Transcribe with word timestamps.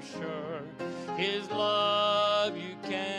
sure. 0.00 1.16
His 1.16 1.50
love 1.50 2.56
you 2.56 2.76
cannot 2.82 3.17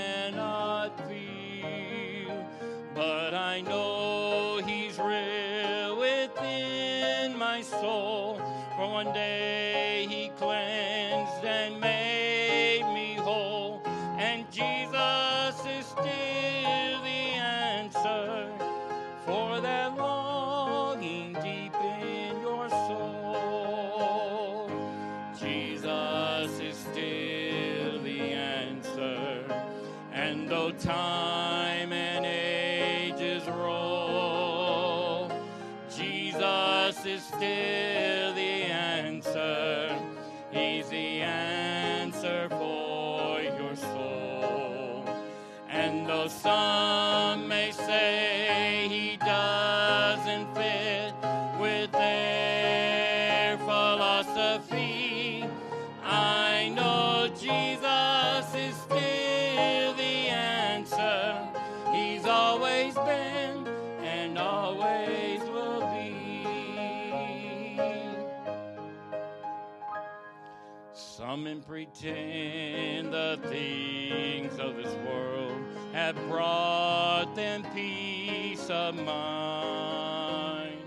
pretend 71.86 73.14
the 73.14 73.40
things 73.44 74.60
of 74.60 74.76
this 74.76 74.94
world 75.08 75.58
have 75.94 76.14
brought 76.28 77.34
them 77.36 77.64
peace 77.74 78.70
of 78.70 78.96
mind. 78.96 80.78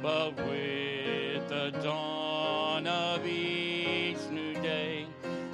But 0.00 0.36
with 0.36 1.48
the 1.48 1.72
dawn 1.82 2.86
of 2.86 3.26
each 3.26 4.20
new 4.30 4.54
day, 4.54 5.06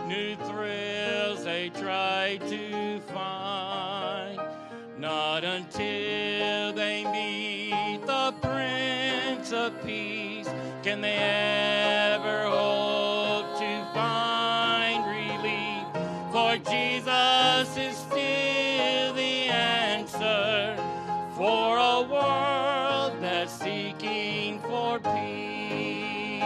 new 0.07 0.37
thrills 0.37 1.43
they 1.43 1.71
try 1.71 2.39
to 2.51 3.01
find. 3.15 4.39
Not 4.99 5.43
until 5.43 6.75
they 6.75 7.05
meet 7.11 8.05
the 8.05 8.35
Prince 8.43 9.53
of 9.53 9.73
Peace 9.87 10.51
can 10.83 11.01
they 11.01 11.17
ever 11.17 12.45
hope 12.45 13.12
Jesus 16.69 17.77
is 17.77 17.97
still 17.97 19.13
the 19.15 19.49
answer 19.49 20.77
for 21.37 21.79
a 21.79 22.03
world 22.03 23.21
that's 23.21 23.53
seeking 23.53 24.61
for 24.61 24.99
peace. 25.01 26.43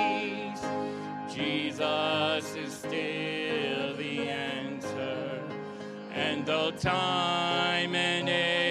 Jesus 1.33 2.55
is 2.56 2.72
still 2.72 3.94
the 3.97 4.28
answer. 4.28 5.42
And 6.12 6.47
though 6.47 6.70
time 6.70 7.94
and 7.94 8.28
ages 8.28 8.66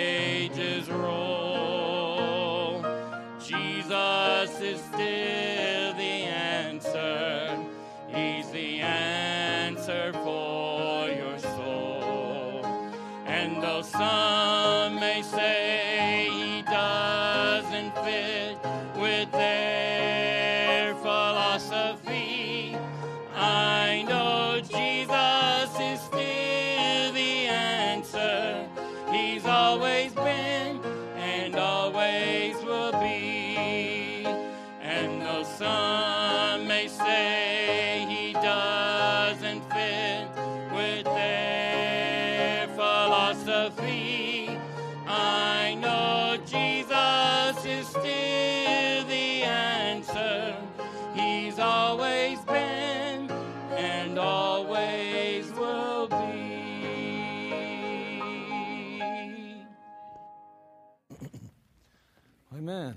Amen. 62.68 62.96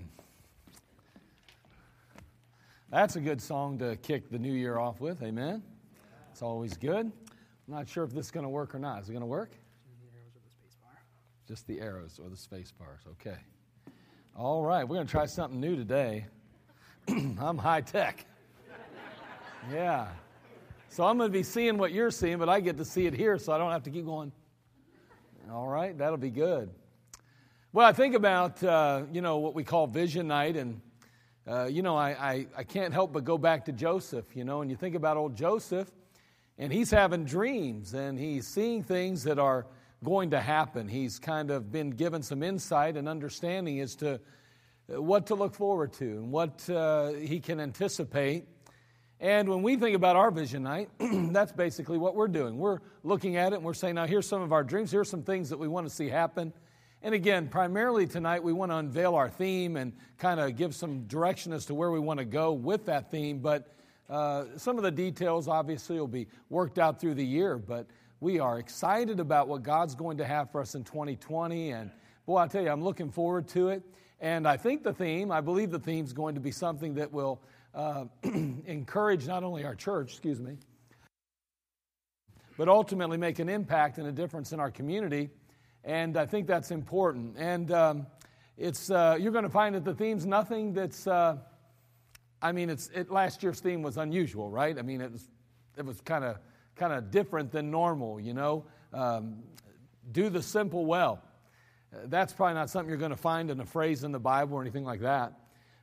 That's 2.89 3.17
a 3.17 3.21
good 3.21 3.43
song 3.43 3.77
to 3.81 3.97
kick 3.97 4.31
the 4.31 4.39
new 4.39 4.55
year 4.55 4.79
off 4.79 4.99
with. 4.99 5.23
Amen. 5.23 5.63
It's 6.33 6.41
always 6.41 6.75
good. 6.79 7.05
I'm 7.05 7.13
not 7.67 7.87
sure 7.87 8.03
if 8.03 8.15
this 8.15 8.25
is 8.25 8.31
going 8.31 8.45
to 8.45 8.49
work 8.49 8.75
or 8.75 8.79
not. 8.79 9.03
Is 9.03 9.11
it 9.11 9.13
going 9.13 9.21
to 9.21 9.27
work? 9.27 9.51
Just 11.47 11.67
the 11.67 11.83
arrows 11.83 12.19
or 12.19 12.31
the 12.31 12.37
space 12.37 12.73
bars. 12.73 13.01
Okay. 13.21 13.37
All 14.35 14.65
right. 14.65 14.85
We're 14.85 14.97
going 14.97 15.07
to 15.07 15.11
try 15.11 15.27
something 15.27 15.61
new 15.61 15.77
today. 15.77 16.25
I'm 17.09 17.59
high 17.59 17.83
tech. 17.83 18.25
Yeah. 19.71 20.09
So 20.89 21.05
I'm 21.05 21.19
going 21.19 21.31
to 21.31 21.39
be 21.39 21.43
seeing 21.43 21.77
what 21.77 21.93
you're 21.93 22.11
seeing, 22.11 22.39
but 22.39 22.49
I 22.49 22.61
get 22.61 22.79
to 22.79 22.87
see 22.87 23.05
it 23.05 23.13
here, 23.13 23.37
so 23.37 23.53
I 23.53 23.59
don't 23.59 23.71
have 23.71 23.83
to 23.83 23.91
keep 23.91 24.07
going. 24.07 24.33
All 25.53 25.69
right. 25.69 25.97
That'll 25.99 26.17
be 26.17 26.31
good. 26.31 26.71
Well, 27.79 27.87
I 27.87 27.93
think 27.93 28.17
about, 28.17 28.61
uh, 28.65 29.03
you 29.13 29.21
know, 29.21 29.37
what 29.37 29.55
we 29.55 29.63
call 29.63 29.87
vision 29.87 30.27
night, 30.27 30.57
and, 30.57 30.81
uh, 31.47 31.67
you 31.67 31.83
know, 31.83 31.95
I, 31.97 32.09
I, 32.09 32.47
I 32.57 32.65
can't 32.65 32.93
help 32.93 33.13
but 33.13 33.25
go 33.25 33.39
back 33.39 33.67
to 33.67 33.73
Joseph, 33.73 34.25
you 34.35 34.43
know, 34.43 34.63
and 34.63 34.69
you 34.69 34.77
think 34.77 34.97
about 34.97 35.17
old 35.17 35.37
Joseph, 35.37 35.89
and 36.59 36.73
he's 36.73 36.91
having 36.91 37.25
dreams, 37.25 37.95
and 37.95 38.19
he's 38.19 38.49
seeing 38.49 38.83
things 38.83 39.23
that 39.23 39.39
are 39.39 39.65
going 40.03 40.31
to 40.31 40.41
happen. 40.41 40.89
He's 40.89 41.21
kind 41.21 41.53
of 41.53 41.71
been 41.71 41.91
given 41.91 42.21
some 42.21 42.43
insight 42.43 42.97
and 42.97 43.09
understanding 43.09 43.79
as 43.79 43.95
to 43.95 44.21
what 44.89 45.29
to 45.29 45.37
look 45.37 45.55
forward 45.55 45.93
to 45.93 46.05
and 46.05 46.33
what 46.33 46.69
uh, 46.69 47.11
he 47.11 47.39
can 47.39 47.61
anticipate. 47.61 48.49
And 49.21 49.49
when 49.49 49.63
we 49.63 49.77
think 49.77 49.95
about 49.95 50.17
our 50.17 50.33
vision 50.33 50.65
night, 50.65 50.91
that's 50.99 51.53
basically 51.53 51.99
what 51.99 52.17
we're 52.17 52.27
doing. 52.27 52.59
We're 52.59 52.81
looking 53.05 53.37
at 53.37 53.53
it 53.53 53.57
and 53.57 53.65
we're 53.65 53.73
saying, 53.73 53.95
now 53.95 54.09
here's 54.09 54.27
some 54.27 54.43
of 54.43 54.53
our 54.53 54.65
dreams, 54.65 54.91
here's 54.91 55.09
some 55.09 55.23
things 55.23 55.51
that 55.51 55.61
we 55.61 55.69
want 55.69 55.87
to 55.89 55.95
see 55.95 56.09
happen. 56.09 56.53
And 57.01 57.15
again, 57.15 57.47
primarily 57.47 58.09
tonight, 58.09 58.43
we 58.43 58.53
want 58.53 58.73
to 58.73 58.77
unveil 58.77 59.15
our 59.15 59.29
theme 59.29 59.77
and 59.77 59.93
kind 60.19 60.41
of 60.41 60.57
give 60.57 60.75
some 60.75 61.05
direction 61.05 61.53
as 61.53 61.67
to 61.67 61.75
where 61.75 61.93
we 61.93 62.01
want 62.01 62.19
to 62.19 62.25
go 62.25 62.53
with 62.53 62.87
that 62.87 63.13
theme. 63.13 63.39
But 63.39 63.73
uh, 64.11 64.47
some 64.57 64.79
of 64.79 64.83
the 64.83 64.91
details 64.91 65.47
obviously 65.47 66.01
will 66.01 66.09
be 66.09 66.27
worked 66.51 66.77
out 66.77 67.01
through 67.01 67.15
the 67.15 67.25
year. 67.25 67.57
But 67.57 67.87
we 68.19 68.41
are 68.41 68.59
excited 68.59 69.21
about 69.21 69.47
what 69.47 69.63
God's 69.63 69.95
going 69.95 70.19
to 70.19 70.25
have 70.25 70.51
for 70.51 70.61
us 70.61 70.75
in 70.75 70.83
2020. 70.83 71.71
And 71.71 71.93
boy, 72.27 72.39
I 72.39 72.49
tell 72.49 72.63
you, 72.63 72.71
I'm 72.71 72.83
looking 72.83 73.13
forward 73.13 73.47
to 73.49 73.69
it. 73.69 73.85
And 74.21 74.49
I 74.49 74.57
think 74.57 74.83
the 74.83 74.93
theme, 74.93 75.31
I 75.31 75.41
believe 75.41 75.71
the 75.71 75.79
theme 75.79 76.05
is 76.05 76.13
going 76.13 76.35
to 76.35 76.41
be 76.41 76.51
something 76.51 76.95
that 76.95 77.13
will 77.13 77.41
uh, 77.75 78.07
encourage 78.25 79.29
not 79.29 79.45
only 79.45 79.65
our 79.65 79.77
church, 79.77 80.11
excuse 80.11 80.41
me, 80.41 80.57
but 82.57 82.69
ultimately 82.69 83.19
make 83.19 83.39
an 83.39 83.49
impact 83.49 83.99
and 83.99 84.09
a 84.09 84.13
difference 84.13 84.53
in 84.53 84.59
our 84.59 84.73
community. 84.73 85.31
And 85.85 86.17
I 86.17 86.27
think 86.27 86.47
that's 86.47 86.71
important. 86.71 87.37
And 87.39 87.71
um, 87.73 88.07
it's, 88.57 88.91
uh, 88.91 89.17
you're 89.21 89.33
going 89.33 89.45
to 89.45 89.51
find 89.51 89.75
that 89.75 89.85
the 89.85 89.95
theme's 89.95 90.27
nothing 90.27 90.73
that's, 90.73 91.07
uh, 91.07 91.37
I 92.43 92.53
mean, 92.53 92.71
it's, 92.71 92.91
it, 92.95 93.11
last 93.11 93.43
year's 93.43 93.61
theme 93.61 93.83
was 93.83 93.97
unusual, 93.97 94.51
right? 94.51 94.79
I 94.79 94.83
mean, 94.83 95.01
it 95.01 95.13
was, 95.13 95.29
it 95.77 95.85
was 95.85 96.01
kind 96.01 96.25
of 96.25 96.39
kind 96.79 96.93
of 96.93 97.11
different 97.11 97.51
than 97.53 97.71
normal, 97.71 98.21
you 98.21 98.33
know. 98.33 98.65
Um, 98.93 99.43
do 100.11 100.31
the 100.31 100.43
simple 100.43 100.87
well. 100.87 101.23
That's 102.05 102.33
probably 102.33 102.55
not 102.55 102.71
something 102.71 102.89
you're 102.89 102.99
going 102.99 103.11
to 103.11 103.17
find 103.17 103.51
in 103.51 103.61
a 103.61 103.67
phrase 103.67 104.05
in 104.05 104.13
the 104.13 104.21
Bible 104.21 104.57
or 104.57 104.63
anything 104.63 104.85
like 104.85 105.01
that. 105.01 105.33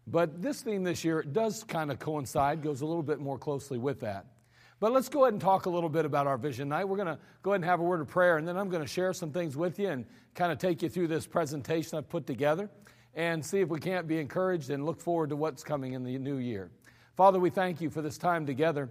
But 0.08 0.42
this 0.42 0.62
theme 0.62 0.84
this 0.84 1.04
year 1.04 1.24
does 1.24 1.64
kind 1.64 1.92
of 1.92 2.00
coincide, 2.00 2.62
goes 2.62 2.82
a 2.82 2.86
little 2.86 3.04
bit 3.04 3.20
more 3.20 3.38
closely 3.38 3.78
with 3.78 4.00
that. 4.02 4.26
But 4.80 4.92
let's 4.92 5.08
go 5.08 5.24
ahead 5.24 5.34
and 5.34 5.42
talk 5.42 5.68
a 5.68 5.70
little 5.70 5.90
bit 5.90 6.04
about 6.04 6.28
our 6.28 6.38
vision 6.38 6.68
night. 6.70 6.84
We're 6.84 6.98
going 6.98 7.08
to 7.08 7.18
go 7.44 7.52
ahead 7.52 7.62
and 7.62 7.66
have 7.66 7.80
a 7.80 7.84
word 7.84 8.02
of 8.02 8.08
prayer, 8.08 8.38
and 8.38 8.48
then 8.48 8.58
I'm 8.58 8.70
going 8.70 8.82
to 8.82 8.88
share 8.88 9.14
some 9.14 9.32
things 9.32 9.56
with 9.56 9.80
you 9.80 9.88
and 9.88 10.06
kind 10.34 10.52
of 10.52 10.58
take 10.58 10.82
you 10.82 10.90
through 10.90 11.08
this 11.08 11.26
presentation 11.26 11.98
I've 11.98 12.10
put 12.10 12.28
together 12.28 12.70
and 13.14 13.44
see 13.44 13.62
if 13.62 13.70
we 13.70 13.80
can't 13.80 14.06
be 14.06 14.20
encouraged 14.20 14.70
and 14.70 14.86
look 14.86 15.00
forward 15.00 15.30
to 15.30 15.38
what's 15.38 15.64
coming 15.64 15.94
in 15.94 16.04
the 16.04 16.18
new 16.18 16.38
year. 16.38 16.70
Father, 17.16 17.40
we 17.40 17.50
thank 17.50 17.80
you 17.80 17.90
for 17.90 18.02
this 18.02 18.18
time 18.18 18.46
together. 18.46 18.90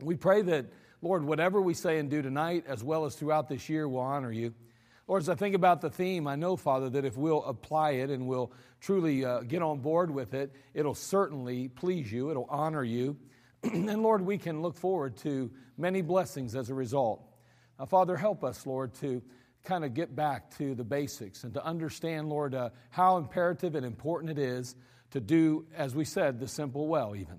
We 0.00 0.16
pray 0.16 0.40
that, 0.42 0.64
Lord, 1.02 1.22
whatever 1.22 1.60
we 1.60 1.74
say 1.74 1.98
and 1.98 2.08
do 2.08 2.22
tonight, 2.22 2.64
as 2.66 2.82
well 2.82 3.04
as 3.04 3.14
throughout 3.14 3.50
this 3.50 3.68
year, 3.68 3.86
will 3.86 4.00
honor 4.00 4.32
you. 4.32 4.54
Lord, 5.06 5.20
as 5.20 5.28
I 5.28 5.34
think 5.34 5.54
about 5.54 5.82
the 5.82 5.90
theme, 5.90 6.26
I 6.26 6.36
know, 6.36 6.56
Father, 6.56 6.88
that 6.88 7.04
if 7.04 7.18
we'll 7.18 7.44
apply 7.44 7.90
it 7.92 8.08
and 8.08 8.26
we'll 8.26 8.50
truly 8.80 9.26
uh, 9.26 9.40
get 9.40 9.60
on 9.60 9.80
board 9.80 10.10
with 10.10 10.32
it, 10.32 10.54
it'll 10.72 10.94
certainly 10.94 11.68
please 11.68 12.10
you, 12.10 12.30
it'll 12.30 12.46
honor 12.48 12.84
you. 12.84 13.18
and 13.72 14.02
Lord, 14.02 14.22
we 14.22 14.38
can 14.38 14.60
look 14.60 14.76
forward 14.76 15.16
to 15.18 15.50
many 15.78 16.02
blessings 16.02 16.56
as 16.56 16.68
a 16.68 16.74
result. 16.74 17.22
Uh, 17.78 17.86
Father, 17.86 18.16
help 18.16 18.42
us, 18.42 18.66
Lord, 18.66 18.94
to 18.94 19.22
kind 19.64 19.84
of 19.84 19.94
get 19.94 20.16
back 20.16 20.56
to 20.58 20.74
the 20.74 20.82
basics 20.82 21.44
and 21.44 21.54
to 21.54 21.64
understand, 21.64 22.28
Lord, 22.28 22.54
uh, 22.54 22.70
how 22.90 23.18
imperative 23.18 23.76
and 23.76 23.86
important 23.86 24.36
it 24.36 24.38
is 24.38 24.74
to 25.12 25.20
do, 25.20 25.66
as 25.76 25.94
we 25.94 26.04
said, 26.04 26.40
the 26.40 26.48
simple 26.48 26.88
well, 26.88 27.14
even. 27.14 27.38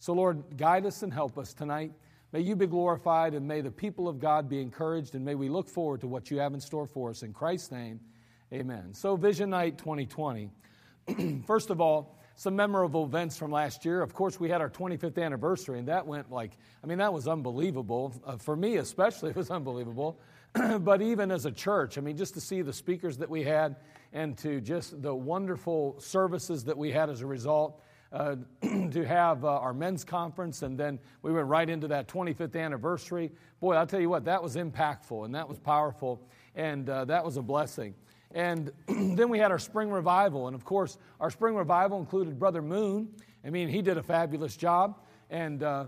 So, 0.00 0.14
Lord, 0.14 0.56
guide 0.56 0.84
us 0.84 1.02
and 1.04 1.12
help 1.12 1.38
us 1.38 1.54
tonight. 1.54 1.92
May 2.32 2.40
you 2.40 2.56
be 2.56 2.66
glorified 2.66 3.34
and 3.34 3.46
may 3.46 3.60
the 3.60 3.70
people 3.70 4.08
of 4.08 4.18
God 4.18 4.48
be 4.48 4.60
encouraged 4.60 5.14
and 5.14 5.24
may 5.24 5.36
we 5.36 5.48
look 5.48 5.68
forward 5.68 6.00
to 6.00 6.08
what 6.08 6.30
you 6.30 6.38
have 6.38 6.54
in 6.54 6.60
store 6.60 6.86
for 6.86 7.10
us. 7.10 7.22
In 7.22 7.32
Christ's 7.32 7.70
name, 7.70 8.00
amen. 8.52 8.94
So, 8.94 9.14
Vision 9.14 9.50
Night 9.50 9.78
2020. 9.78 10.50
First 11.46 11.70
of 11.70 11.80
all, 11.80 12.18
some 12.36 12.56
memorable 12.56 13.04
events 13.04 13.36
from 13.36 13.50
last 13.50 13.84
year. 13.84 14.02
Of 14.02 14.14
course, 14.14 14.40
we 14.40 14.48
had 14.48 14.60
our 14.60 14.70
25th 14.70 15.22
anniversary, 15.22 15.78
and 15.78 15.88
that 15.88 16.06
went 16.06 16.30
like, 16.30 16.52
I 16.82 16.86
mean, 16.86 16.98
that 16.98 17.12
was 17.12 17.28
unbelievable. 17.28 18.14
Uh, 18.24 18.36
for 18.36 18.56
me, 18.56 18.76
especially, 18.76 19.30
it 19.30 19.36
was 19.36 19.50
unbelievable. 19.50 20.18
but 20.80 21.00
even 21.00 21.30
as 21.30 21.46
a 21.46 21.52
church, 21.52 21.98
I 21.98 22.00
mean, 22.00 22.16
just 22.16 22.34
to 22.34 22.40
see 22.40 22.62
the 22.62 22.72
speakers 22.72 23.16
that 23.18 23.30
we 23.30 23.42
had 23.42 23.76
and 24.12 24.36
to 24.38 24.60
just 24.60 25.00
the 25.02 25.14
wonderful 25.14 25.96
services 25.98 26.64
that 26.64 26.76
we 26.76 26.90
had 26.90 27.10
as 27.10 27.22
a 27.22 27.26
result. 27.26 27.82
Uh, 28.12 28.36
to 28.90 29.06
have 29.06 29.42
uh, 29.42 29.48
our 29.48 29.72
men's 29.72 30.04
conference, 30.04 30.60
and 30.60 30.76
then 30.76 30.98
we 31.22 31.32
went 31.32 31.46
right 31.46 31.70
into 31.70 31.88
that 31.88 32.08
25th 32.08 32.62
anniversary. 32.62 33.32
Boy, 33.58 33.74
I'll 33.74 33.86
tell 33.86 34.02
you 34.02 34.10
what, 34.10 34.26
that 34.26 34.42
was 34.42 34.56
impactful 34.56 35.24
and 35.24 35.34
that 35.34 35.48
was 35.48 35.58
powerful, 35.58 36.20
and 36.54 36.90
uh, 36.90 37.06
that 37.06 37.24
was 37.24 37.38
a 37.38 37.42
blessing. 37.42 37.94
And 38.34 38.70
then 38.88 39.28
we 39.28 39.38
had 39.38 39.50
our 39.50 39.58
spring 39.58 39.90
revival. 39.90 40.46
And 40.46 40.54
of 40.54 40.64
course, 40.64 40.98
our 41.20 41.30
spring 41.30 41.54
revival 41.54 41.98
included 41.98 42.38
Brother 42.38 42.62
Moon. 42.62 43.08
I 43.44 43.50
mean, 43.50 43.68
he 43.68 43.82
did 43.82 43.98
a 43.98 44.02
fabulous 44.02 44.56
job. 44.56 44.98
And, 45.30 45.62
uh, 45.62 45.86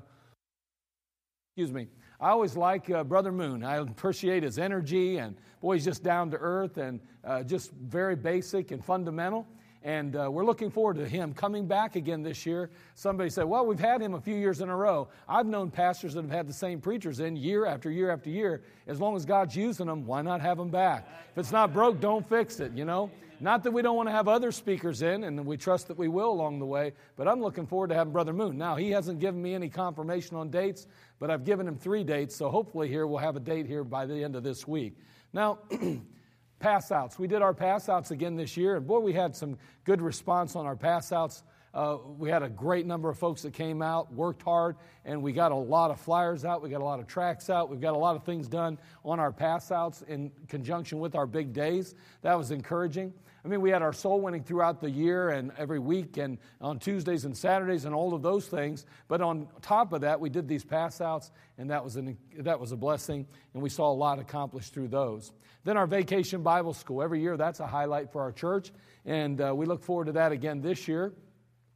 excuse 1.51 1.73
me, 1.73 1.89
I 2.21 2.31
always 2.31 2.57
like 2.57 2.91
uh, 2.91 3.05
Brother 3.05 3.33
Moon. 3.33 3.65
I 3.65 3.77
appreciate 3.77 4.43
his 4.43 4.59
energy. 4.59 5.19
And 5.19 5.37
boy, 5.61 5.75
he's 5.75 5.85
just 5.85 6.03
down 6.03 6.31
to 6.31 6.37
earth 6.39 6.79
and 6.79 7.01
uh, 7.25 7.43
just 7.43 7.73
very 7.73 8.17
basic 8.17 8.71
and 8.71 8.85
fundamental. 8.85 9.47
And 9.85 10.17
uh, 10.17 10.31
we're 10.31 10.47
looking 10.47 10.71
forward 10.71 10.97
to 10.97 11.07
him 11.07 11.35
coming 11.35 11.67
back 11.67 11.95
again 11.95 12.23
this 12.23 12.47
year. 12.47 12.71
Somebody 12.95 13.29
said, 13.29 13.45
Well, 13.45 13.67
we've 13.67 13.79
had 13.79 14.01
him 14.01 14.15
a 14.15 14.21
few 14.21 14.35
years 14.35 14.63
in 14.63 14.71
a 14.71 14.77
row. 14.77 15.09
I've 15.29 15.45
known 15.45 15.71
pastors 15.71 16.15
that 16.15 16.23
have 16.23 16.31
had 16.31 16.49
the 16.49 16.55
same 16.55 16.81
preachers 16.81 17.21
in 17.21 17.37
year 17.37 17.67
after 17.67 17.91
year 17.91 18.11
after 18.11 18.31
year. 18.31 18.63
As 18.87 18.99
long 18.99 19.15
as 19.15 19.27
God's 19.27 19.55
using 19.55 19.87
them, 19.87 20.07
why 20.07 20.23
not 20.23 20.41
have 20.41 20.57
them 20.57 20.71
back? 20.71 21.07
If 21.33 21.39
it's 21.39 21.53
not 21.53 21.75
broke, 21.75 22.01
don't 22.01 22.27
fix 22.27 22.61
it, 22.61 22.73
you 22.73 22.87
know? 22.87 23.11
Not 23.41 23.63
that 23.65 23.73
we 23.73 23.83
don't 23.83 23.97
want 23.97 24.09
to 24.09 24.13
have 24.13 24.27
other 24.27 24.53
speakers 24.53 25.03
in, 25.03 25.25
and 25.25 25.45
we 25.45 25.59
trust 25.59 25.89
that 25.89 25.99
we 25.99 26.09
will 26.09 26.31
along 26.31 26.61
the 26.61 26.67
way, 26.67 26.93
but 27.17 27.29
I'm 27.29 27.43
looking 27.43 27.67
forward 27.67 27.89
to 27.89 27.95
having 27.95 28.13
Brother 28.13 28.33
Moon. 28.33 28.57
Now, 28.57 28.77
he 28.77 28.91
hasn't 28.91 29.19
given 29.19 29.43
me 29.43 29.55
any 29.55 29.69
confirmation 29.69 30.37
on 30.37 30.51
dates, 30.51 30.87
but 31.19 31.31
I've 31.31 31.45
given 31.45 31.69
him 31.69 31.77
three 31.77 32.05
dates, 32.05 32.35
so 32.37 32.49
hopefully 32.49 32.89
here 32.89 33.07
we'll 33.07 33.19
have 33.19 33.37
a 33.37 33.41
date 33.41 33.67
here 33.67 33.85
by 33.85 34.07
the 34.07 34.25
end 34.25 34.37
of 34.37 34.45
this 34.45 34.67
week. 34.67 34.97
Now, 35.33 35.59
pass 36.59 36.91
outs. 36.91 37.19
We 37.19 37.27
did 37.27 37.43
our 37.43 37.55
pass 37.55 37.89
outs 37.89 38.11
again 38.11 38.37
this 38.37 38.57
year, 38.57 38.77
and 38.77 38.87
boy, 38.87 39.01
we 39.01 39.13
had 39.13 39.35
some 39.37 39.59
good 39.85 40.01
response 40.01 40.57
on 40.57 40.67
our 40.67 40.77
pass 40.77 41.13
outs. 41.13 41.43
Uh, 41.75 41.99
we 42.19 42.31
had 42.31 42.45
a 42.45 42.49
great 42.49 42.87
number 42.87 43.11
of 43.11 43.19
folks 43.19 43.43
that 43.43 43.53
came 43.53 43.83
out, 43.83 44.13
worked 44.15 44.43
hard, 44.43 44.77
and 45.05 45.21
we 45.21 45.33
got 45.33 45.51
a 45.51 45.57
lot 45.57 45.91
of 45.91 46.01
flyers 46.01 46.45
out. 46.45 46.63
We 46.63 46.71
got 46.71 46.81
a 46.81 46.85
lot 46.85 47.01
of 47.01 47.09
tracts 47.09 47.51
out. 47.51 47.69
We've 47.69 47.81
got 47.81 47.95
a 47.95 47.99
lot 47.99 48.15
of 48.15 48.23
things 48.23 48.47
done 48.47 48.79
on 49.05 49.19
our 49.19 49.33
pass 49.33 49.73
outs 49.73 50.03
in 50.03 50.31
conjunction 50.49 51.01
with 51.01 51.17
our 51.17 51.27
big 51.27 51.53
days. 51.53 51.97
That 52.23 52.39
was 52.39 52.53
encouraging. 52.53 53.13
I 53.45 53.49
mean, 53.49 53.61
we 53.61 53.71
had 53.71 53.83
our 53.83 53.93
soul 53.93 54.21
winning 54.21 54.43
throughout 54.43 54.81
the 54.81 54.89
year 54.89 55.31
and 55.31 55.53
every 55.59 55.79
week 55.79 56.17
and 56.17 56.39
on 56.63 56.79
Tuesdays 56.79 57.27
and 57.27 57.37
Saturdays 57.37 57.85
and 57.85 57.95
all 57.95 58.15
of 58.15 58.23
those 58.23 58.47
things. 58.47 58.87
But 59.07 59.21
on 59.21 59.49
top 59.61 59.93
of 59.93 60.01
that, 60.01 60.19
we 60.19 60.31
did 60.31 60.49
these 60.49 60.65
pass 60.65 61.01
outs, 61.01 61.31
and 61.59 61.69
that 61.71 61.85
was, 61.85 61.97
an, 61.97 62.17
that 62.39 62.59
was 62.59 62.73
a 62.73 62.77
blessing, 62.77 63.27
and 63.53 63.63
we 63.63 63.69
saw 63.69 63.91
a 63.91 63.93
lot 63.93 64.19
accomplished 64.19 64.73
through 64.73 64.89
those. 64.89 65.33
Then 65.65 65.79
our 65.79 65.87
vacation 65.87 66.43
Bible 66.43 66.75
school. 66.75 67.03
Every 67.03 67.21
year, 67.21 67.39
that's 67.39 67.61
a 67.61 67.67
highlight 67.67 68.13
for 68.13 68.21
our 68.21 68.33
church, 68.33 68.71
and 69.07 69.41
uh, 69.41 69.55
we 69.55 69.65
look 69.65 69.83
forward 69.83 70.07
to 70.07 70.13
that 70.13 70.31
again 70.31 70.61
this 70.61 70.87
year. 70.87 71.15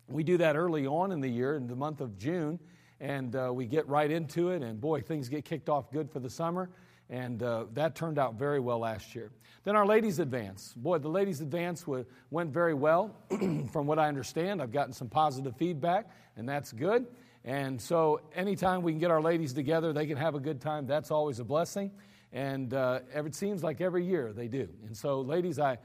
We 0.08 0.24
do 0.24 0.36
that 0.38 0.56
early 0.56 0.86
on 0.86 1.10
in 1.10 1.20
the 1.20 1.28
year, 1.28 1.56
in 1.56 1.66
the 1.66 1.76
month 1.76 2.02
of 2.02 2.18
June, 2.18 2.58
and 3.00 3.34
uh, 3.34 3.50
we 3.52 3.66
get 3.66 3.88
right 3.88 4.10
into 4.10 4.50
it, 4.50 4.62
and 4.62 4.78
boy, 4.78 5.00
things 5.00 5.30
get 5.30 5.46
kicked 5.46 5.70
off 5.70 5.90
good 5.90 6.10
for 6.10 6.20
the 6.20 6.30
summer. 6.30 6.68
And 7.10 7.42
uh, 7.42 7.64
that 7.72 7.94
turned 7.94 8.18
out 8.18 8.34
very 8.34 8.60
well 8.60 8.80
last 8.80 9.14
year. 9.14 9.30
Then 9.64 9.74
our 9.76 9.86
ladies' 9.86 10.18
advance. 10.18 10.74
Boy, 10.76 10.98
the 10.98 11.08
ladies' 11.08 11.40
advance 11.40 11.86
went 12.30 12.52
very 12.52 12.74
well. 12.74 13.16
From 13.72 13.86
what 13.86 13.98
I 13.98 14.08
understand, 14.08 14.60
I've 14.60 14.72
gotten 14.72 14.92
some 14.92 15.08
positive 15.08 15.56
feedback, 15.56 16.10
and 16.36 16.46
that's 16.46 16.70
good. 16.70 17.06
And 17.44 17.80
so, 17.80 18.20
anytime 18.34 18.82
we 18.82 18.92
can 18.92 18.98
get 18.98 19.10
our 19.10 19.22
ladies 19.22 19.54
together, 19.54 19.94
they 19.94 20.06
can 20.06 20.18
have 20.18 20.34
a 20.34 20.40
good 20.40 20.60
time. 20.60 20.86
That's 20.86 21.10
always 21.10 21.38
a 21.38 21.44
blessing. 21.44 21.90
And 22.32 22.74
uh, 22.74 23.00
it 23.14 23.34
seems 23.34 23.62
like 23.62 23.80
every 23.80 24.04
year 24.04 24.32
they 24.32 24.48
do. 24.48 24.68
And 24.86 24.96
so, 24.96 25.20
ladies, 25.20 25.58
I, 25.58 25.78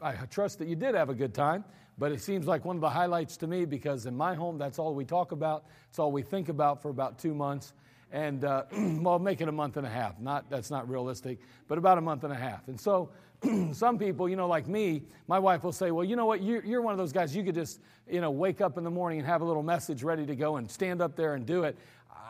I 0.00 0.12
trust 0.30 0.58
that 0.60 0.68
you 0.68 0.76
did 0.76 0.94
have 0.94 1.10
a 1.10 1.14
good 1.14 1.34
time. 1.34 1.64
But 1.98 2.12
it 2.12 2.22
seems 2.22 2.46
like 2.46 2.64
one 2.64 2.76
of 2.76 2.80
the 2.80 2.88
highlights 2.88 3.36
to 3.38 3.46
me 3.46 3.66
because 3.66 4.06
in 4.06 4.16
my 4.16 4.34
home, 4.34 4.56
that's 4.56 4.78
all 4.78 4.94
we 4.94 5.04
talk 5.04 5.32
about. 5.32 5.66
It's 5.90 5.98
all 5.98 6.10
we 6.10 6.22
think 6.22 6.48
about 6.48 6.80
for 6.80 6.88
about 6.88 7.18
two 7.18 7.34
months 7.34 7.74
and 8.12 8.44
uh, 8.44 8.64
well, 8.72 9.18
make 9.18 9.40
it 9.40 9.48
a 9.48 9.52
month 9.52 9.76
and 9.76 9.86
a 9.86 9.90
half. 9.90 10.18
Not 10.18 10.48
that's 10.50 10.70
not 10.70 10.88
realistic, 10.88 11.38
but 11.68 11.78
about 11.78 11.98
a 11.98 12.00
month 12.00 12.24
and 12.24 12.32
a 12.32 12.36
half. 12.36 12.68
And 12.68 12.80
so, 12.80 13.10
some 13.72 13.98
people, 13.98 14.28
you 14.28 14.36
know, 14.36 14.48
like 14.48 14.66
me, 14.66 15.02
my 15.28 15.38
wife 15.38 15.62
will 15.62 15.72
say, 15.72 15.90
"Well, 15.90 16.04
you 16.04 16.16
know 16.16 16.26
what? 16.26 16.42
You're, 16.42 16.64
you're 16.64 16.82
one 16.82 16.92
of 16.92 16.98
those 16.98 17.12
guys. 17.12 17.34
You 17.34 17.44
could 17.44 17.54
just, 17.54 17.80
you 18.08 18.20
know, 18.20 18.30
wake 18.30 18.60
up 18.60 18.78
in 18.78 18.84
the 18.84 18.90
morning 18.90 19.18
and 19.18 19.28
have 19.28 19.42
a 19.42 19.44
little 19.44 19.62
message 19.62 20.02
ready 20.02 20.26
to 20.26 20.34
go 20.34 20.56
and 20.56 20.70
stand 20.70 21.00
up 21.00 21.16
there 21.16 21.34
and 21.34 21.46
do 21.46 21.64
it." 21.64 21.76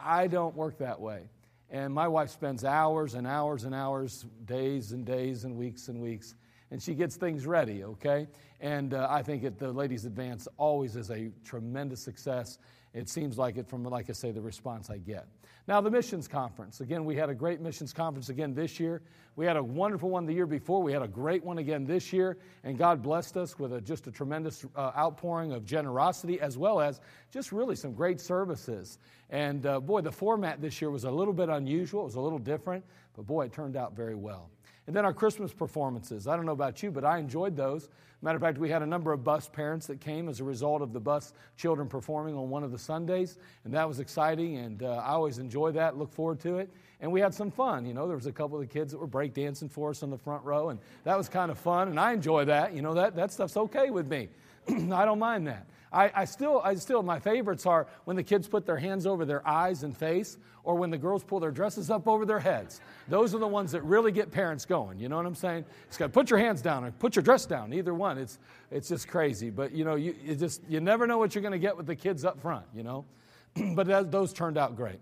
I 0.02 0.28
don't 0.28 0.56
work 0.56 0.78
that 0.78 0.98
way. 0.98 1.24
And 1.70 1.94
my 1.94 2.08
wife 2.08 2.30
spends 2.30 2.64
hours 2.64 3.14
and 3.14 3.26
hours 3.26 3.64
and 3.64 3.74
hours, 3.74 4.26
days 4.44 4.90
and 4.92 5.04
days 5.04 5.44
and 5.44 5.56
weeks 5.56 5.86
and 5.86 6.00
weeks, 6.00 6.34
and 6.72 6.82
she 6.82 6.94
gets 6.94 7.16
things 7.16 7.46
ready, 7.46 7.84
okay? 7.84 8.26
And 8.60 8.92
uh, 8.92 9.06
I 9.08 9.22
think 9.22 9.44
it, 9.44 9.58
the 9.58 9.72
Ladies 9.72 10.04
Advance 10.04 10.48
always 10.56 10.96
is 10.96 11.10
a 11.10 11.30
tremendous 11.44 12.02
success. 12.02 12.58
It 12.92 13.08
seems 13.08 13.38
like 13.38 13.56
it 13.56 13.68
from, 13.68 13.84
like 13.84 14.10
I 14.10 14.14
say, 14.14 14.32
the 14.32 14.40
response 14.40 14.90
I 14.90 14.98
get. 14.98 15.26
Now, 15.68 15.80
the 15.80 15.90
missions 15.90 16.26
conference. 16.26 16.80
Again, 16.80 17.04
we 17.04 17.14
had 17.14 17.30
a 17.30 17.34
great 17.34 17.60
missions 17.60 17.92
conference 17.92 18.28
again 18.28 18.54
this 18.54 18.80
year. 18.80 19.02
We 19.36 19.46
had 19.46 19.56
a 19.56 19.62
wonderful 19.62 20.10
one 20.10 20.26
the 20.26 20.32
year 20.32 20.46
before. 20.46 20.82
We 20.82 20.92
had 20.92 21.02
a 21.02 21.08
great 21.08 21.44
one 21.44 21.58
again 21.58 21.84
this 21.84 22.12
year. 22.12 22.38
And 22.64 22.76
God 22.76 23.02
blessed 23.02 23.36
us 23.36 23.58
with 23.58 23.72
a, 23.72 23.80
just 23.80 24.06
a 24.06 24.10
tremendous 24.10 24.64
uh, 24.74 24.90
outpouring 24.96 25.52
of 25.52 25.64
generosity 25.64 26.40
as 26.40 26.58
well 26.58 26.80
as 26.80 27.00
just 27.30 27.52
really 27.52 27.76
some 27.76 27.92
great 27.92 28.20
services. 28.20 28.98
And 29.30 29.64
uh, 29.66 29.80
boy, 29.80 30.00
the 30.00 30.12
format 30.12 30.60
this 30.60 30.80
year 30.80 30.90
was 30.90 31.04
a 31.04 31.10
little 31.10 31.34
bit 31.34 31.48
unusual. 31.48 32.02
It 32.02 32.06
was 32.06 32.14
a 32.16 32.20
little 32.20 32.38
different, 32.38 32.84
but 33.14 33.26
boy, 33.26 33.46
it 33.46 33.52
turned 33.52 33.76
out 33.76 33.94
very 33.94 34.16
well. 34.16 34.50
And 34.90 34.96
then 34.96 35.04
our 35.04 35.14
Christmas 35.14 35.52
performances. 35.52 36.26
I 36.26 36.34
don't 36.34 36.44
know 36.44 36.50
about 36.50 36.82
you, 36.82 36.90
but 36.90 37.04
I 37.04 37.18
enjoyed 37.18 37.56
those. 37.56 37.90
Matter 38.22 38.34
of 38.34 38.42
fact, 38.42 38.58
we 38.58 38.68
had 38.68 38.82
a 38.82 38.86
number 38.86 39.12
of 39.12 39.22
bus 39.22 39.48
parents 39.48 39.86
that 39.86 40.00
came 40.00 40.28
as 40.28 40.40
a 40.40 40.44
result 40.44 40.82
of 40.82 40.92
the 40.92 40.98
bus 40.98 41.32
children 41.56 41.86
performing 41.86 42.34
on 42.34 42.50
one 42.50 42.64
of 42.64 42.72
the 42.72 42.78
Sundays, 42.78 43.38
and 43.64 43.72
that 43.72 43.86
was 43.86 44.00
exciting, 44.00 44.56
and 44.56 44.82
uh, 44.82 44.96
I 44.96 45.10
always 45.10 45.38
enjoy 45.38 45.70
that, 45.70 45.96
look 45.96 46.12
forward 46.12 46.40
to 46.40 46.58
it. 46.58 46.68
And 47.00 47.12
we 47.12 47.20
had 47.20 47.32
some 47.32 47.52
fun. 47.52 47.86
You 47.86 47.94
know, 47.94 48.08
there 48.08 48.16
was 48.16 48.26
a 48.26 48.32
couple 48.32 48.60
of 48.60 48.62
the 48.62 48.66
kids 48.66 48.90
that 48.90 48.98
were 48.98 49.06
breakdancing 49.06 49.70
for 49.70 49.90
us 49.90 50.02
on 50.02 50.10
the 50.10 50.18
front 50.18 50.42
row, 50.42 50.70
and 50.70 50.80
that 51.04 51.16
was 51.16 51.28
kind 51.28 51.52
of 51.52 51.58
fun, 51.60 51.86
and 51.86 52.00
I 52.00 52.12
enjoy 52.12 52.46
that. 52.46 52.74
You 52.74 52.82
know, 52.82 52.94
that, 52.94 53.14
that 53.14 53.30
stuff's 53.30 53.56
okay 53.56 53.90
with 53.90 54.08
me. 54.08 54.28
I 54.68 55.04
don't 55.04 55.20
mind 55.20 55.46
that. 55.46 55.66
I, 55.92 56.12
I, 56.14 56.24
still, 56.24 56.60
I 56.62 56.74
still, 56.76 57.02
my 57.02 57.18
favorites 57.18 57.66
are 57.66 57.86
when 58.04 58.16
the 58.16 58.22
kids 58.22 58.46
put 58.46 58.64
their 58.64 58.76
hands 58.76 59.06
over 59.06 59.24
their 59.24 59.46
eyes 59.46 59.82
and 59.82 59.96
face, 59.96 60.38
or 60.62 60.76
when 60.76 60.90
the 60.90 60.98
girls 60.98 61.24
pull 61.24 61.40
their 61.40 61.50
dresses 61.50 61.90
up 61.90 62.06
over 62.06 62.24
their 62.24 62.38
heads. 62.38 62.80
Those 63.08 63.34
are 63.34 63.38
the 63.38 63.48
ones 63.48 63.72
that 63.72 63.82
really 63.82 64.12
get 64.12 64.30
parents 64.30 64.64
going. 64.64 65.00
You 65.00 65.08
know 65.08 65.16
what 65.16 65.26
I'm 65.26 65.34
saying? 65.34 65.64
It's 65.88 65.96
got 65.96 66.12
put 66.12 66.30
your 66.30 66.38
hands 66.38 66.62
down 66.62 66.84
or 66.84 66.92
put 66.92 67.16
your 67.16 67.22
dress 67.22 67.46
down. 67.46 67.72
Either 67.72 67.94
one. 67.94 68.18
It's, 68.18 68.38
it's 68.70 68.88
just 68.88 69.08
crazy. 69.08 69.50
But 69.50 69.72
you 69.72 69.84
know, 69.84 69.96
you, 69.96 70.14
you 70.22 70.36
just 70.36 70.62
you 70.68 70.80
never 70.80 71.06
know 71.06 71.18
what 71.18 71.34
you're 71.34 71.42
going 71.42 71.52
to 71.52 71.58
get 71.58 71.76
with 71.76 71.86
the 71.86 71.96
kids 71.96 72.24
up 72.24 72.40
front. 72.40 72.66
You 72.74 72.82
know, 72.82 73.04
but 73.74 73.86
that, 73.88 74.12
those 74.12 74.32
turned 74.32 74.58
out 74.58 74.76
great. 74.76 75.00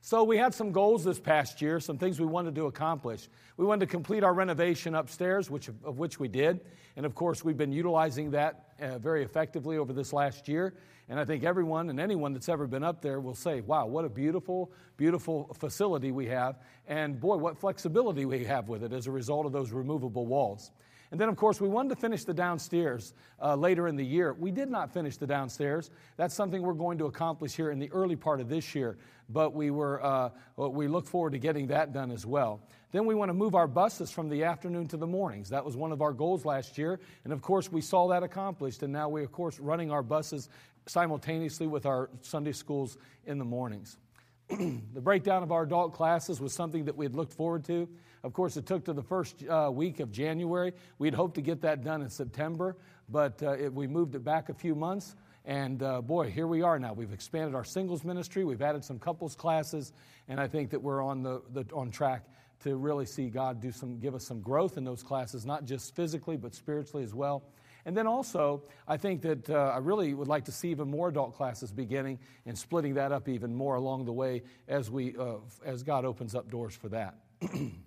So 0.00 0.22
we 0.22 0.36
had 0.36 0.54
some 0.54 0.70
goals 0.70 1.02
this 1.02 1.18
past 1.18 1.60
year, 1.60 1.80
some 1.80 1.98
things 1.98 2.20
we 2.20 2.26
wanted 2.26 2.54
to 2.54 2.66
accomplish. 2.66 3.28
We 3.56 3.66
wanted 3.66 3.86
to 3.86 3.90
complete 3.90 4.22
our 4.22 4.32
renovation 4.32 4.94
upstairs, 4.94 5.50
which, 5.50 5.66
of 5.66 5.98
which 5.98 6.20
we 6.20 6.28
did. 6.28 6.60
And 6.94 7.04
of 7.04 7.16
course, 7.16 7.44
we've 7.44 7.56
been 7.56 7.72
utilizing 7.72 8.30
that 8.30 8.65
uh, 8.80 8.98
very 8.98 9.22
effectively 9.22 9.78
over 9.78 9.92
this 9.92 10.12
last 10.12 10.48
year. 10.48 10.74
And 11.08 11.20
I 11.20 11.24
think 11.24 11.44
everyone 11.44 11.88
and 11.90 12.00
anyone 12.00 12.32
that's 12.32 12.48
ever 12.48 12.66
been 12.66 12.82
up 12.82 13.00
there 13.00 13.20
will 13.20 13.34
say, 13.34 13.60
wow, 13.60 13.86
what 13.86 14.04
a 14.04 14.08
beautiful, 14.08 14.72
beautiful 14.96 15.54
facility 15.58 16.10
we 16.10 16.26
have. 16.26 16.58
And 16.88 17.20
boy, 17.20 17.36
what 17.36 17.56
flexibility 17.56 18.24
we 18.24 18.44
have 18.44 18.68
with 18.68 18.82
it 18.82 18.92
as 18.92 19.06
a 19.06 19.10
result 19.10 19.46
of 19.46 19.52
those 19.52 19.70
removable 19.70 20.26
walls. 20.26 20.72
And 21.10 21.20
then, 21.20 21.28
of 21.28 21.36
course, 21.36 21.60
we 21.60 21.68
wanted 21.68 21.90
to 21.90 21.96
finish 21.96 22.24
the 22.24 22.34
downstairs 22.34 23.14
uh, 23.40 23.54
later 23.54 23.88
in 23.88 23.96
the 23.96 24.04
year. 24.04 24.34
We 24.34 24.50
did 24.50 24.70
not 24.70 24.92
finish 24.92 25.16
the 25.16 25.26
downstairs. 25.26 25.90
That's 26.16 26.34
something 26.34 26.62
we're 26.62 26.74
going 26.74 26.98
to 26.98 27.06
accomplish 27.06 27.54
here 27.54 27.70
in 27.70 27.78
the 27.78 27.90
early 27.92 28.16
part 28.16 28.40
of 28.40 28.48
this 28.48 28.74
year. 28.74 28.98
But 29.28 29.54
we, 29.54 29.70
were, 29.70 30.04
uh, 30.04 30.30
we 30.56 30.88
look 30.88 31.06
forward 31.06 31.32
to 31.32 31.38
getting 31.38 31.68
that 31.68 31.92
done 31.92 32.10
as 32.10 32.26
well. 32.26 32.60
Then 32.92 33.06
we 33.06 33.14
want 33.14 33.28
to 33.28 33.34
move 33.34 33.54
our 33.54 33.66
buses 33.66 34.10
from 34.10 34.28
the 34.28 34.44
afternoon 34.44 34.88
to 34.88 34.96
the 34.96 35.06
mornings. 35.06 35.48
That 35.50 35.64
was 35.64 35.76
one 35.76 35.92
of 35.92 36.02
our 36.02 36.12
goals 36.12 36.44
last 36.44 36.78
year. 36.78 37.00
And 37.24 37.32
of 37.32 37.42
course, 37.42 37.70
we 37.70 37.80
saw 37.80 38.08
that 38.08 38.22
accomplished. 38.22 38.82
And 38.82 38.92
now 38.92 39.08
we're, 39.08 39.24
of 39.24 39.32
course, 39.32 39.58
running 39.60 39.90
our 39.90 40.02
buses 40.02 40.48
simultaneously 40.86 41.66
with 41.66 41.86
our 41.86 42.10
Sunday 42.22 42.52
schools 42.52 42.96
in 43.26 43.38
the 43.38 43.44
mornings. 43.44 43.98
the 44.48 45.00
breakdown 45.00 45.42
of 45.42 45.50
our 45.50 45.64
adult 45.64 45.92
classes 45.92 46.40
was 46.40 46.52
something 46.52 46.84
that 46.84 46.96
we 46.96 47.04
had 47.04 47.14
looked 47.14 47.32
forward 47.32 47.64
to. 47.64 47.88
Of 48.26 48.32
course, 48.32 48.56
it 48.56 48.66
took 48.66 48.84
to 48.86 48.92
the 48.92 49.04
first 49.04 49.44
uh, 49.48 49.70
week 49.72 50.00
of 50.00 50.10
January. 50.10 50.72
We'd 50.98 51.14
hoped 51.14 51.36
to 51.36 51.40
get 51.40 51.60
that 51.60 51.84
done 51.84 52.02
in 52.02 52.10
September, 52.10 52.76
but 53.08 53.40
uh, 53.40 53.52
it, 53.52 53.72
we 53.72 53.86
moved 53.86 54.16
it 54.16 54.24
back 54.24 54.48
a 54.48 54.52
few 54.52 54.74
months. 54.74 55.14
And 55.44 55.80
uh, 55.80 56.02
boy, 56.02 56.28
here 56.32 56.48
we 56.48 56.60
are 56.60 56.76
now. 56.76 56.92
We've 56.92 57.12
expanded 57.12 57.54
our 57.54 57.62
singles 57.62 58.02
ministry, 58.02 58.44
we've 58.44 58.62
added 58.62 58.84
some 58.84 58.98
couples 58.98 59.36
classes, 59.36 59.92
and 60.26 60.40
I 60.40 60.48
think 60.48 60.70
that 60.70 60.82
we're 60.82 61.04
on, 61.04 61.22
the, 61.22 61.40
the, 61.52 61.64
on 61.72 61.92
track 61.92 62.24
to 62.64 62.74
really 62.74 63.06
see 63.06 63.28
God 63.28 63.60
do 63.60 63.70
some, 63.70 64.00
give 64.00 64.16
us 64.16 64.24
some 64.24 64.40
growth 64.40 64.76
in 64.76 64.82
those 64.82 65.04
classes, 65.04 65.46
not 65.46 65.64
just 65.64 65.94
physically, 65.94 66.36
but 66.36 66.52
spiritually 66.52 67.04
as 67.04 67.14
well. 67.14 67.44
And 67.84 67.96
then 67.96 68.08
also, 68.08 68.64
I 68.88 68.96
think 68.96 69.22
that 69.22 69.48
uh, 69.48 69.70
I 69.72 69.78
really 69.78 70.14
would 70.14 70.26
like 70.26 70.46
to 70.46 70.52
see 70.52 70.70
even 70.72 70.90
more 70.90 71.10
adult 71.10 71.36
classes 71.36 71.70
beginning 71.70 72.18
and 72.44 72.58
splitting 72.58 72.94
that 72.94 73.12
up 73.12 73.28
even 73.28 73.54
more 73.54 73.76
along 73.76 74.04
the 74.04 74.12
way 74.12 74.42
as, 74.66 74.90
we, 74.90 75.14
uh, 75.16 75.36
as 75.64 75.84
God 75.84 76.04
opens 76.04 76.34
up 76.34 76.50
doors 76.50 76.74
for 76.74 76.88
that. 76.88 77.14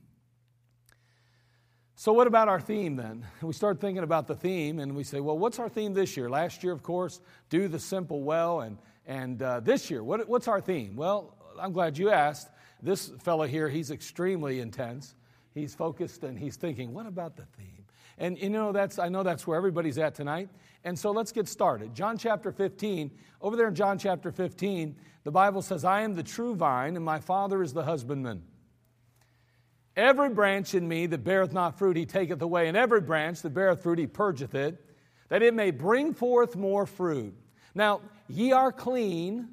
so, 1.99 2.13
what 2.13 2.27
about 2.27 2.47
our 2.47 2.61
theme 2.61 2.95
then? 2.95 3.25
We 3.41 3.51
start 3.51 3.81
thinking 3.81 4.05
about 4.05 4.25
the 4.25 4.33
theme 4.33 4.79
and 4.79 4.95
we 4.95 5.03
say, 5.03 5.19
well, 5.19 5.37
what's 5.37 5.59
our 5.59 5.67
theme 5.67 5.93
this 5.93 6.15
year? 6.15 6.29
Last 6.29 6.63
year, 6.63 6.71
of 6.71 6.81
course, 6.81 7.19
do 7.49 7.67
the 7.67 7.77
simple 7.77 8.23
well. 8.23 8.61
And, 8.61 8.77
and 9.05 9.41
uh, 9.41 9.59
this 9.59 9.91
year, 9.91 10.01
what, 10.01 10.25
what's 10.29 10.47
our 10.47 10.61
theme? 10.61 10.95
Well, 10.95 11.35
I'm 11.59 11.73
glad 11.73 11.97
you 11.97 12.09
asked. 12.09 12.47
This 12.81 13.11
fellow 13.19 13.45
here, 13.45 13.67
he's 13.67 13.91
extremely 13.91 14.61
intense. 14.61 15.13
He's 15.53 15.75
focused 15.75 16.23
and 16.23 16.39
he's 16.39 16.55
thinking, 16.55 16.93
what 16.93 17.05
about 17.05 17.35
the 17.35 17.43
theme? 17.57 17.83
And 18.17 18.41
you 18.41 18.49
know, 18.49 18.71
that's, 18.71 18.97
I 18.97 19.09
know 19.09 19.23
that's 19.23 19.45
where 19.45 19.57
everybody's 19.57 19.97
at 19.97 20.15
tonight. 20.15 20.47
And 20.85 20.97
so 20.97 21.11
let's 21.11 21.33
get 21.33 21.49
started. 21.49 21.93
John 21.93 22.17
chapter 22.17 22.53
15, 22.53 23.11
over 23.41 23.57
there 23.57 23.67
in 23.67 23.75
John 23.75 23.99
chapter 23.99 24.31
15, 24.31 24.95
the 25.25 25.31
Bible 25.31 25.61
says, 25.61 25.83
I 25.83 26.03
am 26.03 26.15
the 26.15 26.23
true 26.23 26.55
vine, 26.55 26.95
and 26.95 27.03
my 27.03 27.19
Father 27.19 27.61
is 27.61 27.73
the 27.73 27.83
husbandman. 27.83 28.43
Every 29.99 30.29
branch 30.29 30.75
in 30.75 30.87
me 30.87 31.07
that 31.07 31.25
beareth 31.25 31.51
not 31.51 31.77
fruit, 31.77 31.97
he 31.97 32.05
taketh 32.05 32.41
away, 32.41 32.69
and 32.69 32.77
every 32.77 33.01
branch 33.01 33.41
that 33.41 33.53
beareth 33.53 33.83
fruit, 33.83 33.99
he 33.99 34.07
purgeth 34.07 34.55
it, 34.55 34.81
that 35.27 35.43
it 35.43 35.53
may 35.53 35.71
bring 35.71 36.13
forth 36.13 36.55
more 36.55 36.85
fruit. 36.85 37.35
Now, 37.75 37.99
ye 38.29 38.53
are 38.53 38.71
clean 38.71 39.49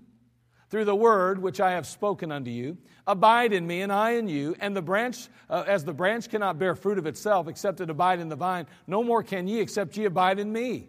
through 0.71 0.85
the 0.85 0.95
word 0.95 1.43
which 1.43 1.61
I 1.61 1.73
have 1.73 1.85
spoken 1.85 2.31
unto 2.31 2.53
you. 2.53 2.79
Abide 3.09 3.53
in 3.53 3.67
me, 3.67 3.83
and 3.83 3.93
I 3.93 4.13
in 4.13 4.29
you. 4.29 4.55
And 4.61 4.77
the 4.77 4.83
branch, 4.83 5.27
uh, 5.51 5.65
as 5.67 5.85
the 5.85 5.93
branch 5.93 6.29
cannot 6.29 6.61
bear 6.61 6.77
fruit 6.77 6.99
of 6.99 7.07
itself 7.07 7.49
except 7.49 7.81
it 7.81 7.91
abide 7.91 8.21
in 8.21 8.29
the 8.29 8.37
vine, 8.37 8.69
no 8.87 9.03
more 9.03 9.25
can 9.25 9.49
ye 9.49 9.59
except 9.59 9.97
ye 9.97 10.05
abide 10.05 10.39
in 10.39 10.53
me. 10.53 10.87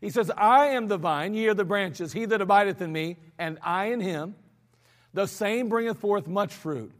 He 0.00 0.10
says, 0.10 0.32
I 0.36 0.66
am 0.70 0.88
the 0.88 0.98
vine, 0.98 1.32
ye 1.32 1.46
are 1.46 1.54
the 1.54 1.64
branches. 1.64 2.12
He 2.12 2.24
that 2.24 2.40
abideth 2.40 2.82
in 2.82 2.92
me, 2.92 3.18
and 3.38 3.60
I 3.62 3.86
in 3.86 4.00
him, 4.00 4.34
the 5.14 5.28
same 5.28 5.68
bringeth 5.68 5.98
forth 5.98 6.26
much 6.26 6.52
fruit. 6.52 6.92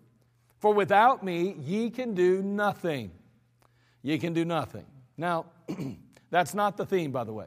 For 0.59 0.73
without 0.73 1.23
me 1.23 1.57
ye 1.61 1.91
can 1.91 2.15
do 2.15 2.43
nothing. 2.43 3.11
Ye 4.03 4.19
can 4.19 4.33
do 4.33 4.45
nothing. 4.45 4.87
Now, 5.17 5.47
that's 6.31 6.55
not 6.55 6.77
the 6.77 6.87
theme, 6.87 7.11
by 7.11 7.25
the 7.25 7.33
way. 7.33 7.47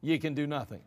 Ye 0.00 0.18
can 0.18 0.34
do 0.34 0.46
nothing. 0.46 0.80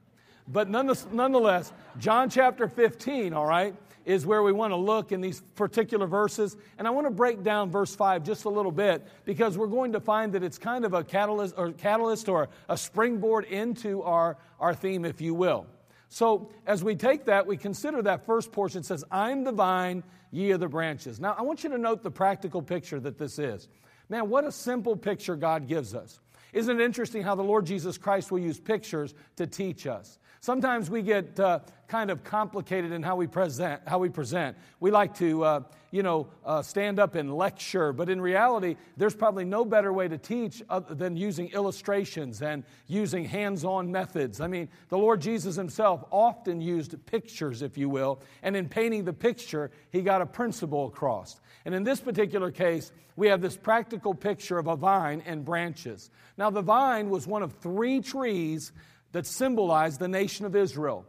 But 0.48 0.70
nonetheless, 0.70 1.74
John 2.00 2.30
chapter 2.30 2.68
15, 2.68 3.34
all 3.34 3.46
right, 3.46 3.76
is 4.06 4.26
where 4.26 4.42
we 4.42 4.54
want 4.54 4.72
to 4.72 4.78
look 4.78 5.12
in 5.12 5.20
these 5.20 5.42
particular 5.56 6.08
verses. 6.08 6.56
And 6.78 6.88
I 6.88 6.92
want 6.92 7.06
to 7.08 7.12
break 7.12 7.44
down 7.44 7.70
verse 7.70 7.94
5 7.94 8.24
just 8.24 8.46
a 8.46 8.50
little 8.50 8.72
bit 8.72 9.06
because 9.26 9.58
we're 9.58 9.68
going 9.68 9.92
to 9.92 10.00
find 10.00 10.32
that 10.32 10.44
it's 10.44 10.58
kind 10.58 10.86
of 10.86 10.94
a 10.94 11.04
catalyst 11.04 11.56
or, 11.58 11.74
catalyst 11.74 12.30
or 12.30 12.48
a 12.70 12.78
springboard 12.78 13.44
into 13.46 14.02
our, 14.04 14.38
our 14.62 14.74
theme, 14.74 15.04
if 15.04 15.20
you 15.20 15.34
will. 15.34 15.68
So 16.10 16.50
as 16.66 16.84
we 16.84 16.96
take 16.96 17.26
that, 17.26 17.46
we 17.46 17.58
consider 17.58 18.02
that 18.04 18.26
first 18.26 18.52
portion 18.52 18.84
says, 18.84 19.04
I'm 19.12 19.44
the 19.44 19.52
vine, 19.52 20.04
ye 20.32 20.52
are 20.52 20.58
the 20.58 20.68
branches. 20.68 21.20
Now, 21.20 21.36
I 21.38 21.42
want 21.42 21.64
you 21.64 21.70
to 21.70 21.78
note 21.78 22.04
the 22.04 22.12
practical 22.12 22.62
picture 22.62 23.00
that 23.02 23.18
this 23.18 23.40
is. 23.40 23.68
Man, 24.10 24.30
what 24.30 24.46
a 24.46 24.52
simple 24.52 24.96
picture 24.96 25.36
God 25.36 25.68
gives 25.68 25.94
us. 25.94 26.20
Isn't 26.54 26.80
it 26.80 26.84
interesting 26.84 27.24
how 27.24 27.36
the 27.36 27.44
Lord 27.44 27.66
Jesus 27.66 27.98
Christ 27.98 28.32
will 28.32 28.40
use 28.40 28.60
pictures 28.60 29.14
to 29.36 29.46
teach 29.46 29.86
us? 29.86 30.18
Sometimes 30.40 30.90
we 30.90 31.02
get 31.02 31.40
uh, 31.40 31.60
kind 31.88 32.10
of 32.10 32.24
complicated 32.24 32.92
in 32.92 33.04
how 33.04 33.16
we 33.16 33.28
present. 33.28 33.82
How 33.86 34.00
we 34.00 34.08
present. 34.08 34.56
We 34.80 34.92
like 34.92 35.14
to, 35.18 35.44
uh, 35.44 35.60
you 35.92 36.04
know, 36.04 36.28
uh, 36.46 36.62
stand 36.62 37.00
up 37.00 37.16
and 37.16 37.34
lecture, 37.36 37.94
but 37.94 38.10
in 38.10 38.20
reality, 38.20 38.76
there's 38.98 39.16
probably 39.16 39.46
no 39.46 39.64
better 39.64 39.92
way 39.94 40.08
to 40.08 40.18
teach 40.18 40.62
than 40.90 41.16
using 41.16 41.50
illustrations 41.50 42.42
and 42.42 42.64
using 42.88 43.24
hands-on 43.26 43.92
methods. 43.92 44.42
I 44.42 44.48
mean, 44.48 44.70
the 44.90 44.98
Lord 44.98 45.22
Jesus 45.22 45.56
Himself 45.56 46.04
often 46.12 46.62
used 46.62 46.96
pictures, 47.06 47.62
if 47.62 47.78
you 47.78 47.90
will, 47.90 48.20
and 48.44 48.56
in 48.56 48.68
painting 48.68 49.06
the 49.06 49.14
picture, 49.14 49.72
He 49.92 50.02
got 50.02 50.22
a 50.22 50.26
principle 50.26 50.88
across. 50.88 51.40
And 51.66 51.74
in 51.74 51.84
this 51.84 52.00
particular 52.00 52.52
case, 52.52 52.92
we 53.16 53.28
have 53.30 53.42
this 53.42 53.58
practical 53.58 54.14
picture 54.14 54.58
of 54.58 54.68
a 54.68 54.76
vine 54.76 55.24
and 55.26 55.44
branches. 55.44 56.10
Now, 56.38 56.50
the 56.50 56.62
vine 56.62 57.10
was 57.10 57.26
one 57.26 57.44
of 57.44 57.54
three 57.54 58.00
trees 58.02 58.72
that 59.12 59.26
symbolized 59.26 60.00
the 60.00 60.08
nation 60.08 60.46
of 60.46 60.56
Israel. 60.56 61.06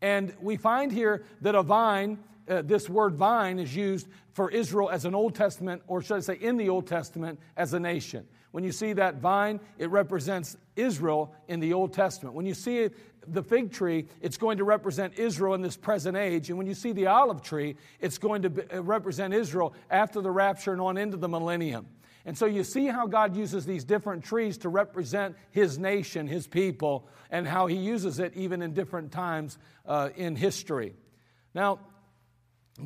And 0.00 0.34
we 0.40 0.56
find 0.56 0.92
here 0.92 1.24
that 1.40 1.54
a 1.54 1.62
vine, 1.62 2.18
uh, 2.48 2.62
this 2.62 2.88
word 2.88 3.14
vine, 3.14 3.58
is 3.58 3.74
used 3.74 4.08
for 4.32 4.50
Israel 4.50 4.90
as 4.90 5.04
an 5.04 5.14
Old 5.14 5.34
Testament, 5.34 5.82
or 5.86 6.02
should 6.02 6.16
I 6.16 6.20
say, 6.20 6.34
in 6.40 6.56
the 6.56 6.68
Old 6.68 6.86
Testament, 6.86 7.38
as 7.56 7.74
a 7.74 7.80
nation. 7.80 8.26
When 8.52 8.64
you 8.64 8.72
see 8.72 8.92
that 8.94 9.16
vine, 9.16 9.60
it 9.78 9.90
represents 9.90 10.56
Israel 10.76 11.34
in 11.48 11.60
the 11.60 11.72
Old 11.72 11.92
Testament. 11.92 12.34
When 12.34 12.46
you 12.46 12.54
see 12.54 12.88
the 13.26 13.42
fig 13.42 13.72
tree, 13.72 14.06
it's 14.22 14.38
going 14.38 14.58
to 14.58 14.64
represent 14.64 15.18
Israel 15.18 15.54
in 15.54 15.60
this 15.60 15.76
present 15.76 16.16
age. 16.16 16.48
And 16.48 16.56
when 16.56 16.66
you 16.66 16.74
see 16.74 16.92
the 16.92 17.06
olive 17.06 17.42
tree, 17.42 17.76
it's 18.00 18.16
going 18.16 18.42
to 18.42 18.76
uh, 18.76 18.82
represent 18.82 19.34
Israel 19.34 19.74
after 19.90 20.20
the 20.20 20.30
rapture 20.30 20.72
and 20.72 20.80
on 20.80 20.96
into 20.96 21.16
the 21.16 21.28
millennium. 21.28 21.86
And 22.28 22.36
so 22.36 22.44
you 22.44 22.62
see 22.62 22.84
how 22.88 23.06
God 23.06 23.34
uses 23.34 23.64
these 23.64 23.84
different 23.84 24.22
trees 24.22 24.58
to 24.58 24.68
represent 24.68 25.34
His 25.50 25.78
nation, 25.78 26.26
His 26.26 26.46
people, 26.46 27.08
and 27.30 27.48
how 27.48 27.68
He 27.68 27.76
uses 27.76 28.18
it 28.18 28.34
even 28.36 28.60
in 28.60 28.74
different 28.74 29.12
times 29.12 29.56
uh, 29.86 30.10
in 30.14 30.36
history. 30.36 30.92
Now, 31.54 31.78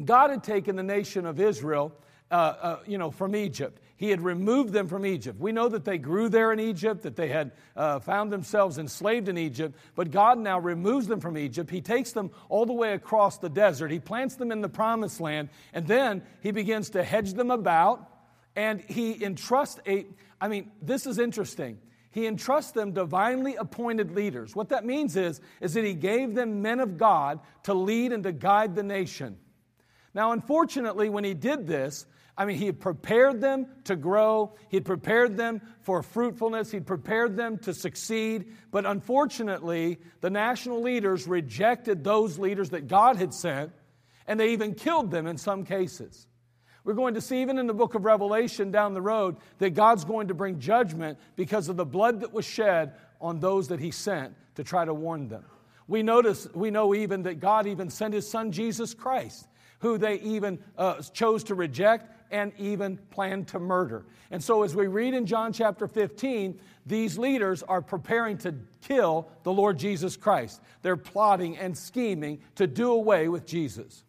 God 0.05 0.31
had 0.31 0.45
taken 0.45 0.77
the 0.77 0.85
nation 0.85 1.27
of 1.27 1.41
Israel, 1.41 1.93
uh, 2.31 2.35
uh, 2.35 2.79
you 2.87 2.99
know, 2.99 3.11
from 3.11 3.35
Egypt. 3.35 3.83
He 3.97 4.11
had 4.11 4.21
removed 4.21 4.73
them 4.73 4.87
from 4.87 5.05
Egypt. 5.05 5.41
We 5.41 5.51
know 5.51 5.69
that 5.71 5.85
they 5.85 5.99
grew 5.99 6.29
there 6.29 6.53
in 6.53 6.61
Egypt, 6.61 7.03
that 7.03 7.17
they 7.17 7.27
had 7.27 7.51
uh, 7.75 7.99
found 7.99 8.33
themselves 8.33 8.79
enslaved 8.79 9.27
in 9.29 9.37
Egypt, 9.37 9.77
but 9.97 10.13
God 10.13 10.39
now 10.39 10.61
removes 10.61 11.09
them 11.09 11.19
from 11.19 11.37
Egypt. 11.37 11.69
He 11.69 11.81
takes 11.81 12.13
them 12.13 12.31
all 12.49 12.65
the 12.65 12.73
way 12.73 12.93
across 12.93 13.39
the 13.39 13.51
desert. 13.51 13.91
He 13.91 13.99
plants 13.99 14.37
them 14.37 14.53
in 14.53 14.61
the 14.61 14.69
promised 14.69 15.21
land, 15.21 15.49
and 15.73 15.85
then 15.89 16.23
He 16.43 16.53
begins 16.53 16.91
to 16.91 17.03
hedge 17.03 17.33
them 17.33 17.51
about 17.51 18.09
and 18.55 18.81
he 18.81 19.23
entrusts 19.23 19.81
a, 19.87 20.07
I 20.41 20.49
mean, 20.49 20.71
this 20.81 21.07
is 21.07 21.19
interesting. 21.19 21.79
He 22.11 22.27
entrusts 22.27 22.73
them 22.73 22.93
divinely 22.93 23.57
appointed 23.57 24.11
leaders. 24.11 24.55
What 24.55 24.69
that 24.69 24.85
means 24.85 25.17
is, 25.17 25.41
is 25.61 25.75
that 25.75 25.85
he 25.85 25.95
gave 25.95 26.35
them 26.35 26.61
men 26.61 26.81
of 26.81 26.99
God 26.99 27.41
to 27.65 27.75
lead 27.75 28.13
and 28.13 28.23
to 28.25 28.33
guide 28.33 28.75
the 28.75 28.83
nation. 28.83 29.39
Now, 30.13 30.33
unfortunately, 30.33 31.09
when 31.09 31.25
he 31.25 31.33
did 31.33 31.67
this, 31.67 32.05
I 32.37 32.45
mean, 32.45 32.57
he 32.57 32.67
had 32.67 32.81
prepared 32.81 33.41
them 33.41 33.67
to 33.85 33.97
grow. 33.97 34.55
He 34.69 34.77
had 34.77 34.85
prepared 34.85 35.37
them 35.37 35.63
for 35.81 36.03
fruitfulness. 36.03 36.71
He'd 36.71 36.87
prepared 36.87 37.37
them 37.37 37.59
to 37.59 37.73
succeed. 37.73 38.53
But 38.71 38.85
unfortunately, 38.85 39.99
the 40.21 40.31
national 40.31 40.83
leaders 40.83 41.27
rejected 41.27 42.05
those 42.05 42.39
leaders 42.39 42.71
that 42.71 42.89
God 42.89 43.17
had 43.17 43.33
sent, 43.33 43.73
and 44.27 44.39
they 44.39 44.53
even 44.53 44.75
killed 44.75 45.11
them 45.11 45.27
in 45.27 45.39
some 45.39 45.65
cases. 45.65 46.27
We're 46.85 46.95
going 46.95 47.15
to 47.15 47.21
see, 47.21 47.41
even 47.43 47.59
in 47.59 47.67
the 47.67 47.75
book 47.75 47.95
of 47.95 48.05
Revelation 48.05 48.71
down 48.71 48.95
the 48.95 49.03
road, 49.03 49.37
that 49.59 49.71
God's 49.71 50.05
going 50.05 50.29
to 50.29 50.35
bring 50.35 50.59
judgment 50.59 51.19
because 51.37 51.69
of 51.69 51.77
the 51.77 51.85
blood 51.85 52.21
that 52.21 52.33
was 52.33 52.45
shed 52.45 52.95
on 53.21 53.39
those 53.39 53.69
that 53.69 53.79
He 53.79 53.91
sent 53.91 54.35
to 54.57 54.65
try 54.65 54.85
to 54.85 54.93
warn 54.93 55.29
them. 55.29 55.45
We 55.87 56.03
notice, 56.03 56.49
we 56.55 56.71
know 56.71 56.95
even 56.95 57.23
that 57.23 57.39
God 57.41 57.67
even 57.67 57.89
sent 57.89 58.15
His 58.15 58.29
Son 58.29 58.51
Jesus 58.51 58.95
Christ, 58.95 59.47
who 59.79 59.97
they 59.97 60.17
even 60.21 60.59
uh, 60.77 61.03
chose 61.03 61.45
to 61.45 61.55
reject 61.55 62.11
and 62.33 62.53
even 62.59 62.97
planned 63.11 63.47
to 63.49 63.61
murder. 63.61 64.07
And 64.31 64.43
so, 64.43 64.63
as 64.63 64.75
we 64.75 64.87
read 64.87 65.15
in 65.15 65.27
John 65.27 65.53
chapter 65.53 65.87
15, 65.87 66.59
these 66.87 67.19
leaders 67.19 67.63
are 67.63 67.83
preparing 67.83 68.39
to 68.39 68.55
kill 68.81 69.29
the 69.45 69.53
Lord 69.53 69.79
Jesus 69.79 70.17
Christ. 70.17 70.61
They're 70.81 70.97
plotting 70.97 71.59
and 71.59 71.77
scheming 71.77 72.41
to 72.57 72.67
do 72.67 72.91
away 72.91 73.29
with 73.29 73.47
Jesus. 73.47 74.03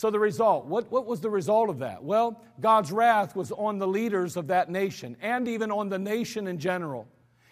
So, 0.00 0.10
the 0.10 0.18
result, 0.18 0.64
what, 0.64 0.90
what 0.90 1.04
was 1.04 1.20
the 1.20 1.28
result 1.28 1.68
of 1.68 1.80
that? 1.80 2.02
Well, 2.02 2.42
God's 2.58 2.90
wrath 2.90 3.36
was 3.36 3.52
on 3.52 3.76
the 3.76 3.86
leaders 3.86 4.38
of 4.38 4.46
that 4.46 4.70
nation 4.70 5.14
and 5.20 5.46
even 5.46 5.70
on 5.70 5.90
the 5.90 5.98
nation 5.98 6.46
in 6.46 6.58
general. 6.58 7.06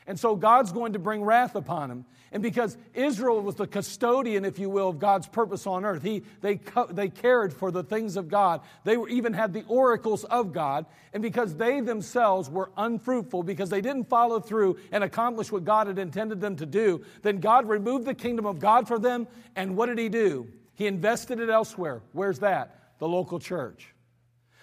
And 0.06 0.18
so, 0.18 0.34
God's 0.34 0.72
going 0.72 0.94
to 0.94 0.98
bring 0.98 1.22
wrath 1.22 1.56
upon 1.56 1.90
them. 1.90 2.06
And 2.32 2.42
because 2.42 2.78
Israel 2.94 3.42
was 3.42 3.56
the 3.56 3.66
custodian, 3.66 4.46
if 4.46 4.58
you 4.58 4.70
will, 4.70 4.88
of 4.88 4.98
God's 4.98 5.28
purpose 5.28 5.66
on 5.66 5.84
earth, 5.84 6.02
he, 6.02 6.22
they, 6.40 6.58
they 6.88 7.10
cared 7.10 7.52
for 7.52 7.70
the 7.70 7.82
things 7.82 8.16
of 8.16 8.28
God. 8.30 8.62
They 8.82 8.96
were, 8.96 9.10
even 9.10 9.34
had 9.34 9.52
the 9.52 9.64
oracles 9.68 10.24
of 10.24 10.54
God. 10.54 10.86
And 11.12 11.22
because 11.22 11.54
they 11.54 11.82
themselves 11.82 12.48
were 12.48 12.70
unfruitful, 12.78 13.42
because 13.42 13.68
they 13.68 13.82
didn't 13.82 14.08
follow 14.08 14.40
through 14.40 14.78
and 14.90 15.04
accomplish 15.04 15.52
what 15.52 15.66
God 15.66 15.86
had 15.86 15.98
intended 15.98 16.40
them 16.40 16.56
to 16.56 16.64
do, 16.64 17.04
then 17.20 17.40
God 17.40 17.68
removed 17.68 18.06
the 18.06 18.14
kingdom 18.14 18.46
of 18.46 18.58
God 18.58 18.88
for 18.88 18.98
them. 18.98 19.28
And 19.54 19.76
what 19.76 19.90
did 19.90 19.98
He 19.98 20.08
do? 20.08 20.48
He 20.78 20.86
invested 20.86 21.40
it 21.40 21.50
elsewhere. 21.50 22.02
Where's 22.12 22.38
that? 22.38 22.94
The 23.00 23.08
local 23.08 23.40
church. 23.40 23.92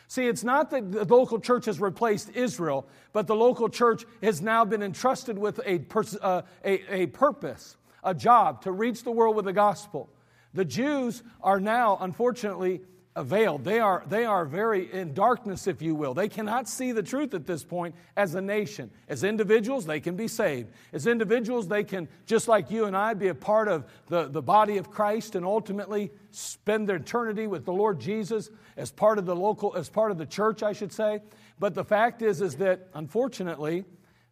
See, 0.08 0.28
it's 0.28 0.46
not 0.46 0.70
that 0.70 0.90
the 0.90 1.04
local 1.04 1.42
church 1.42 1.66
has 1.66 1.82
replaced 1.82 2.30
Israel, 2.30 2.88
but 3.12 3.28
the 3.28 3.36
local 3.36 3.68
church 3.68 4.06
has 4.24 4.42
now 4.42 4.64
been 4.64 4.82
entrusted 4.82 5.38
with 5.38 5.60
a, 5.66 5.80
pers- 5.80 6.16
uh, 6.22 6.44
a, 6.64 7.02
a 7.02 7.08
purpose, 7.08 7.76
a 8.02 8.14
job 8.14 8.62
to 8.62 8.72
reach 8.72 9.04
the 9.04 9.12
world 9.12 9.36
with 9.36 9.44
the 9.44 9.52
gospel. 9.52 10.10
The 10.54 10.64
Jews 10.64 11.22
are 11.42 11.60
now, 11.60 11.98
unfortunately, 12.00 12.80
veiled. 13.24 13.64
They 13.64 13.80
are, 13.80 14.04
they 14.08 14.26
are 14.26 14.46
very 14.46 14.92
in 14.92 15.14
darkness, 15.14 15.68
if 15.68 15.82
you 15.82 15.96
will. 15.96 16.14
They 16.14 16.28
cannot 16.28 16.68
see 16.68 16.92
the 16.92 17.04
truth 17.04 17.34
at 17.34 17.48
this 17.48 17.64
point 17.64 17.96
as 18.18 18.36
a 18.36 18.42
nation. 18.42 18.92
As 19.08 19.24
individuals, 19.24 19.86
they 19.86 20.02
can 20.02 20.16
be 20.16 20.28
saved. 20.28 20.72
As 20.92 21.08
individuals, 21.08 21.68
they 21.68 21.84
can, 21.84 22.10
just 22.26 22.48
like 22.48 22.70
you 22.70 22.86
and 22.86 22.96
I, 22.96 23.14
be 23.14 23.30
a 23.30 23.36
part 23.36 23.70
of 23.70 23.86
the, 24.08 24.28
the 24.28 24.42
body 24.42 24.78
of 24.78 24.92
Christ 24.92 25.36
and 25.36 25.46
ultimately 25.46 26.12
spend 26.32 26.90
their 26.90 26.98
eternity 26.98 27.48
with 27.48 27.64
the 27.64 27.74
Lord 27.74 28.00
Jesus 28.02 28.50
as 28.76 28.92
part 28.92 29.18
of 29.18 29.26
the 29.26 29.36
local, 29.36 29.76
as 29.78 29.88
part 29.88 30.12
of 30.12 30.18
the 30.18 30.26
church, 30.26 30.62
I 30.62 30.74
should 30.74 30.92
say. 30.92 31.22
But 31.58 31.74
the 31.74 31.86
fact 31.86 32.22
is, 32.22 32.42
is 32.42 32.56
that 32.58 32.90
unfortunately, 32.94 33.86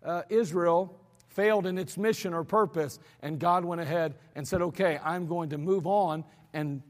uh, 0.03 0.23
Israel 0.29 0.99
failed 1.29 1.65
in 1.65 1.77
its 1.77 1.97
mission 1.97 2.33
or 2.33 2.43
purpose, 2.43 2.99
and 3.21 3.39
God 3.39 3.63
went 3.63 3.79
ahead 3.79 4.15
and 4.35 4.45
said, 4.45 4.61
okay, 4.61 4.99
I'm 5.03 5.25
going 5.25 5.49
to 5.51 5.57
move 5.57 5.87
on 5.87 6.25
and 6.53 6.81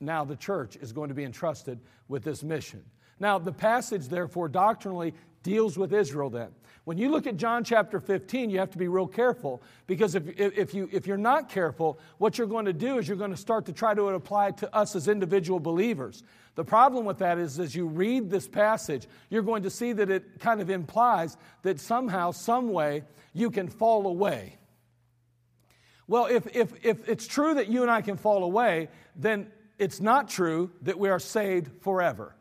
now 0.00 0.24
the 0.24 0.36
church 0.36 0.76
is 0.76 0.92
going 0.92 1.08
to 1.08 1.14
be 1.14 1.24
entrusted 1.24 1.80
with 2.08 2.24
this 2.24 2.42
mission. 2.42 2.84
Now, 3.20 3.38
the 3.38 3.52
passage, 3.52 4.08
therefore, 4.08 4.48
doctrinally 4.48 5.14
deals 5.42 5.78
with 5.78 5.92
Israel 5.92 6.30
then. 6.30 6.48
When 6.84 6.98
you 6.98 7.10
look 7.10 7.26
at 7.26 7.36
John 7.36 7.64
chapter 7.64 7.98
15, 7.98 8.50
you 8.50 8.58
have 8.58 8.70
to 8.72 8.78
be 8.78 8.88
real 8.88 9.06
careful 9.06 9.62
because 9.86 10.14
if, 10.14 10.28
if, 10.38 10.74
you, 10.74 10.88
if 10.92 11.06
you're 11.06 11.16
not 11.16 11.48
careful, 11.48 11.98
what 12.18 12.36
you're 12.36 12.46
going 12.46 12.66
to 12.66 12.74
do 12.74 12.98
is 12.98 13.08
you're 13.08 13.16
going 13.16 13.30
to 13.30 13.36
start 13.36 13.66
to 13.66 13.72
try 13.72 13.94
to 13.94 14.08
apply 14.08 14.48
it 14.48 14.58
to 14.58 14.74
us 14.74 14.94
as 14.94 15.08
individual 15.08 15.60
believers. 15.60 16.22
The 16.56 16.64
problem 16.64 17.06
with 17.06 17.18
that 17.18 17.38
is 17.38 17.58
as 17.58 17.74
you 17.74 17.86
read 17.86 18.30
this 18.30 18.46
passage, 18.46 19.06
you're 19.30 19.42
going 19.42 19.62
to 19.62 19.70
see 19.70 19.92
that 19.94 20.10
it 20.10 20.40
kind 20.40 20.60
of 20.60 20.68
implies 20.68 21.36
that 21.62 21.80
somehow, 21.80 22.32
some 22.32 22.68
way, 22.68 23.04
you 23.32 23.50
can 23.50 23.68
fall 23.68 24.06
away. 24.06 24.58
Well, 26.06 26.26
if, 26.26 26.54
if, 26.54 26.84
if 26.84 27.08
it's 27.08 27.26
true 27.26 27.54
that 27.54 27.68
you 27.68 27.80
and 27.80 27.90
I 27.90 28.02
can 28.02 28.18
fall 28.18 28.44
away, 28.44 28.88
then 29.16 29.50
it's 29.78 30.00
not 30.00 30.28
true 30.28 30.70
that 30.82 30.98
we 30.98 31.08
are 31.08 31.18
saved 31.18 31.70
forever. 31.82 32.34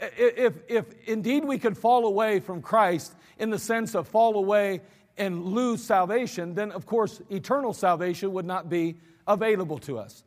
If, 0.00 0.54
if 0.68 0.86
indeed 1.06 1.44
we 1.44 1.58
could 1.58 1.78
fall 1.78 2.06
away 2.06 2.40
from 2.40 2.60
Christ 2.60 3.14
in 3.38 3.50
the 3.50 3.58
sense 3.58 3.94
of 3.94 4.08
fall 4.08 4.36
away 4.36 4.82
and 5.16 5.44
lose 5.44 5.82
salvation, 5.82 6.54
then 6.54 6.72
of 6.72 6.86
course 6.86 7.22
eternal 7.30 7.72
salvation 7.72 8.32
would 8.32 8.44
not 8.44 8.68
be 8.68 8.96
available 9.26 9.78
to 9.78 9.98
us. 9.98 10.24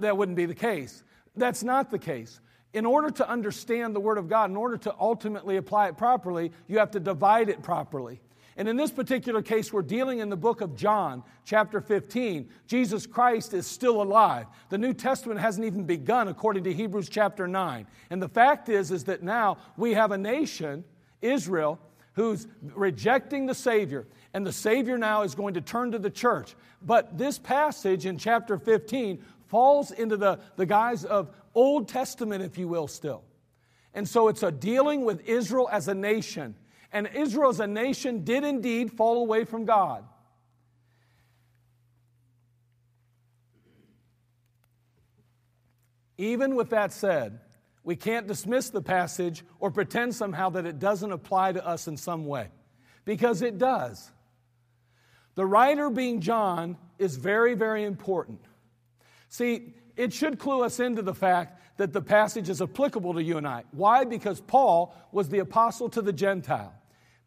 That 0.00 0.16
wouldn't 0.16 0.36
be 0.36 0.46
the 0.46 0.54
case. 0.54 1.04
That's 1.36 1.62
not 1.62 1.90
the 1.90 1.98
case. 1.98 2.40
In 2.72 2.86
order 2.86 3.10
to 3.10 3.28
understand 3.28 3.94
the 3.94 4.00
Word 4.00 4.18
of 4.18 4.28
God, 4.28 4.50
in 4.50 4.56
order 4.56 4.76
to 4.78 4.94
ultimately 4.98 5.56
apply 5.56 5.88
it 5.88 5.96
properly, 5.96 6.50
you 6.66 6.78
have 6.78 6.90
to 6.92 7.00
divide 7.00 7.48
it 7.48 7.62
properly. 7.62 8.20
And 8.56 8.68
in 8.68 8.76
this 8.76 8.92
particular 8.92 9.42
case, 9.42 9.72
we're 9.72 9.82
dealing 9.82 10.20
in 10.20 10.28
the 10.28 10.36
book 10.36 10.60
of 10.60 10.76
John, 10.76 11.24
chapter 11.44 11.80
15. 11.80 12.48
Jesus 12.66 13.06
Christ 13.06 13.52
is 13.52 13.66
still 13.66 14.00
alive. 14.00 14.46
The 14.68 14.78
New 14.78 14.94
Testament 14.94 15.40
hasn't 15.40 15.66
even 15.66 15.84
begun, 15.84 16.28
according 16.28 16.64
to 16.64 16.72
Hebrews 16.72 17.08
chapter 17.08 17.48
9. 17.48 17.86
And 18.10 18.22
the 18.22 18.28
fact 18.28 18.68
is, 18.68 18.92
is 18.92 19.04
that 19.04 19.22
now 19.24 19.58
we 19.76 19.94
have 19.94 20.12
a 20.12 20.18
nation, 20.18 20.84
Israel, 21.20 21.80
who's 22.12 22.46
rejecting 22.62 23.46
the 23.46 23.54
Savior. 23.54 24.06
And 24.32 24.46
the 24.46 24.52
Savior 24.52 24.96
now 24.98 25.22
is 25.22 25.34
going 25.34 25.54
to 25.54 25.60
turn 25.60 25.90
to 25.90 25.98
the 25.98 26.10
church. 26.10 26.54
But 26.80 27.18
this 27.18 27.38
passage 27.38 28.06
in 28.06 28.18
chapter 28.18 28.56
15 28.56 29.20
falls 29.48 29.90
into 29.90 30.16
the, 30.16 30.38
the 30.54 30.66
guise 30.66 31.04
of 31.04 31.30
Old 31.56 31.88
Testament, 31.88 32.44
if 32.44 32.56
you 32.56 32.68
will, 32.68 32.86
still. 32.86 33.24
And 33.94 34.08
so 34.08 34.28
it's 34.28 34.42
a 34.44 34.52
dealing 34.52 35.04
with 35.04 35.28
Israel 35.28 35.68
as 35.72 35.88
a 35.88 35.94
nation 35.94 36.54
and 36.94 37.10
Israel 37.12 37.50
as 37.50 37.58
a 37.60 37.66
nation 37.66 38.24
did 38.24 38.44
indeed 38.44 38.92
fall 38.92 39.18
away 39.18 39.44
from 39.44 39.64
God. 39.64 40.04
Even 46.16 46.54
with 46.54 46.70
that 46.70 46.92
said, 46.92 47.40
we 47.82 47.96
can't 47.96 48.28
dismiss 48.28 48.70
the 48.70 48.80
passage 48.80 49.44
or 49.58 49.72
pretend 49.72 50.14
somehow 50.14 50.48
that 50.50 50.64
it 50.64 50.78
doesn't 50.78 51.10
apply 51.10 51.52
to 51.52 51.66
us 51.66 51.88
in 51.88 51.96
some 51.96 52.26
way, 52.26 52.48
because 53.04 53.42
it 53.42 53.58
does. 53.58 54.12
The 55.34 55.44
writer, 55.44 55.90
being 55.90 56.20
John, 56.20 56.78
is 57.00 57.16
very, 57.16 57.54
very 57.54 57.82
important. 57.82 58.40
See, 59.28 59.74
it 59.96 60.12
should 60.12 60.38
clue 60.38 60.62
us 60.62 60.78
into 60.78 61.02
the 61.02 61.12
fact 61.12 61.60
that 61.78 61.92
the 61.92 62.00
passage 62.00 62.48
is 62.48 62.62
applicable 62.62 63.14
to 63.14 63.22
you 63.22 63.36
and 63.36 63.48
I. 63.48 63.64
Why? 63.72 64.04
Because 64.04 64.40
Paul 64.40 64.94
was 65.10 65.28
the 65.28 65.40
apostle 65.40 65.88
to 65.88 66.00
the 66.00 66.12
Gentile. 66.12 66.72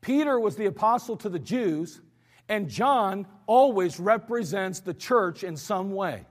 Peter 0.08 0.39
was 0.39 0.56
the 0.56 0.67
apostle 0.67 1.17
to 1.17 1.28
the 1.28 1.38
Jews, 1.38 2.00
and 2.48 2.70
John 2.70 3.28
always 3.46 4.00
represents 4.00 4.80
the 4.80 4.93
church 4.93 5.43
in 5.43 5.58
some 5.58 5.91
way. 5.91 6.26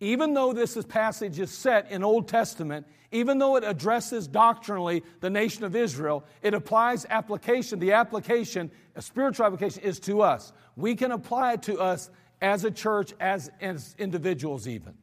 Even 0.00 0.34
though 0.34 0.52
this 0.52 0.76
passage 0.86 1.38
is 1.38 1.52
set 1.52 1.88
in 1.92 2.02
Old 2.02 2.26
Testament, 2.26 2.88
even 3.12 3.38
though 3.38 3.54
it 3.54 3.62
addresses 3.62 4.26
doctrinally 4.26 5.04
the 5.20 5.30
nation 5.30 5.62
of 5.62 5.76
Israel, 5.76 6.24
it 6.42 6.52
applies 6.52 7.06
application. 7.08 7.78
The 7.78 7.92
application, 7.92 8.72
a 8.96 9.02
spiritual 9.02 9.46
application, 9.46 9.84
is 9.84 10.00
to 10.00 10.22
us. 10.22 10.52
We 10.74 10.96
can 10.96 11.12
apply 11.12 11.52
it 11.52 11.62
to 11.62 11.78
us 11.78 12.10
as 12.42 12.64
a 12.64 12.72
church, 12.72 13.12
as, 13.20 13.52
as 13.60 13.94
individuals, 14.00 14.66
even. 14.66 14.94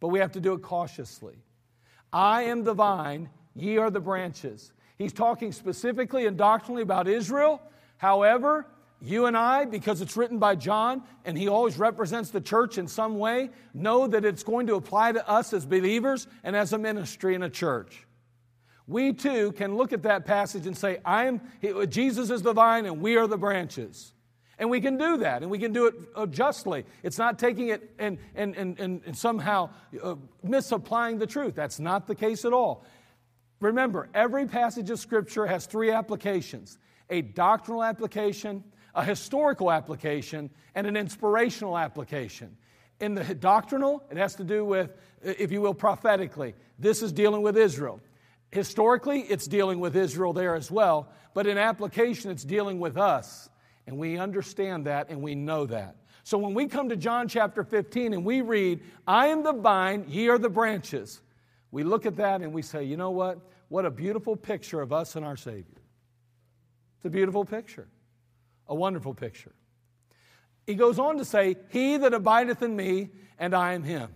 But 0.00 0.08
we 0.08 0.18
have 0.18 0.32
to 0.32 0.40
do 0.40 0.52
it 0.52 0.60
cautiously. 0.60 1.36
I 2.12 2.42
am 2.42 2.64
the 2.64 2.74
vine, 2.74 3.30
ye 3.54 3.78
are 3.78 3.90
the 3.90 4.00
branches. 4.00 4.70
He's 4.98 5.12
talking 5.12 5.52
specifically 5.52 6.26
and 6.26 6.36
doctrinally 6.36 6.82
about 6.82 7.08
Israel. 7.08 7.60
However, 7.96 8.66
you 9.00 9.26
and 9.26 9.36
I, 9.36 9.64
because 9.64 10.00
it's 10.00 10.16
written 10.16 10.38
by 10.38 10.54
John 10.54 11.02
and 11.24 11.36
he 11.36 11.48
always 11.48 11.78
represents 11.78 12.30
the 12.30 12.40
church 12.40 12.78
in 12.78 12.86
some 12.86 13.18
way, 13.18 13.50
know 13.74 14.06
that 14.06 14.24
it's 14.24 14.42
going 14.42 14.68
to 14.68 14.76
apply 14.76 15.12
to 15.12 15.28
us 15.28 15.52
as 15.52 15.66
believers 15.66 16.28
and 16.44 16.54
as 16.54 16.72
a 16.72 16.78
ministry 16.78 17.34
in 17.34 17.42
a 17.42 17.50
church. 17.50 18.06
We 18.86 19.12
too 19.12 19.52
can 19.52 19.76
look 19.76 19.92
at 19.92 20.02
that 20.02 20.24
passage 20.24 20.66
and 20.66 20.76
say, 20.76 20.98
I 21.04 21.26
am, 21.26 21.40
Jesus 21.88 22.30
is 22.30 22.42
the 22.42 22.52
vine 22.52 22.86
and 22.86 23.00
we 23.00 23.16
are 23.16 23.26
the 23.26 23.38
branches. 23.38 24.12
And 24.58 24.70
we 24.70 24.80
can 24.80 24.96
do 24.96 25.16
that, 25.16 25.42
and 25.42 25.50
we 25.50 25.58
can 25.58 25.72
do 25.72 25.86
it 25.86 25.94
uh, 26.14 26.26
justly. 26.26 26.84
It's 27.02 27.18
not 27.18 27.36
taking 27.36 27.68
it 27.68 27.90
and, 27.98 28.18
and, 28.36 28.54
and, 28.54 28.78
and 28.78 29.16
somehow 29.16 29.70
uh, 30.00 30.14
misapplying 30.44 31.18
the 31.18 31.26
truth. 31.26 31.56
That's 31.56 31.80
not 31.80 32.06
the 32.06 32.14
case 32.14 32.44
at 32.44 32.52
all. 32.52 32.84
Remember, 33.62 34.08
every 34.12 34.46
passage 34.46 34.90
of 34.90 34.98
Scripture 34.98 35.46
has 35.46 35.66
three 35.66 35.90
applications 35.90 36.78
a 37.10 37.20
doctrinal 37.22 37.84
application, 37.84 38.64
a 38.94 39.04
historical 39.04 39.70
application, 39.70 40.50
and 40.74 40.86
an 40.86 40.96
inspirational 40.96 41.78
application. 41.78 42.56
In 43.00 43.14
the 43.14 43.34
doctrinal, 43.34 44.02
it 44.10 44.16
has 44.16 44.34
to 44.36 44.44
do 44.44 44.64
with, 44.64 44.96
if 45.22 45.52
you 45.52 45.60
will, 45.60 45.74
prophetically. 45.74 46.54
This 46.78 47.02
is 47.02 47.12
dealing 47.12 47.42
with 47.42 47.56
Israel. 47.56 48.00
Historically, 48.50 49.20
it's 49.20 49.46
dealing 49.46 49.78
with 49.78 49.94
Israel 49.94 50.32
there 50.32 50.54
as 50.54 50.70
well, 50.70 51.12
but 51.34 51.46
in 51.46 51.58
application, 51.58 52.30
it's 52.30 52.44
dealing 52.44 52.80
with 52.80 52.96
us. 52.96 53.48
And 53.86 53.98
we 53.98 54.18
understand 54.18 54.86
that 54.86 55.08
and 55.10 55.22
we 55.22 55.34
know 55.34 55.66
that. 55.66 55.96
So 56.24 56.38
when 56.38 56.54
we 56.54 56.66
come 56.66 56.88
to 56.88 56.96
John 56.96 57.28
chapter 57.28 57.62
15 57.62 58.14
and 58.14 58.24
we 58.24 58.40
read, 58.40 58.80
I 59.06 59.28
am 59.28 59.42
the 59.42 59.52
vine, 59.52 60.06
ye 60.08 60.28
are 60.28 60.38
the 60.38 60.50
branches, 60.50 61.20
we 61.72 61.84
look 61.84 62.06
at 62.06 62.16
that 62.16 62.42
and 62.42 62.52
we 62.52 62.62
say, 62.62 62.84
you 62.84 62.96
know 62.96 63.10
what? 63.10 63.40
What 63.72 63.86
a 63.86 63.90
beautiful 63.90 64.36
picture 64.36 64.82
of 64.82 64.92
us 64.92 65.16
and 65.16 65.24
our 65.24 65.34
Savior. 65.34 65.80
It's 66.96 67.06
a 67.06 67.08
beautiful 67.08 67.46
picture, 67.46 67.88
a 68.68 68.74
wonderful 68.74 69.14
picture. 69.14 69.54
He 70.66 70.74
goes 70.74 70.98
on 70.98 71.16
to 71.16 71.24
say, 71.24 71.56
He 71.70 71.96
that 71.96 72.12
abideth 72.12 72.60
in 72.60 72.76
me, 72.76 73.08
and 73.38 73.54
I 73.54 73.72
in 73.72 73.82
him. 73.82 74.10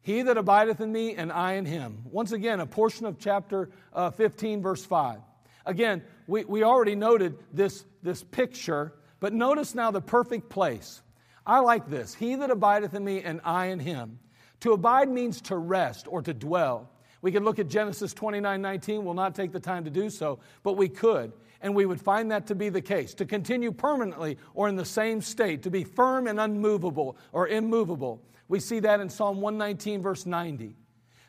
He 0.00 0.22
that 0.22 0.38
abideth 0.38 0.80
in 0.80 0.90
me, 0.90 1.16
and 1.16 1.30
I 1.30 1.56
in 1.56 1.66
him. 1.66 2.04
Once 2.06 2.32
again, 2.32 2.60
a 2.60 2.66
portion 2.66 3.04
of 3.04 3.18
chapter 3.18 3.68
uh, 3.92 4.10
15, 4.10 4.62
verse 4.62 4.86
5. 4.86 5.18
Again, 5.66 6.02
we, 6.26 6.46
we 6.46 6.62
already 6.62 6.94
noted 6.94 7.36
this, 7.52 7.84
this 8.02 8.22
picture, 8.22 8.94
but 9.20 9.34
notice 9.34 9.74
now 9.74 9.90
the 9.90 10.00
perfect 10.00 10.48
place. 10.48 11.02
I 11.46 11.58
like 11.58 11.90
this. 11.90 12.14
He 12.14 12.36
that 12.36 12.50
abideth 12.50 12.94
in 12.94 13.04
me, 13.04 13.20
and 13.20 13.42
I 13.44 13.66
in 13.66 13.80
him. 13.80 14.18
To 14.60 14.72
abide 14.72 15.10
means 15.10 15.42
to 15.42 15.58
rest 15.58 16.06
or 16.08 16.22
to 16.22 16.32
dwell. 16.32 16.90
We 17.26 17.32
could 17.32 17.42
look 17.42 17.58
at 17.58 17.66
Genesis 17.66 18.14
29 18.14 18.62
19. 18.62 19.04
We'll 19.04 19.12
not 19.12 19.34
take 19.34 19.50
the 19.50 19.58
time 19.58 19.82
to 19.82 19.90
do 19.90 20.10
so, 20.10 20.38
but 20.62 20.74
we 20.74 20.88
could. 20.88 21.32
And 21.60 21.74
we 21.74 21.84
would 21.84 22.00
find 22.00 22.30
that 22.30 22.46
to 22.46 22.54
be 22.54 22.68
the 22.68 22.80
case. 22.80 23.14
To 23.14 23.24
continue 23.24 23.72
permanently 23.72 24.38
or 24.54 24.68
in 24.68 24.76
the 24.76 24.84
same 24.84 25.20
state, 25.20 25.64
to 25.64 25.70
be 25.70 25.82
firm 25.82 26.28
and 26.28 26.38
unmovable 26.38 27.16
or 27.32 27.48
immovable. 27.48 28.22
We 28.46 28.60
see 28.60 28.78
that 28.78 29.00
in 29.00 29.08
Psalm 29.08 29.40
119, 29.40 30.02
verse 30.02 30.24
90. 30.24 30.76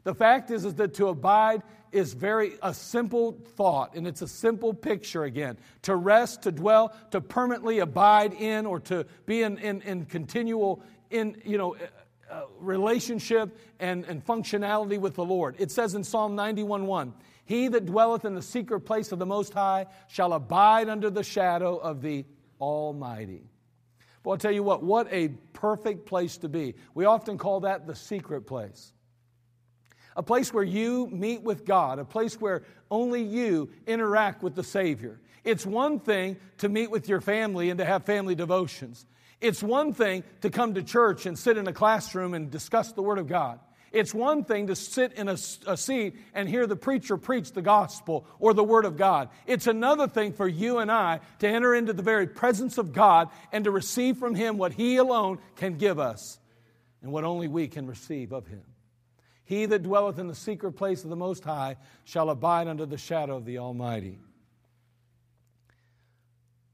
The 0.04 0.14
fact 0.14 0.52
is, 0.52 0.66
is 0.66 0.76
that 0.76 0.94
to 0.94 1.08
abide 1.08 1.64
is 1.92 2.14
very 2.14 2.60
a 2.62 2.76
simple 2.76 3.32
thought, 3.56 3.96
and 3.96 4.06
it's 4.06 4.22
a 4.22 4.28
simple 4.28 4.76
picture 4.76 5.24
again. 5.24 5.58
To 5.82 5.96
rest, 5.96 6.44
to 6.44 6.52
dwell, 6.52 6.94
to 7.10 7.22
permanently 7.22 7.80
abide 7.80 8.34
in, 8.34 8.68
or 8.68 8.80
to 8.82 9.08
be 9.26 9.42
in, 9.42 9.58
in, 9.58 9.82
in 9.82 10.06
continual 10.06 10.84
in, 11.10 11.42
you 11.46 11.58
know, 11.58 11.76
uh, 12.30 12.44
relationship 12.60 13.58
and, 13.80 14.06
and 14.06 14.26
functionality 14.26 15.00
with 15.00 15.16
the 15.16 15.26
Lord. 15.26 15.56
It 15.60 15.72
says 15.72 15.96
in 15.96 16.04
Psalm 16.04 16.36
91:1, 16.36 17.14
He 17.46 17.68
that 17.70 17.86
dwelleth 17.86 18.26
in 18.26 18.36
the 18.36 18.42
secret 18.42 18.82
place 18.82 19.12
of 19.12 19.20
the 19.20 19.26
Most 19.26 19.54
High 19.54 19.86
shall 20.08 20.34
abide 20.34 20.90
under 20.90 21.10
the 21.10 21.24
shadow 21.24 21.78
of 21.78 22.02
the 22.02 22.26
Almighty. 22.60 23.44
Well, 24.24 24.34
I'll 24.34 24.40
tell 24.40 24.52
you 24.52 24.64
what, 24.64 24.84
what 24.84 25.08
a 25.12 25.30
perfect 25.54 26.06
place 26.06 26.38
to 26.40 26.50
be. 26.50 26.76
We 26.94 27.06
often 27.06 27.38
call 27.38 27.62
that 27.62 27.88
the 27.88 27.96
secret 27.96 28.42
place. 28.42 28.92
A 30.18 30.24
place 30.24 30.54
where 30.54 30.64
you 30.64 31.08
meet 31.08 31.44
with 31.44 31.64
God, 31.64 32.00
a 32.00 32.04
place 32.04 32.42
where 32.42 32.64
only 32.92 33.22
you 33.22 33.70
interact 33.86 34.44
with 34.44 34.56
the 34.56 34.64
Savior. 34.64 35.22
It's 35.44 35.66
one 35.66 36.00
thing 36.00 36.36
to 36.58 36.68
meet 36.68 36.92
with 36.92 37.08
your 37.08 37.22
family 37.22 37.70
and 37.70 37.78
to 37.78 37.86
have 37.86 38.04
family 38.04 38.36
devotions. 38.36 39.06
It's 39.40 39.62
one 39.62 39.94
thing 39.94 40.24
to 40.42 40.50
come 40.50 40.74
to 40.74 40.84
church 40.84 41.26
and 41.26 41.38
sit 41.38 41.58
in 41.58 41.68
a 41.68 41.74
classroom 41.74 42.34
and 42.34 42.50
discuss 42.50 42.92
the 42.92 43.04
Word 43.04 43.20
of 43.20 43.28
God. 43.28 43.60
It's 43.92 44.14
one 44.14 44.44
thing 44.44 44.68
to 44.68 44.76
sit 44.76 45.14
in 45.14 45.30
a, 45.30 45.38
a, 45.66 45.78
seat 45.78 46.16
and 46.34 46.50
hear 46.50 46.68
the 46.68 46.76
preacher 46.76 47.18
preach 47.18 47.54
the 47.54 47.62
gospel 47.62 48.26
or 48.40 48.54
the 48.54 48.64
Word 48.64 48.86
of 48.86 48.98
God. 48.98 49.30
It's 49.46 49.68
another 49.68 50.08
thing 50.08 50.34
for 50.34 50.48
you 50.48 50.80
and 50.80 50.92
I 50.92 51.22
to 51.40 51.48
enter 51.48 51.74
into 51.74 51.94
the 51.94 52.04
very 52.04 52.28
presence 52.28 52.78
of 52.78 52.92
God 52.92 53.30
and 53.52 53.64
to 53.64 53.72
receive 53.72 54.18
from 54.18 54.36
Him 54.36 54.58
what 54.58 54.74
He 54.74 54.98
alone 54.98 55.40
can 55.56 55.78
give 55.78 56.00
us 56.00 56.38
and 57.02 57.12
what 57.12 57.24
only 57.24 57.48
we 57.48 57.68
can 57.68 57.88
receive 57.88 58.34
of 58.34 58.48
Him. 58.48 58.64
He 59.46 59.66
that 59.66 59.84
dwelleth 59.84 60.20
in 60.20 60.28
the 60.28 60.36
secret 60.36 60.74
place 60.74 61.06
of 61.06 61.10
the 61.10 61.16
Most 61.16 61.46
High 61.46 61.78
shall 62.04 62.30
abide 62.30 62.68
under 62.68 62.86
the 62.86 62.98
shadow 62.98 63.38
of 63.38 63.46
the 63.46 63.60
Almighty. 63.60 64.20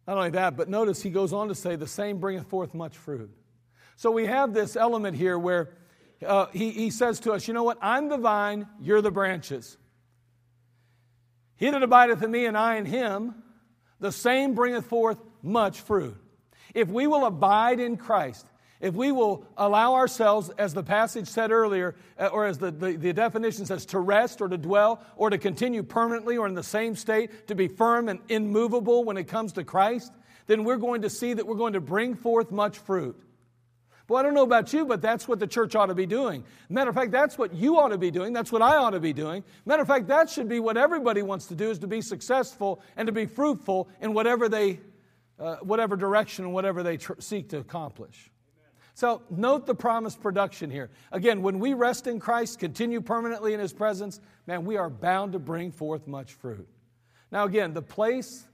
Not 0.07 0.17
only 0.17 0.31
that, 0.31 0.57
but 0.57 0.69
notice 0.69 1.01
he 1.01 1.09
goes 1.09 1.31
on 1.31 1.47
to 1.47 1.55
say, 1.55 1.75
the 1.75 1.87
same 1.87 2.19
bringeth 2.19 2.47
forth 2.47 2.73
much 2.73 2.97
fruit. 2.97 3.31
So 3.95 4.11
we 4.11 4.25
have 4.25 4.53
this 4.53 4.75
element 4.75 5.15
here 5.15 5.37
where 5.37 5.69
uh, 6.25 6.47
he, 6.51 6.71
he 6.71 6.89
says 6.89 7.19
to 7.21 7.33
us, 7.33 7.47
You 7.47 7.53
know 7.53 7.63
what? 7.63 7.77
I'm 7.81 8.09
the 8.09 8.17
vine, 8.17 8.67
you're 8.81 9.01
the 9.01 9.11
branches. 9.11 9.77
He 11.55 11.69
that 11.69 11.83
abideth 11.83 12.21
in 12.21 12.31
me 12.31 12.45
and 12.45 12.57
I 12.57 12.75
in 12.75 12.85
him, 12.85 13.35
the 13.99 14.11
same 14.11 14.55
bringeth 14.55 14.85
forth 14.85 15.19
much 15.41 15.79
fruit. 15.79 16.17
If 16.73 16.89
we 16.89 17.07
will 17.07 17.25
abide 17.25 17.79
in 17.79 17.97
Christ, 17.97 18.45
if 18.83 18.93
we 18.93 19.13
will 19.13 19.45
allow 19.55 19.93
ourselves, 19.93 20.49
as 20.57 20.73
the 20.73 20.83
passage 20.83 21.29
said 21.29 21.51
earlier, 21.51 21.95
uh, 22.19 22.27
or 22.27 22.45
as 22.45 22.57
the, 22.57 22.69
the, 22.69 22.97
the, 22.97 23.13
definition 23.13 23.65
says, 23.65 23.85
to 23.85 23.97
rest 23.97 24.41
or 24.41 24.49
to 24.49 24.57
dwell 24.57 25.01
or 25.15 25.29
to 25.29 25.37
continue 25.37 25.83
permanently 25.83 26.35
or 26.35 26.47
in 26.47 26.53
the 26.53 26.63
same 26.63 26.93
state, 26.93 27.47
to 27.47 27.55
be 27.55 27.69
firm 27.69 28.09
and 28.09 28.19
immovable 28.27 29.05
when 29.05 29.15
it 29.15 29.23
comes 29.23 29.53
to 29.53 29.63
Christ, 29.63 30.11
then 30.47 30.65
we're 30.65 30.75
going 30.75 31.03
to 31.03 31.09
see 31.09 31.33
that 31.33 31.47
we're 31.47 31.55
going 31.55 31.73
to 31.73 31.79
bring 31.79 32.13
forth 32.13 32.51
much 32.51 32.77
fruit. 32.77 33.17
Well, 34.09 34.19
I 34.19 34.23
don't 34.23 34.33
know 34.33 34.43
about 34.43 34.73
you, 34.73 34.85
but 34.85 35.01
that's 35.01 35.29
what 35.29 35.39
the 35.39 35.47
church 35.47 35.75
ought 35.75 35.85
to 35.85 35.95
be 35.95 36.05
doing. 36.05 36.43
Matter 36.67 36.89
of 36.89 36.95
fact, 36.97 37.11
that's 37.11 37.37
what 37.37 37.53
you 37.53 37.79
ought 37.79 37.89
to 37.89 37.97
be 37.97 38.11
doing. 38.11 38.33
That's 38.33 38.51
what 38.51 38.61
I 38.61 38.75
ought 38.75 38.89
to 38.89 38.99
be 38.99 39.13
doing. 39.13 39.45
Matter 39.65 39.83
of 39.83 39.87
fact, 39.87 40.07
that 40.07 40.29
should 40.29 40.49
be 40.49 40.59
what 40.59 40.75
everybody 40.75 41.21
wants 41.21 41.45
to 41.45 41.55
do 41.55 41.71
is 41.71 41.79
to 41.79 41.87
be 41.87 42.01
successful 42.01 42.81
and 42.97 43.05
to 43.05 43.13
be 43.13 43.27
fruitful 43.27 43.87
in 44.01 44.13
whatever 44.13 44.49
they, 44.49 44.81
uh, 45.39 45.55
whatever 45.61 45.95
direction 45.95 46.43
and 46.43 46.53
whatever 46.53 46.83
they 46.83 46.97
tr- 46.97 47.13
seek 47.19 47.47
to 47.51 47.59
accomplish. 47.59 48.29
So 48.95 49.23
note 49.29 49.65
the 49.65 49.73
promised 49.73 50.21
production 50.21 50.69
here. 50.69 50.91
Again, 51.11 51.41
when 51.41 51.59
we 51.59 51.73
rest 51.73 52.05
in 52.05 52.19
Christ, 52.19 52.59
continue 52.59 53.01
permanently 53.01 53.53
in 53.53 53.59
His 53.59 53.73
presence, 53.73 54.19
man, 54.45 54.65
we 54.65 54.77
are 54.77 54.89
bound 54.89 55.33
to 55.33 55.39
bring 55.39 55.71
forth 55.71 56.07
much 56.07 56.33
fruit. 56.33 56.67
Now, 57.31 57.45
again, 57.45 57.73
the 57.73 57.81
place 57.81 58.45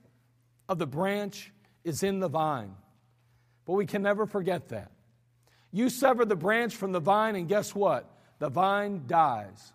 of 0.70 0.80
the 0.80 0.88
branch 0.88 1.52
is 1.84 2.04
in 2.04 2.20
the 2.20 2.30
vine, 2.30 2.74
but 3.66 3.74
we 3.74 3.86
can 3.86 4.02
never 4.02 4.26
forget 4.26 4.70
that. 4.70 4.92
You 5.72 5.90
sever 5.90 6.24
the 6.24 6.36
branch 6.36 6.76
from 6.76 6.94
the 6.94 7.00
vine, 7.00 7.36
and 7.36 7.48
guess 7.48 7.76
what? 7.76 8.10
The 8.40 8.50
vine 8.50 9.04
dies. 9.06 9.74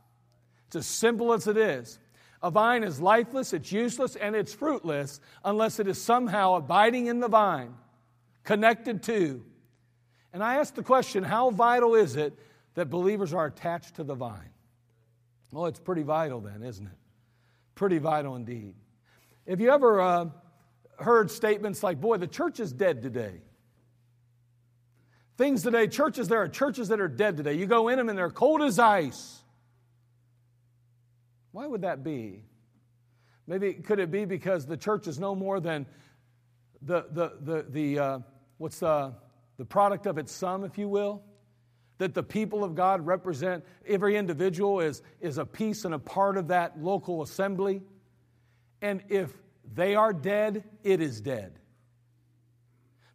It's 0.67 0.77
as 0.77 0.87
simple 0.87 1.35
as 1.35 1.47
it 1.47 1.59
is. 1.59 1.99
A 2.43 2.51
vine 2.51 2.83
is 2.83 3.01
lifeless, 3.01 3.53
it's 3.53 3.71
useless, 3.71 4.17
and 4.17 4.35
it's 4.35 4.53
fruitless 4.53 5.21
unless 5.45 5.79
it 5.79 5.87
is 5.87 6.01
somehow 6.01 6.55
abiding 6.55 7.07
in 7.07 7.21
the 7.21 7.29
vine, 7.29 7.75
connected 8.43 9.03
to. 9.05 9.45
And 10.35 10.43
I 10.43 10.57
ask 10.57 10.75
the 10.75 10.83
question 10.83 11.23
how 11.23 11.51
vital 11.51 11.95
is 11.95 12.17
it 12.17 12.37
that 12.75 12.91
believers 12.91 13.33
are 13.33 13.47
attached 13.47 13.95
to 13.95 14.05
the 14.05 14.17
vine? 14.17 14.51
Well, 15.53 15.67
it's 15.67 15.79
pretty 15.79 16.03
vital 16.03 16.41
then, 16.41 16.65
isn't 16.65 16.85
it? 16.85 16.99
Pretty 17.77 17.99
vital 17.99 18.35
indeed. 18.35 18.75
Have 19.49 19.61
you 19.61 19.71
ever 19.71 20.01
uh, 20.01 20.27
heard 20.99 21.31
statements 21.31 21.85
like, 21.85 22.01
boy, 22.01 22.17
the 22.17 22.27
church 22.27 22.59
is 22.59 22.73
dead 22.73 23.01
today? 23.01 23.43
Things 25.37 25.63
today, 25.63 25.87
churches, 25.87 26.27
there 26.27 26.43
are 26.43 26.49
churches 26.49 26.89
that 26.89 27.01
are 27.01 27.09
dead 27.09 27.37
today. 27.37 27.55
You 27.55 27.67
go 27.67 27.87
in 27.87 27.97
them 27.97 28.09
and 28.09 28.19
they're 28.19 28.31
cold 28.31 28.61
as 28.63 28.81
ice. 28.81 29.41
Why 31.53 31.69
would 31.69 31.83
that 31.83 32.03
be? 32.03 32.43
Maybe 33.47 33.75
could 33.75 34.01
it 34.01 34.11
be 34.11 34.25
because 34.25 34.67
the 34.67 34.77
church 34.77 35.07
is 35.07 35.21
no 35.21 35.37
more 35.37 35.61
than 35.61 35.87
the 36.83 37.07
the 37.13 37.33
the 37.41 37.67
the 37.69 37.99
uh, 37.99 38.19
what's 38.59 38.81
the 38.81 39.15
the 39.57 39.65
product 39.65 40.07
of 40.07 40.19
its 40.19 40.33
sum, 40.33 40.65
if 40.65 40.79
you 40.79 40.89
will? 40.89 41.23
That 41.99 42.15
the 42.15 42.23
people 42.23 42.65
of 42.65 42.75
God 42.75 43.07
represent 43.07 43.65
every 43.87 44.17
individual 44.17 44.81
is 44.81 45.03
is 45.21 45.39
a 45.39 45.47
piece 45.47 45.85
and 45.85 45.95
a 45.95 45.99
part 45.99 46.37
of 46.37 46.49
that 46.49 46.81
local 46.81 47.23
assembly, 47.23 47.83
and 48.83 49.03
if 49.09 49.33
they 49.75 49.95
are 49.95 50.13
dead, 50.13 50.65
it 50.83 51.01
is 51.01 51.21
dead. 51.21 51.59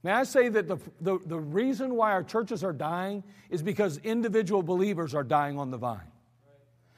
May 0.02 0.12
I 0.12 0.24
say 0.24 0.48
that 0.50 0.68
the, 0.68 0.78
the, 1.02 1.20
the 1.26 1.40
reason 1.40 1.96
why 1.96 2.12
our 2.12 2.24
churches 2.24 2.64
are 2.64 2.74
dying 2.74 3.24
is 3.50 3.62
because 3.62 3.98
individual 3.98 4.64
believers 4.64 5.14
are 5.14 5.26
dying 5.26 5.60
on 5.60 5.72
the 5.72 5.78
vine. 5.78 6.12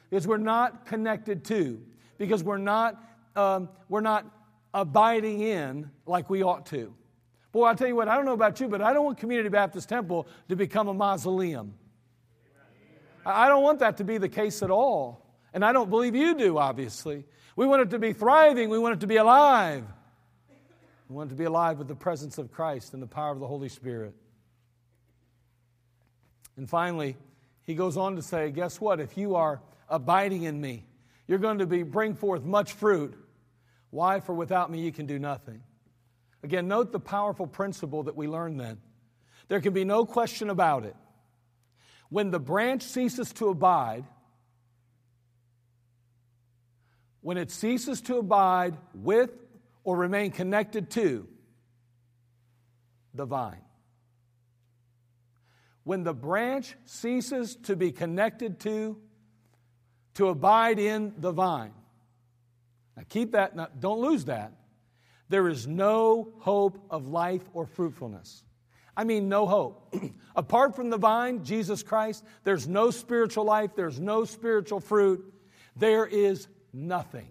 Because 0.09 0.27
we're 0.27 0.37
not 0.37 0.85
connected 0.85 1.43
to, 1.45 1.81
because 2.17 2.43
we're 2.43 2.57
not, 2.57 3.01
um, 3.35 3.69
we're 3.89 4.01
not 4.01 4.25
abiding 4.73 5.41
in 5.41 5.89
like 6.05 6.29
we 6.29 6.43
ought 6.43 6.67
to. 6.67 6.93
Boy, 7.51 7.65
I'll 7.65 7.75
tell 7.75 7.87
you 7.87 7.95
what, 7.95 8.07
I 8.07 8.15
don't 8.15 8.25
know 8.25 8.33
about 8.33 8.59
you, 8.59 8.67
but 8.67 8.81
I 8.81 8.93
don't 8.93 9.03
want 9.03 9.17
Community 9.17 9.49
Baptist 9.49 9.89
Temple 9.89 10.27
to 10.49 10.55
become 10.55 10.87
a 10.87 10.93
mausoleum. 10.93 11.73
I 13.25 13.49
don't 13.49 13.61
want 13.61 13.79
that 13.79 13.97
to 13.97 14.03
be 14.03 14.17
the 14.17 14.29
case 14.29 14.63
at 14.63 14.71
all. 14.71 15.25
And 15.53 15.65
I 15.65 15.73
don't 15.73 15.89
believe 15.89 16.15
you 16.15 16.33
do, 16.35 16.57
obviously. 16.57 17.25
We 17.55 17.67
want 17.67 17.81
it 17.81 17.89
to 17.91 17.99
be 17.99 18.13
thriving, 18.13 18.69
we 18.69 18.79
want 18.79 18.95
it 18.95 18.99
to 19.01 19.07
be 19.07 19.17
alive. 19.17 19.83
We 21.09 21.15
want 21.15 21.29
it 21.29 21.33
to 21.35 21.37
be 21.37 21.43
alive 21.43 21.77
with 21.77 21.89
the 21.89 21.95
presence 21.95 22.37
of 22.37 22.51
Christ 22.51 22.93
and 22.93 23.03
the 23.03 23.07
power 23.07 23.31
of 23.31 23.39
the 23.39 23.47
Holy 23.47 23.67
Spirit. 23.67 24.15
And 26.55 26.69
finally, 26.69 27.17
he 27.63 27.75
goes 27.75 27.97
on 27.97 28.15
to 28.15 28.21
say, 28.21 28.49
Guess 28.49 28.79
what? 28.79 29.01
If 29.01 29.17
you 29.17 29.35
are 29.35 29.61
abiding 29.89 30.43
in 30.43 30.59
me, 30.59 30.85
you're 31.27 31.39
going 31.39 31.59
to 31.59 31.65
be, 31.65 31.83
bring 31.83 32.15
forth 32.15 32.43
much 32.43 32.73
fruit. 32.73 33.13
Why? 33.89 34.21
For 34.21 34.33
without 34.33 34.71
me, 34.71 34.79
you 34.79 34.93
can 34.93 35.05
do 35.05 35.19
nothing. 35.19 35.61
Again, 36.43 36.67
note 36.67 36.91
the 36.91 36.99
powerful 36.99 37.47
principle 37.47 38.03
that 38.03 38.15
we 38.15 38.27
learn 38.27 38.57
then. 38.57 38.79
There 39.47 39.61
can 39.61 39.73
be 39.73 39.85
no 39.85 40.05
question 40.05 40.49
about 40.49 40.85
it. 40.85 40.95
When 42.09 42.31
the 42.31 42.39
branch 42.39 42.83
ceases 42.83 43.31
to 43.33 43.49
abide, 43.49 44.05
when 47.21 47.37
it 47.37 47.51
ceases 47.51 48.01
to 48.01 48.17
abide 48.17 48.77
with 48.93 49.29
or 49.83 49.97
remain 49.97 50.31
connected 50.31 50.89
to 50.91 51.27
the 53.13 53.25
vine. 53.25 53.61
When 55.83 56.03
the 56.03 56.13
branch 56.13 56.75
ceases 56.85 57.55
to 57.63 57.75
be 57.75 57.91
connected 57.91 58.59
to, 58.61 58.97
to 60.15 60.27
abide 60.29 60.79
in 60.79 61.13
the 61.17 61.31
vine. 61.31 61.73
Now 62.95 63.03
keep 63.09 63.31
that, 63.31 63.55
now 63.55 63.67
don't 63.79 63.99
lose 63.99 64.25
that. 64.25 64.53
There 65.31 65.47
is 65.47 65.65
no 65.65 66.33
hope 66.39 66.77
of 66.89 67.07
life 67.07 67.41
or 67.53 67.65
fruitfulness. 67.65 68.43
I 68.97 69.05
mean, 69.05 69.29
no 69.29 69.47
hope. 69.47 69.95
Apart 70.35 70.75
from 70.75 70.89
the 70.89 70.97
vine, 70.97 71.45
Jesus 71.45 71.83
Christ, 71.83 72.25
there's 72.43 72.67
no 72.67 72.91
spiritual 72.91 73.45
life, 73.45 73.71
there's 73.73 73.97
no 73.97 74.25
spiritual 74.25 74.81
fruit, 74.81 75.33
there 75.77 76.05
is 76.05 76.49
nothing. 76.73 77.29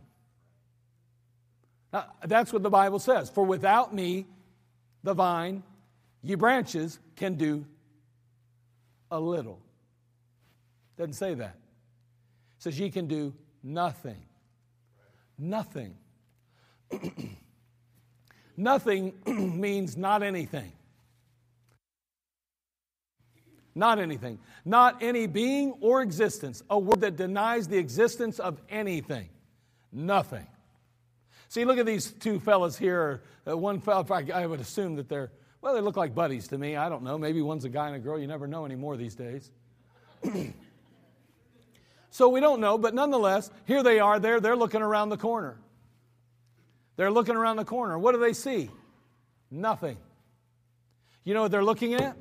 Now, 1.93 2.07
that's 2.25 2.55
what 2.55 2.63
the 2.63 2.71
Bible 2.71 3.01
says. 3.01 3.29
For 3.29 3.45
without 3.45 3.95
me, 3.95 4.25
the 5.03 5.13
vine, 5.13 5.63
ye 6.23 6.37
branches, 6.37 6.99
can 7.17 7.35
do 7.35 7.67
a 9.11 9.21
little. 9.21 9.61
Doesn't 10.97 11.13
say 11.13 11.35
that. 11.35 11.59
It 12.57 12.63
says 12.63 12.81
ye 12.81 12.89
can 12.91 13.09
do 13.09 13.35
nothing. 13.63 14.23
Nothing. 15.37 15.97
nothing 18.61 19.14
means 19.61 19.96
not 19.96 20.23
anything. 20.23 20.73
Not 23.75 23.99
anything. 23.99 24.38
Not 24.64 25.03
any 25.03 25.27
being 25.27 25.75
or 25.81 26.03
existence. 26.03 26.62
A 26.68 26.79
word 26.79 27.01
that 27.01 27.16
denies 27.16 27.68
the 27.68 27.79
existence 27.79 28.38
of 28.38 28.61
anything. 28.68 29.29
Nothing. 29.92 30.46
See, 31.49 31.64
look 31.64 31.79
at 31.79 31.87
these 31.87 32.12
two 32.12 32.38
fellas 32.40 32.77
here. 32.77 33.23
Uh, 33.49 33.57
one 33.57 33.81
fellow, 33.81 34.07
I 34.12 34.46
would 34.46 34.61
assume 34.61 34.96
that 34.96 35.09
they're, 35.09 35.33
well, 35.61 35.75
they 35.75 35.81
look 35.81 35.96
like 35.96 36.14
buddies 36.14 36.49
to 36.49 36.59
me. 36.59 36.77
I 36.77 36.88
don't 36.88 37.03
know. 37.03 37.18
Maybe 37.18 37.42
one's 37.42 37.64
a 37.64 37.68
guy 37.68 37.88
and 37.88 37.96
a 37.96 37.99
girl. 37.99 38.18
You 38.18 38.27
never 38.27 38.46
know 38.46 38.64
anymore 38.64 38.96
these 38.96 39.14
days. 39.14 39.51
so 42.11 42.29
we 42.29 42.40
don't 42.40 42.61
know, 42.61 42.77
but 42.79 42.94
nonetheless, 42.94 43.51
here 43.66 43.83
they 43.83 43.99
are 43.99 44.20
there. 44.20 44.40
They're 44.40 44.57
looking 44.57 44.83
around 44.83 45.09
the 45.09 45.16
corner. 45.16 45.59
They're 47.01 47.11
looking 47.11 47.35
around 47.35 47.57
the 47.57 47.65
corner. 47.65 47.99
What 47.99 48.13
do 48.13 48.21
they 48.21 48.35
see? 48.35 48.69
Nothing. 49.51 49.97
You 51.25 51.33
know 51.33 51.41
what 51.41 51.51
they're 51.51 51.65
looking 51.65 51.95
at? 51.95 52.15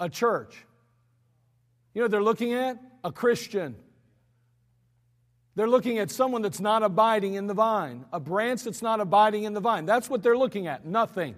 A 0.00 0.08
church. 0.08 0.56
You 1.94 2.02
know 2.02 2.08
they're 2.08 2.20
looking 2.20 2.52
at? 2.52 2.80
A 3.04 3.12
Christian. 3.12 3.76
They're 5.54 5.68
looking 5.68 5.98
at 5.98 6.10
someone 6.10 6.42
that's 6.42 6.58
not 6.58 6.82
abiding 6.82 7.34
in 7.34 7.46
the 7.46 7.54
vine, 7.54 8.04
a 8.12 8.18
branch 8.18 8.64
that's 8.64 8.82
not 8.82 8.98
abiding 8.98 9.44
in 9.44 9.52
the 9.52 9.60
vine. 9.60 9.86
That's 9.86 10.10
what 10.10 10.20
they're 10.20 10.36
looking 10.36 10.66
at. 10.66 10.84
Nothing. 10.84 11.36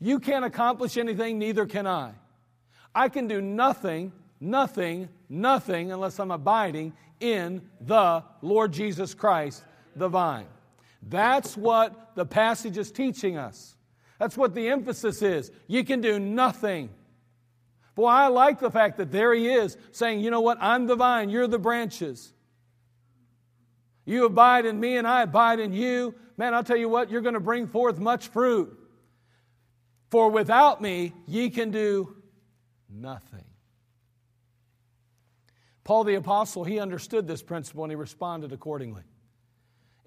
You 0.00 0.18
can't 0.18 0.46
accomplish 0.46 0.96
anything, 0.96 1.38
neither 1.38 1.66
can 1.66 1.86
I. 1.86 2.12
I 2.94 3.10
can 3.10 3.28
do 3.28 3.42
nothing, 3.42 4.12
nothing, 4.40 5.10
nothing 5.28 5.92
unless 5.92 6.18
I'm 6.18 6.30
abiding 6.30 6.94
in 7.20 7.68
the 7.82 8.24
Lord 8.40 8.72
Jesus 8.72 9.12
Christ, 9.12 9.62
the 9.94 10.08
vine. 10.08 10.46
That's 11.02 11.56
what 11.56 12.14
the 12.14 12.26
passage 12.26 12.76
is 12.76 12.92
teaching 12.92 13.36
us. 13.36 13.76
That's 14.18 14.36
what 14.36 14.54
the 14.54 14.68
emphasis 14.68 15.22
is. 15.22 15.50
You 15.66 15.84
can 15.84 16.00
do 16.00 16.18
nothing. 16.18 16.90
Boy, 17.94 18.06
I 18.06 18.28
like 18.28 18.60
the 18.60 18.70
fact 18.70 18.98
that 18.98 19.10
there 19.10 19.34
he 19.34 19.48
is 19.48 19.76
saying, 19.92 20.20
you 20.20 20.30
know 20.30 20.40
what? 20.40 20.58
I'm 20.60 20.86
the 20.86 20.96
vine, 20.96 21.30
you're 21.30 21.46
the 21.46 21.58
branches. 21.58 22.32
You 24.04 24.26
abide 24.26 24.66
in 24.66 24.78
me 24.78 24.96
and 24.96 25.06
I 25.06 25.22
abide 25.22 25.60
in 25.60 25.72
you. 25.72 26.14
Man, 26.36 26.54
I'll 26.54 26.64
tell 26.64 26.76
you 26.76 26.88
what, 26.88 27.10
you're 27.10 27.20
going 27.20 27.34
to 27.34 27.40
bring 27.40 27.66
forth 27.66 27.98
much 27.98 28.28
fruit. 28.28 28.76
For 30.10 30.30
without 30.30 30.80
me, 30.80 31.12
ye 31.26 31.50
can 31.50 31.70
do 31.70 32.16
nothing. 32.88 33.44
Paul 35.84 36.04
the 36.04 36.14
apostle, 36.14 36.64
he 36.64 36.78
understood 36.78 37.26
this 37.26 37.42
principle 37.42 37.84
and 37.84 37.90
he 37.90 37.96
responded 37.96 38.52
accordingly. 38.52 39.02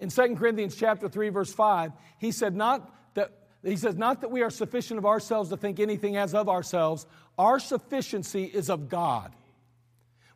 In 0.00 0.08
2 0.08 0.36
Corinthians 0.36 0.74
chapter 0.76 1.08
3 1.08 1.28
verse 1.30 1.52
5, 1.52 1.92
he 2.18 2.32
said 2.32 2.54
not 2.56 2.90
that 3.14 3.32
he 3.62 3.76
says 3.76 3.96
not 3.96 4.20
that 4.20 4.30
we 4.30 4.42
are 4.42 4.50
sufficient 4.50 4.98
of 4.98 5.06
ourselves 5.06 5.50
to 5.50 5.56
think 5.56 5.80
anything 5.80 6.16
as 6.16 6.34
of 6.34 6.48
ourselves, 6.48 7.06
our 7.38 7.58
sufficiency 7.58 8.44
is 8.44 8.68
of 8.68 8.88
God. 8.88 9.32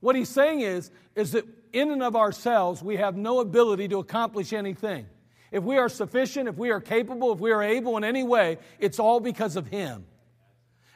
What 0.00 0.16
he's 0.16 0.28
saying 0.28 0.60
is 0.60 0.90
is 1.14 1.32
that 1.32 1.44
in 1.72 1.90
and 1.90 2.02
of 2.02 2.16
ourselves, 2.16 2.82
we 2.82 2.96
have 2.96 3.16
no 3.16 3.40
ability 3.40 3.88
to 3.88 3.98
accomplish 3.98 4.52
anything. 4.52 5.06
If 5.50 5.64
we 5.64 5.78
are 5.78 5.88
sufficient, 5.88 6.48
if 6.48 6.56
we 6.56 6.70
are 6.70 6.80
capable, 6.80 7.32
if 7.32 7.40
we 7.40 7.52
are 7.52 7.62
able 7.62 7.96
in 7.96 8.04
any 8.04 8.22
way, 8.22 8.58
it's 8.78 8.98
all 8.98 9.20
because 9.20 9.56
of 9.56 9.66
Him. 9.66 10.06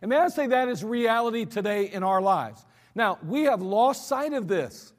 And 0.01 0.09
may 0.09 0.17
I 0.17 0.29
say 0.29 0.47
that 0.49 0.69
is 0.69 0.85
reality 0.85 1.45
today 1.45 1.87
in 1.87 2.03
our 2.03 2.21
lives. 2.21 2.65
Now, 2.95 3.19
we 3.27 3.45
have 3.45 3.63
lost 3.63 4.09
sight 4.09 4.33
of 4.33 4.49
this. 4.49 4.93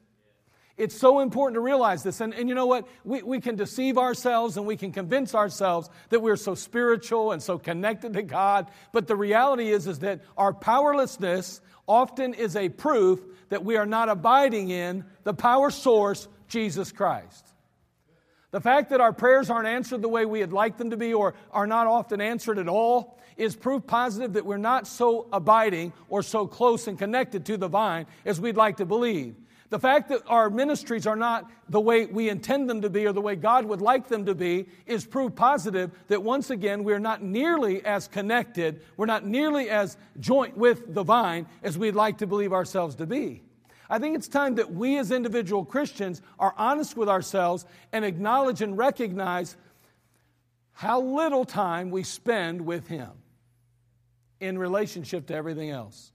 It's 0.76 0.98
so 0.98 1.20
important 1.20 1.54
to 1.54 1.60
realize 1.60 2.02
this. 2.02 2.20
And, 2.20 2.34
and 2.34 2.48
you 2.48 2.54
know 2.54 2.66
what? 2.66 2.88
We, 3.04 3.22
we 3.22 3.40
can 3.40 3.54
deceive 3.54 3.96
ourselves 3.96 4.56
and 4.56 4.66
we 4.66 4.76
can 4.76 4.90
convince 4.90 5.34
ourselves 5.34 5.88
that 6.08 6.20
we're 6.20 6.36
so 6.36 6.56
spiritual 6.56 7.30
and 7.30 7.40
so 7.40 7.58
connected 7.58 8.14
to 8.14 8.22
God. 8.22 8.68
But 8.92 9.06
the 9.06 9.14
reality 9.14 9.70
is, 9.70 9.86
is 9.86 10.00
that 10.00 10.22
our 10.36 10.52
powerlessness 10.52 11.60
often 11.86 12.34
is 12.34 12.56
a 12.56 12.68
proof 12.68 13.20
that 13.50 13.64
we 13.64 13.76
are 13.76 13.86
not 13.86 14.08
abiding 14.08 14.70
in 14.70 15.04
the 15.22 15.34
power 15.34 15.70
source, 15.70 16.26
Jesus 16.48 16.90
Christ. 16.90 17.46
The 18.50 18.60
fact 18.60 18.90
that 18.90 19.00
our 19.00 19.12
prayers 19.12 19.50
aren't 19.50 19.68
answered 19.68 20.02
the 20.02 20.08
way 20.08 20.26
we'd 20.26 20.52
like 20.52 20.76
them 20.76 20.90
to 20.90 20.96
be 20.96 21.12
or 21.14 21.34
are 21.52 21.66
not 21.66 21.86
often 21.86 22.20
answered 22.20 22.58
at 22.58 22.68
all 22.68 23.18
is 23.36 23.54
proof 23.56 23.86
positive 23.86 24.34
that 24.34 24.46
we're 24.46 24.56
not 24.56 24.86
so 24.86 25.28
abiding 25.32 25.92
or 26.08 26.22
so 26.22 26.46
close 26.46 26.86
and 26.86 26.98
connected 26.98 27.46
to 27.46 27.56
the 27.56 27.68
vine 27.68 28.06
as 28.24 28.40
we'd 28.40 28.56
like 28.56 28.76
to 28.78 28.86
believe. 28.86 29.34
The 29.74 29.80
fact 29.80 30.10
that 30.10 30.22
our 30.28 30.50
ministries 30.50 31.04
are 31.04 31.16
not 31.16 31.50
the 31.68 31.80
way 31.80 32.06
we 32.06 32.28
intend 32.28 32.70
them 32.70 32.82
to 32.82 32.88
be 32.88 33.06
or 33.06 33.12
the 33.12 33.20
way 33.20 33.34
God 33.34 33.64
would 33.64 33.80
like 33.80 34.06
them 34.06 34.24
to 34.26 34.32
be 34.36 34.68
is 34.86 35.04
proof 35.04 35.34
positive 35.34 35.90
that 36.06 36.22
once 36.22 36.50
again 36.50 36.84
we're 36.84 37.00
not 37.00 37.24
nearly 37.24 37.84
as 37.84 38.06
connected, 38.06 38.82
we're 38.96 39.06
not 39.06 39.26
nearly 39.26 39.68
as 39.68 39.96
joint 40.20 40.56
with 40.56 40.94
the 40.94 41.02
vine 41.02 41.48
as 41.64 41.76
we'd 41.76 41.96
like 41.96 42.18
to 42.18 42.26
believe 42.28 42.52
ourselves 42.52 42.94
to 42.94 43.06
be. 43.06 43.42
I 43.90 43.98
think 43.98 44.14
it's 44.14 44.28
time 44.28 44.54
that 44.54 44.72
we 44.72 44.96
as 44.96 45.10
individual 45.10 45.64
Christians 45.64 46.22
are 46.38 46.54
honest 46.56 46.96
with 46.96 47.08
ourselves 47.08 47.66
and 47.92 48.04
acknowledge 48.04 48.62
and 48.62 48.78
recognize 48.78 49.56
how 50.70 51.00
little 51.00 51.44
time 51.44 51.90
we 51.90 52.04
spend 52.04 52.60
with 52.60 52.86
Him 52.86 53.10
in 54.38 54.56
relationship 54.56 55.26
to 55.26 55.34
everything 55.34 55.70
else. 55.70 56.12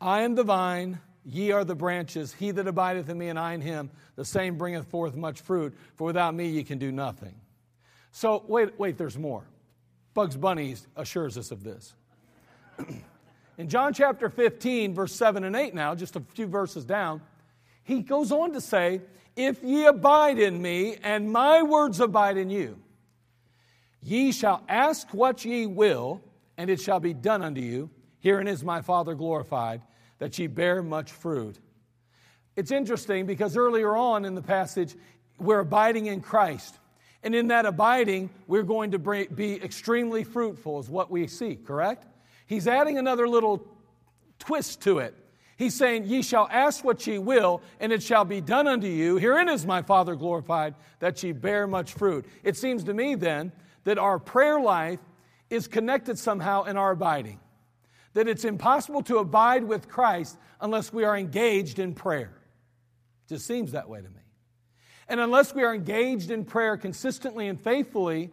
I 0.00 0.22
am 0.22 0.34
the 0.34 0.44
vine, 0.44 1.00
ye 1.24 1.50
are 1.52 1.64
the 1.64 1.74
branches. 1.74 2.32
He 2.32 2.50
that 2.52 2.66
abideth 2.66 3.08
in 3.08 3.18
me 3.18 3.28
and 3.28 3.38
I 3.38 3.54
in 3.54 3.60
him, 3.60 3.90
the 4.16 4.24
same 4.24 4.56
bringeth 4.56 4.86
forth 4.86 5.16
much 5.16 5.40
fruit, 5.40 5.76
for 5.96 6.04
without 6.04 6.34
me 6.34 6.48
ye 6.48 6.64
can 6.64 6.78
do 6.78 6.92
nothing. 6.92 7.34
So, 8.12 8.44
wait, 8.46 8.78
wait, 8.78 8.96
there's 8.96 9.18
more. 9.18 9.44
Bugs 10.14 10.36
Bunny 10.36 10.76
assures 10.96 11.36
us 11.38 11.50
of 11.50 11.62
this. 11.62 11.94
in 13.58 13.68
John 13.68 13.92
chapter 13.92 14.28
15, 14.28 14.94
verse 14.94 15.14
7 15.14 15.44
and 15.44 15.54
8, 15.54 15.74
now, 15.74 15.94
just 15.94 16.16
a 16.16 16.20
few 16.20 16.46
verses 16.46 16.84
down, 16.84 17.20
he 17.84 18.00
goes 18.02 18.32
on 18.32 18.52
to 18.52 18.60
say, 18.60 19.00
If 19.36 19.62
ye 19.62 19.86
abide 19.86 20.38
in 20.38 20.60
me, 20.60 20.96
and 21.02 21.30
my 21.30 21.62
words 21.62 22.00
abide 22.00 22.36
in 22.36 22.50
you, 22.50 22.78
ye 24.02 24.32
shall 24.32 24.62
ask 24.68 25.12
what 25.12 25.44
ye 25.44 25.66
will, 25.66 26.20
and 26.56 26.70
it 26.70 26.80
shall 26.80 27.00
be 27.00 27.14
done 27.14 27.42
unto 27.42 27.60
you. 27.60 27.90
Herein 28.20 28.48
is 28.48 28.64
my 28.64 28.82
Father 28.82 29.14
glorified, 29.14 29.82
that 30.18 30.38
ye 30.38 30.46
bear 30.46 30.82
much 30.82 31.12
fruit. 31.12 31.58
It's 32.56 32.72
interesting 32.72 33.26
because 33.26 33.56
earlier 33.56 33.96
on 33.96 34.24
in 34.24 34.34
the 34.34 34.42
passage, 34.42 34.94
we're 35.38 35.60
abiding 35.60 36.06
in 36.06 36.20
Christ. 36.20 36.78
And 37.22 37.34
in 37.34 37.48
that 37.48 37.66
abiding, 37.66 38.30
we're 38.46 38.62
going 38.62 38.92
to 38.92 38.98
be 38.98 39.54
extremely 39.62 40.24
fruitful, 40.24 40.80
is 40.80 40.88
what 40.88 41.10
we 41.10 41.26
see, 41.26 41.56
correct? 41.56 42.06
He's 42.46 42.66
adding 42.66 42.98
another 42.98 43.28
little 43.28 43.66
twist 44.38 44.82
to 44.82 44.98
it. 44.98 45.14
He's 45.56 45.74
saying, 45.74 46.06
Ye 46.06 46.22
shall 46.22 46.48
ask 46.50 46.84
what 46.84 47.04
ye 47.06 47.18
will, 47.18 47.62
and 47.80 47.92
it 47.92 48.02
shall 48.02 48.24
be 48.24 48.40
done 48.40 48.68
unto 48.68 48.86
you. 48.86 49.16
Herein 49.16 49.48
is 49.48 49.66
my 49.66 49.82
Father 49.82 50.14
glorified, 50.14 50.74
that 51.00 51.22
ye 51.22 51.32
bear 51.32 51.66
much 51.66 51.94
fruit. 51.94 52.26
It 52.44 52.56
seems 52.56 52.84
to 52.84 52.94
me 52.94 53.16
then 53.16 53.50
that 53.84 53.98
our 53.98 54.20
prayer 54.20 54.60
life 54.60 55.00
is 55.50 55.66
connected 55.66 56.18
somehow 56.18 56.64
in 56.64 56.76
our 56.76 56.92
abiding 56.92 57.40
that 58.18 58.26
it's 58.26 58.44
impossible 58.44 59.00
to 59.00 59.18
abide 59.18 59.62
with 59.62 59.88
Christ 59.88 60.36
unless 60.60 60.92
we 60.92 61.04
are 61.04 61.16
engaged 61.16 61.78
in 61.78 61.94
prayer. 61.94 62.36
It 63.26 63.34
just 63.34 63.46
seems 63.46 63.70
that 63.72 63.88
way 63.88 64.00
to 64.00 64.08
me. 64.08 64.22
And 65.06 65.20
unless 65.20 65.54
we 65.54 65.62
are 65.62 65.72
engaged 65.72 66.32
in 66.32 66.44
prayer 66.44 66.76
consistently 66.76 67.46
and 67.46 67.60
faithfully, 67.60 68.32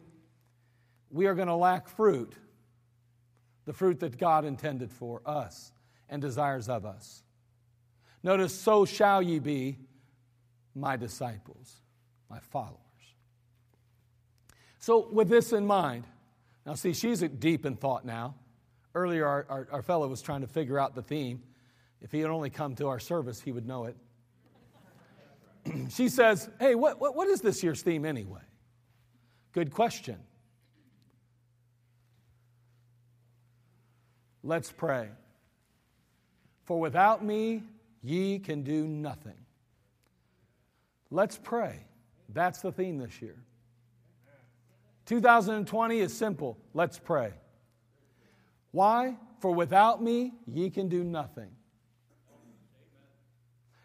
we 1.11 1.27
are 1.27 1.35
going 1.35 1.49
to 1.49 1.55
lack 1.55 1.87
fruit, 1.87 2.33
the 3.65 3.73
fruit 3.73 3.99
that 3.99 4.17
God 4.17 4.43
intended 4.43 4.91
for 4.91 5.21
us 5.23 5.71
and 6.09 6.19
desires 6.19 6.67
of 6.67 6.83
us. 6.83 7.21
Notice, 8.23 8.59
so 8.59 8.85
shall 8.85 9.21
ye 9.21 9.37
be 9.37 9.77
my 10.73 10.97
disciples, 10.97 11.75
my 12.27 12.39
followers. 12.39 12.79
So, 14.79 15.07
with 15.11 15.29
this 15.29 15.53
in 15.53 15.67
mind, 15.67 16.05
now 16.65 16.73
see, 16.73 16.93
she's 16.93 17.19
deep 17.19 17.67
in 17.67 17.75
thought 17.75 18.03
now 18.03 18.33
earlier, 18.95 19.27
our, 19.27 19.45
our, 19.49 19.67
our 19.71 19.81
fellow 19.83 20.07
was 20.07 20.21
trying 20.21 20.41
to 20.41 20.47
figure 20.47 20.79
out 20.79 20.95
the 20.95 21.03
theme. 21.03 21.43
If 22.01 22.11
he 22.11 22.19
had 22.19 22.31
only 22.31 22.49
come 22.49 22.75
to 22.75 22.87
our 22.87 22.99
service, 22.99 23.41
he 23.41 23.51
would 23.51 23.67
know 23.67 23.85
it. 23.85 23.95
she 25.89 26.09
says, 26.09 26.49
Hey, 26.59 26.73
what, 26.75 26.99
what, 26.99 27.15
what 27.15 27.27
is 27.27 27.41
this 27.41 27.61
year's 27.61 27.81
theme 27.81 28.05
anyway? 28.05 28.41
Good 29.51 29.71
question. 29.71 30.17
Let's 34.43 34.71
pray. 34.71 35.09
For 36.65 36.79
without 36.79 37.23
me, 37.23 37.63
ye 38.03 38.39
can 38.39 38.63
do 38.63 38.87
nothing. 38.87 39.37
Let's 41.09 41.37
pray. 41.37 41.79
That's 42.29 42.61
the 42.61 42.71
theme 42.71 42.97
this 42.97 43.21
year. 43.21 43.37
2020 45.05 45.99
is 45.99 46.15
simple. 46.15 46.57
Let's 46.73 46.99
pray. 46.99 47.33
Why? 48.75 49.15
For 49.39 49.51
without 49.51 50.03
me, 50.03 50.33
ye 50.45 50.69
can 50.69 50.89
do 50.89 51.01
nothing. 51.01 51.49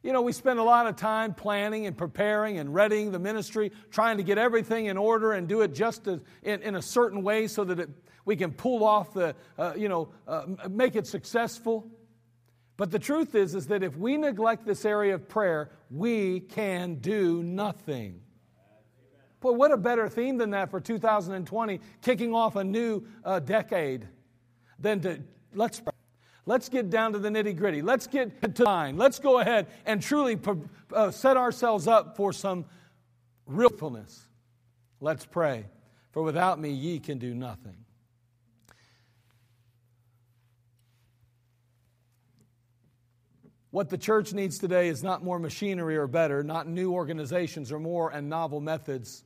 You 0.02 0.12
know, 0.12 0.20
we 0.20 0.32
spend 0.32 0.58
a 0.58 0.64
lot 0.64 0.88
of 0.88 0.96
time 0.96 1.32
planning 1.32 1.86
and 1.86 1.96
preparing 1.96 2.58
and 2.58 2.74
readying 2.74 3.12
the 3.12 3.20
ministry, 3.20 3.70
trying 3.92 4.16
to 4.16 4.24
get 4.24 4.36
everything 4.36 4.86
in 4.86 4.96
order 4.96 5.30
and 5.34 5.46
do 5.46 5.60
it 5.60 5.74
just 5.74 6.08
in, 6.08 6.20
in, 6.42 6.74
a 6.74 6.82
certain 6.82 7.22
way 7.22 7.46
so 7.46 7.62
that 7.62 7.78
it, 7.78 7.88
we 8.24 8.34
can 8.34 8.50
pull 8.50 8.82
off 8.82 9.12
the, 9.12 9.36
uh, 9.56 9.74
you 9.76 9.88
know, 9.88 10.08
uh, 10.26 10.46
make 10.68 10.96
it 10.96 11.06
successful. 11.06 11.88
But 12.76 12.90
the 12.90 12.98
truth 12.98 13.36
is, 13.36 13.54
is 13.54 13.68
that 13.68 13.84
if 13.84 13.96
we 13.96 14.16
neglect 14.16 14.66
this 14.66 14.84
area 14.84 15.14
of 15.14 15.28
prayer, 15.28 15.70
we 15.88 16.40
can 16.40 16.96
do 16.96 17.44
nothing. 17.44 18.22
Boy, 19.38 19.52
what 19.52 19.70
a 19.70 19.76
better 19.76 20.08
theme 20.08 20.36
than 20.36 20.50
that 20.50 20.68
for 20.68 20.80
2020, 20.80 21.80
kicking 22.02 22.34
off 22.34 22.56
a 22.56 22.64
new 22.64 23.04
uh, 23.24 23.38
decade, 23.38 24.08
than 24.80 25.00
to 25.00 25.20
let's. 25.54 25.82
Let's 26.46 26.68
get 26.68 26.90
down 26.90 27.12
to 27.12 27.18
the 27.18 27.28
nitty 27.28 27.56
gritty. 27.56 27.80
Let's 27.80 28.06
get 28.06 28.56
to 28.56 28.64
line. 28.64 28.96
Let's 28.96 29.18
go 29.18 29.38
ahead 29.38 29.68
and 29.86 30.02
truly 30.02 30.36
uh, 30.92 31.10
set 31.10 31.36
ourselves 31.36 31.86
up 31.86 32.16
for 32.16 32.32
some 32.32 32.64
realfulness. 33.46 34.26
Let's 35.00 35.24
pray. 35.24 35.66
For 36.12 36.22
without 36.22 36.58
me, 36.58 36.70
ye 36.70 36.98
can 36.98 37.18
do 37.18 37.34
nothing. 37.34 37.76
What 43.70 43.88
the 43.88 43.98
church 43.98 44.32
needs 44.32 44.58
today 44.58 44.88
is 44.88 45.04
not 45.04 45.22
more 45.22 45.38
machinery 45.38 45.96
or 45.96 46.08
better, 46.08 46.42
not 46.42 46.66
new 46.66 46.92
organizations 46.92 47.70
or 47.70 47.78
more 47.78 48.10
and 48.10 48.28
novel 48.28 48.60
methods, 48.60 49.22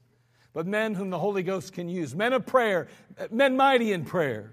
but 0.53 0.67
men 0.67 0.93
whom 0.93 1.09
the 1.09 1.19
Holy 1.19 1.43
Ghost 1.43 1.73
can 1.73 1.89
use. 1.89 2.15
Men 2.15 2.35
of 2.35 2.45
prayer, 2.45 2.89
men 3.31 3.57
mighty 3.57 3.93
in 3.93 4.05
prayer 4.05 4.53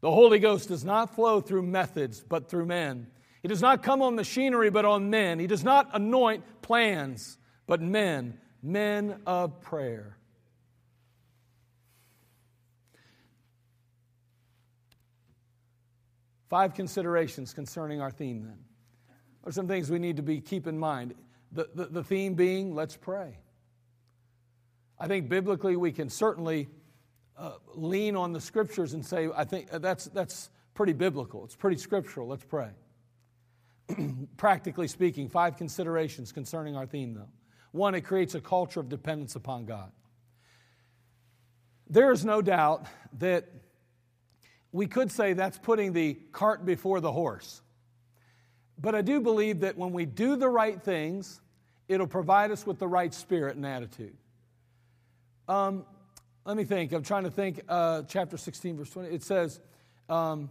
the 0.00 0.10
Holy 0.10 0.38
Ghost 0.38 0.68
does 0.68 0.84
not 0.84 1.14
flow 1.14 1.40
through 1.40 1.62
methods, 1.62 2.24
but 2.26 2.48
through 2.48 2.66
men. 2.66 3.06
He 3.42 3.48
does 3.48 3.62
not 3.62 3.82
come 3.82 4.02
on 4.02 4.16
machinery, 4.16 4.70
but 4.70 4.84
on 4.84 5.10
men. 5.10 5.38
He 5.38 5.46
does 5.46 5.64
not 5.64 5.90
anoint 5.92 6.62
plans, 6.62 7.38
but 7.66 7.80
men, 7.80 8.38
men 8.62 9.20
of 9.26 9.60
prayer. 9.60 10.16
Five 16.48 16.74
considerations 16.74 17.54
concerning 17.54 18.00
our 18.00 18.10
theme 18.10 18.42
then. 18.42 18.58
Are 19.44 19.52
some 19.52 19.68
things 19.68 19.90
we 19.90 19.98
need 19.98 20.16
to 20.16 20.22
be 20.22 20.40
keep 20.40 20.66
in 20.66 20.78
mind? 20.78 21.14
The, 21.52 21.68
the, 21.74 21.86
the 21.86 22.04
theme 22.04 22.34
being, 22.34 22.74
let's 22.74 22.96
pray. 22.96 23.38
I 24.98 25.06
think 25.06 25.28
biblically 25.28 25.76
we 25.76 25.92
can 25.92 26.10
certainly 26.10 26.68
uh, 27.40 27.52
lean 27.74 28.16
on 28.16 28.32
the 28.34 28.40
scriptures 28.40 28.92
and 28.92 29.04
say, 29.04 29.28
I 29.34 29.44
think 29.44 29.70
that's, 29.70 30.04
that's 30.06 30.50
pretty 30.74 30.92
biblical. 30.92 31.44
It's 31.44 31.56
pretty 31.56 31.78
scriptural. 31.78 32.28
Let's 32.28 32.44
pray. 32.44 32.68
Practically 34.36 34.88
speaking, 34.88 35.28
five 35.28 35.56
considerations 35.56 36.32
concerning 36.32 36.76
our 36.76 36.86
theme, 36.86 37.14
though. 37.14 37.28
One, 37.72 37.94
it 37.94 38.02
creates 38.02 38.34
a 38.34 38.40
culture 38.40 38.80
of 38.80 38.90
dependence 38.90 39.36
upon 39.36 39.64
God. 39.64 39.90
There 41.88 42.12
is 42.12 42.24
no 42.24 42.42
doubt 42.42 42.86
that 43.18 43.48
we 44.70 44.86
could 44.86 45.10
say 45.10 45.32
that's 45.32 45.58
putting 45.58 45.92
the 45.94 46.14
cart 46.32 46.66
before 46.66 47.00
the 47.00 47.10
horse. 47.10 47.62
But 48.78 48.94
I 48.94 49.00
do 49.00 49.20
believe 49.20 49.60
that 49.60 49.78
when 49.78 49.92
we 49.92 50.04
do 50.04 50.36
the 50.36 50.48
right 50.48 50.80
things, 50.80 51.40
it'll 51.88 52.06
provide 52.06 52.50
us 52.50 52.66
with 52.66 52.78
the 52.78 52.86
right 52.86 53.12
spirit 53.12 53.56
and 53.56 53.64
attitude. 53.64 54.16
Um, 55.48 55.84
let 56.44 56.56
me 56.56 56.64
think. 56.64 56.92
I'm 56.92 57.02
trying 57.02 57.24
to 57.24 57.30
think. 57.30 57.60
Uh, 57.68 58.02
chapter 58.08 58.36
16, 58.36 58.76
verse 58.76 58.90
20. 58.90 59.08
It 59.08 59.22
says, 59.22 59.60
um, 60.08 60.50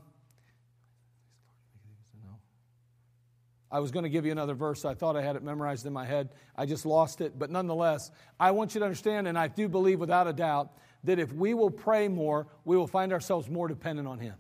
I 3.72 3.80
was 3.80 3.92
going 3.92 4.04
to 4.04 4.10
give 4.10 4.26
you 4.26 4.32
another 4.32 4.54
verse. 4.54 4.84
I 4.84 4.94
thought 4.94 5.16
I 5.16 5.22
had 5.22 5.36
it 5.36 5.44
memorized 5.44 5.86
in 5.86 5.94
my 5.94 6.06
head. 6.06 6.30
I 6.56 6.66
just 6.66 6.86
lost 6.86 7.22
it. 7.22 7.38
But 7.38 7.52
nonetheless, 7.52 8.12
I 8.40 8.52
want 8.52 8.74
you 8.74 8.80
to 8.80 8.86
understand, 8.86 9.28
and 9.28 9.38
I 9.38 9.48
do 9.48 9.68
believe 9.68 10.00
without 10.00 10.28
a 10.28 10.34
doubt, 10.34 10.72
that 11.04 11.20
if 11.20 11.32
we 11.34 11.54
will 11.54 11.70
pray 11.70 12.08
more, 12.08 12.48
we 12.66 12.76
will 12.76 12.88
find 12.88 13.14
ourselves 13.14 13.50
more 13.50 13.68
dependent 13.68 14.08
on 14.08 14.20
Him. 14.20 14.36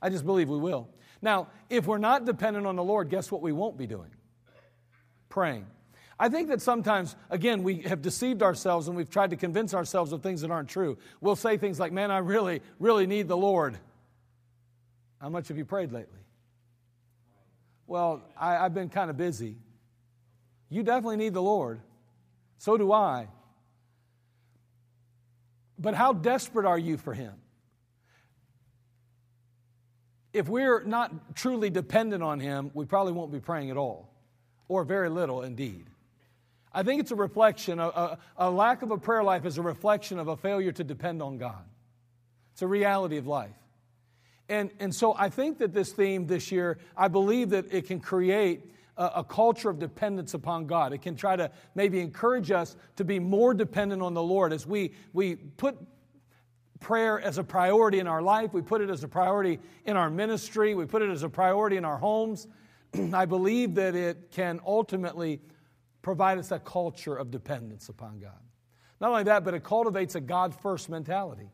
I 0.00 0.10
just 0.10 0.26
believe 0.26 0.48
we 0.48 0.58
will. 0.58 0.88
Now, 1.20 1.48
if 1.70 1.86
we're 1.86 1.98
not 1.98 2.24
dependent 2.24 2.66
on 2.66 2.74
the 2.74 2.82
Lord, 2.82 3.08
guess 3.08 3.30
what 3.30 3.42
we 3.42 3.52
won't 3.52 3.78
be 3.78 3.86
doing? 3.86 4.10
Praying. 5.28 5.66
I 6.18 6.28
think 6.28 6.48
that 6.48 6.60
sometimes, 6.60 7.16
again, 7.30 7.62
we 7.62 7.82
have 7.82 8.02
deceived 8.02 8.42
ourselves 8.42 8.88
and 8.88 8.96
we've 8.96 9.10
tried 9.10 9.30
to 9.30 9.36
convince 9.36 9.74
ourselves 9.74 10.12
of 10.12 10.22
things 10.22 10.42
that 10.42 10.50
aren't 10.50 10.68
true. 10.68 10.98
We'll 11.20 11.36
say 11.36 11.56
things 11.56 11.80
like, 11.80 11.92
Man, 11.92 12.10
I 12.10 12.18
really, 12.18 12.62
really 12.78 13.06
need 13.06 13.28
the 13.28 13.36
Lord. 13.36 13.78
How 15.20 15.28
much 15.28 15.48
have 15.48 15.56
you 15.56 15.64
prayed 15.64 15.92
lately? 15.92 16.18
Well, 17.86 18.22
I, 18.36 18.54
have 18.54 18.74
been 18.74 18.88
kind 18.88 19.10
of 19.10 19.16
busy. 19.16 19.56
You 20.68 20.82
definitely 20.82 21.16
need 21.16 21.34
the 21.34 21.42
Lord. 21.42 21.80
So 22.58 22.76
do 22.76 22.92
I. 22.92 23.28
But 25.78 25.94
how 25.94 26.12
desperate 26.12 26.64
are 26.64 26.78
you 26.78 26.96
for 26.96 27.12
Him? 27.12 27.34
If 30.32 30.48
we're 30.48 30.82
not 30.84 31.36
truly 31.36 31.70
dependent 31.70 32.22
on 32.22 32.40
Him, 32.40 32.70
we 32.72 32.86
probably 32.86 33.12
won't 33.12 33.32
be 33.32 33.40
praying 33.40 33.70
at 33.70 33.76
all, 33.76 34.08
or 34.68 34.84
very 34.84 35.10
little 35.10 35.42
indeed. 35.42 35.86
I 36.74 36.82
think 36.82 37.00
it's 37.00 37.10
a 37.10 37.16
reflection, 37.16 37.78
a, 37.78 37.88
a, 37.88 38.18
a, 38.38 38.50
lack 38.50 38.82
of 38.82 38.90
a 38.90 38.98
prayer 38.98 39.22
life 39.22 39.44
is 39.44 39.58
a 39.58 39.62
reflection 39.62 40.18
of 40.18 40.28
a 40.28 40.36
failure 40.36 40.72
to 40.72 40.84
depend 40.84 41.22
on 41.22 41.36
God. 41.38 41.64
It's 42.52 42.62
a 42.62 42.66
reality 42.66 43.18
of 43.18 43.26
life. 43.26 43.54
And, 44.48 44.70
and 44.80 44.94
so 44.94 45.14
I 45.16 45.28
think 45.28 45.58
that 45.58 45.72
this 45.72 45.92
theme 45.92 46.26
this 46.26 46.50
year, 46.50 46.78
I 46.96 47.08
believe 47.08 47.50
that 47.50 47.72
it 47.72 47.86
can 47.86 48.00
create 48.00 48.62
a, 48.96 49.04
a 49.16 49.24
culture 49.24 49.70
of 49.70 49.78
dependence 49.78 50.34
upon 50.34 50.66
God. 50.66 50.92
It 50.92 51.02
can 51.02 51.16
try 51.16 51.36
to 51.36 51.50
maybe 51.74 52.00
encourage 52.00 52.50
us 52.50 52.76
to 52.96 53.04
be 53.04 53.18
more 53.18 53.54
dependent 53.54 54.02
on 54.02 54.14
the 54.14 54.22
Lord 54.22 54.52
as 54.52 54.66
we, 54.66 54.92
we 55.12 55.36
put 55.36 55.76
prayer 56.80 57.20
as 57.20 57.38
a 57.38 57.44
priority 57.44 58.00
in 58.00 58.06
our 58.06 58.20
life, 58.20 58.52
we 58.52 58.60
put 58.60 58.80
it 58.80 58.90
as 58.90 59.04
a 59.04 59.08
priority 59.08 59.60
in 59.84 59.96
our 59.96 60.10
ministry, 60.10 60.74
we 60.74 60.84
put 60.84 61.00
it 61.00 61.10
as 61.10 61.22
a 61.22 61.28
priority 61.28 61.76
in 61.76 61.84
our 61.84 61.98
homes. 61.98 62.48
I 63.12 63.24
believe 63.24 63.76
that 63.76 63.94
it 63.94 64.30
can 64.32 64.60
ultimately 64.66 65.40
provide 66.02 66.38
us 66.38 66.50
a 66.50 66.58
culture 66.58 67.16
of 67.16 67.30
dependence 67.30 67.88
upon 67.88 68.18
God. 68.18 68.38
Not 69.00 69.10
only 69.10 69.24
that, 69.24 69.44
but 69.44 69.54
it 69.54 69.64
cultivates 69.64 70.14
a 70.14 70.20
God 70.20 70.54
first 70.54 70.88
mentality. 70.88 71.50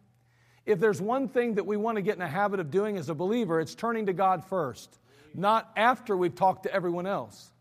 If 0.66 0.80
there's 0.80 1.00
one 1.00 1.28
thing 1.28 1.54
that 1.54 1.64
we 1.64 1.76
want 1.76 1.96
to 1.96 2.02
get 2.02 2.16
in 2.16 2.22
a 2.22 2.28
habit 2.28 2.60
of 2.60 2.70
doing 2.70 2.98
as 2.98 3.08
a 3.08 3.14
believer, 3.14 3.60
it's 3.60 3.74
turning 3.74 4.06
to 4.06 4.12
God 4.12 4.44
first, 4.44 4.98
not 5.34 5.70
after 5.76 6.16
we've 6.16 6.34
talked 6.34 6.64
to 6.64 6.72
everyone 6.72 7.06
else. 7.06 7.52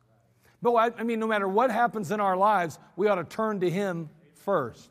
But 0.62 0.74
I, 0.74 0.92
I 0.98 1.04
mean, 1.04 1.20
no 1.20 1.28
matter 1.28 1.48
what 1.48 1.72
happens 1.72 2.12
in 2.12 2.20
our 2.20 2.36
lives, 2.36 2.80
we 2.96 3.08
ought 3.08 3.16
to 3.16 3.24
turn 3.24 3.62
to 3.62 3.70
Him 3.70 4.10
first. 4.36 4.90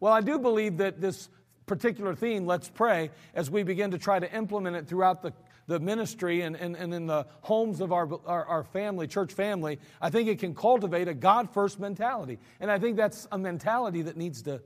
Well, 0.00 0.12
I 0.12 0.20
do 0.20 0.38
believe 0.38 0.78
that 0.78 1.00
this 1.00 1.28
particular 1.66 2.14
theme, 2.14 2.46
let's 2.46 2.68
pray, 2.68 3.10
as 3.34 3.50
we 3.50 3.62
begin 3.62 3.90
to 3.90 3.98
try 3.98 4.18
to 4.18 4.34
implement 4.34 4.76
it 4.76 4.86
throughout 4.86 5.22
the 5.22 5.32
the 5.66 5.80
ministry 5.80 6.42
and, 6.42 6.56
and, 6.56 6.76
and 6.76 6.92
in 6.92 7.06
the 7.06 7.26
homes 7.40 7.80
of 7.80 7.92
our, 7.92 8.08
our, 8.26 8.44
our 8.44 8.64
family, 8.64 9.06
church 9.06 9.32
family, 9.32 9.78
I 10.00 10.10
think 10.10 10.28
it 10.28 10.38
can 10.38 10.54
cultivate 10.54 11.08
a 11.08 11.14
God 11.14 11.50
first 11.52 11.78
mentality. 11.78 12.38
And 12.60 12.70
I 12.70 12.78
think 12.78 12.96
that's 12.96 13.26
a 13.32 13.38
mentality 13.38 14.02
that 14.02 14.16
needs 14.16 14.42
to 14.42 14.60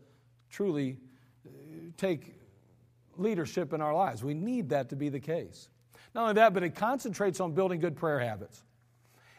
truly 0.50 0.98
uh, 1.46 1.50
take 1.96 2.34
leadership 3.16 3.72
in 3.72 3.80
our 3.80 3.94
lives. 3.94 4.24
We 4.24 4.34
need 4.34 4.70
that 4.70 4.90
to 4.90 4.96
be 4.96 5.08
the 5.08 5.20
case. 5.20 5.68
Not 6.14 6.22
only 6.22 6.34
that, 6.34 6.54
but 6.54 6.62
it 6.62 6.74
concentrates 6.74 7.40
on 7.40 7.52
building 7.52 7.80
good 7.80 7.96
prayer 7.96 8.20
habits. 8.20 8.62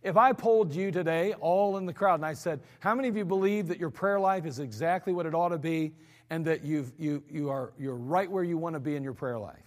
If 0.03 0.15
I 0.15 0.31
polled 0.31 0.73
you 0.73 0.91
today, 0.91 1.33
all 1.33 1.77
in 1.77 1.85
the 1.85 1.93
crowd, 1.93 2.15
and 2.15 2.25
I 2.25 2.33
said, 2.33 2.61
How 2.79 2.93
many 2.93 3.07
of 3.07 3.17
you 3.17 3.25
believe 3.25 3.67
that 3.67 3.79
your 3.79 3.89
prayer 3.89 4.19
life 4.19 4.45
is 4.45 4.59
exactly 4.59 5.11
what 5.11 5.25
it 5.25 5.33
ought 5.33 5.49
to 5.49 5.57
be 5.57 5.93
and 6.29 6.45
that 6.45 6.63
you've, 6.63 6.93
you, 6.97 7.23
you 7.29 7.49
are, 7.49 7.73
you're 7.79 7.95
right 7.95 8.29
where 8.29 8.43
you 8.43 8.57
want 8.57 8.75
to 8.75 8.79
be 8.79 8.95
in 8.95 9.03
your 9.03 9.13
prayer 9.13 9.39
life? 9.39 9.66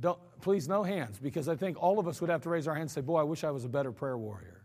Don't, 0.00 0.18
please, 0.40 0.68
no 0.68 0.82
hands, 0.82 1.18
because 1.18 1.48
I 1.48 1.56
think 1.56 1.80
all 1.80 1.98
of 1.98 2.08
us 2.08 2.20
would 2.20 2.30
have 2.30 2.42
to 2.42 2.50
raise 2.50 2.66
our 2.66 2.74
hands 2.74 2.96
and 2.96 3.04
say, 3.04 3.06
Boy, 3.06 3.20
I 3.20 3.22
wish 3.22 3.44
I 3.44 3.50
was 3.50 3.64
a 3.64 3.68
better 3.68 3.92
prayer 3.92 4.18
warrior. 4.18 4.64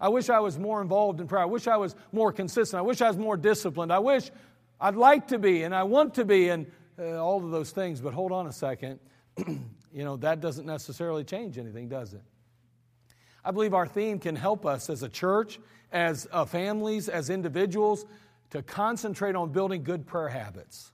I 0.00 0.08
wish 0.08 0.30
I 0.30 0.40
was 0.40 0.58
more 0.58 0.82
involved 0.82 1.20
in 1.20 1.28
prayer. 1.28 1.42
I 1.42 1.46
wish 1.46 1.68
I 1.68 1.76
was 1.76 1.94
more 2.10 2.32
consistent. 2.32 2.78
I 2.78 2.82
wish 2.82 3.00
I 3.00 3.08
was 3.08 3.16
more 3.16 3.36
disciplined. 3.36 3.92
I 3.92 4.00
wish 4.00 4.32
I'd 4.80 4.96
like 4.96 5.28
to 5.28 5.38
be 5.38 5.62
and 5.62 5.72
I 5.72 5.84
want 5.84 6.14
to 6.14 6.24
be 6.24 6.48
and 6.48 6.66
uh, 6.98 7.22
all 7.22 7.44
of 7.44 7.52
those 7.52 7.70
things. 7.70 8.00
But 8.00 8.12
hold 8.12 8.32
on 8.32 8.48
a 8.48 8.52
second. 8.52 8.98
you 9.46 10.04
know, 10.04 10.16
that 10.16 10.40
doesn't 10.40 10.66
necessarily 10.66 11.22
change 11.22 11.56
anything, 11.56 11.88
does 11.88 12.14
it? 12.14 12.22
I 13.44 13.52
believe 13.52 13.74
our 13.74 13.86
theme 13.86 14.18
can 14.18 14.34
help 14.34 14.66
us 14.66 14.90
as 14.90 15.04
a 15.04 15.08
church, 15.08 15.60
as 15.92 16.26
uh, 16.32 16.46
families, 16.46 17.08
as 17.08 17.30
individuals, 17.30 18.04
to 18.50 18.60
concentrate 18.60 19.36
on 19.36 19.52
building 19.52 19.84
good 19.84 20.04
prayer 20.04 20.28
habits. 20.28 20.92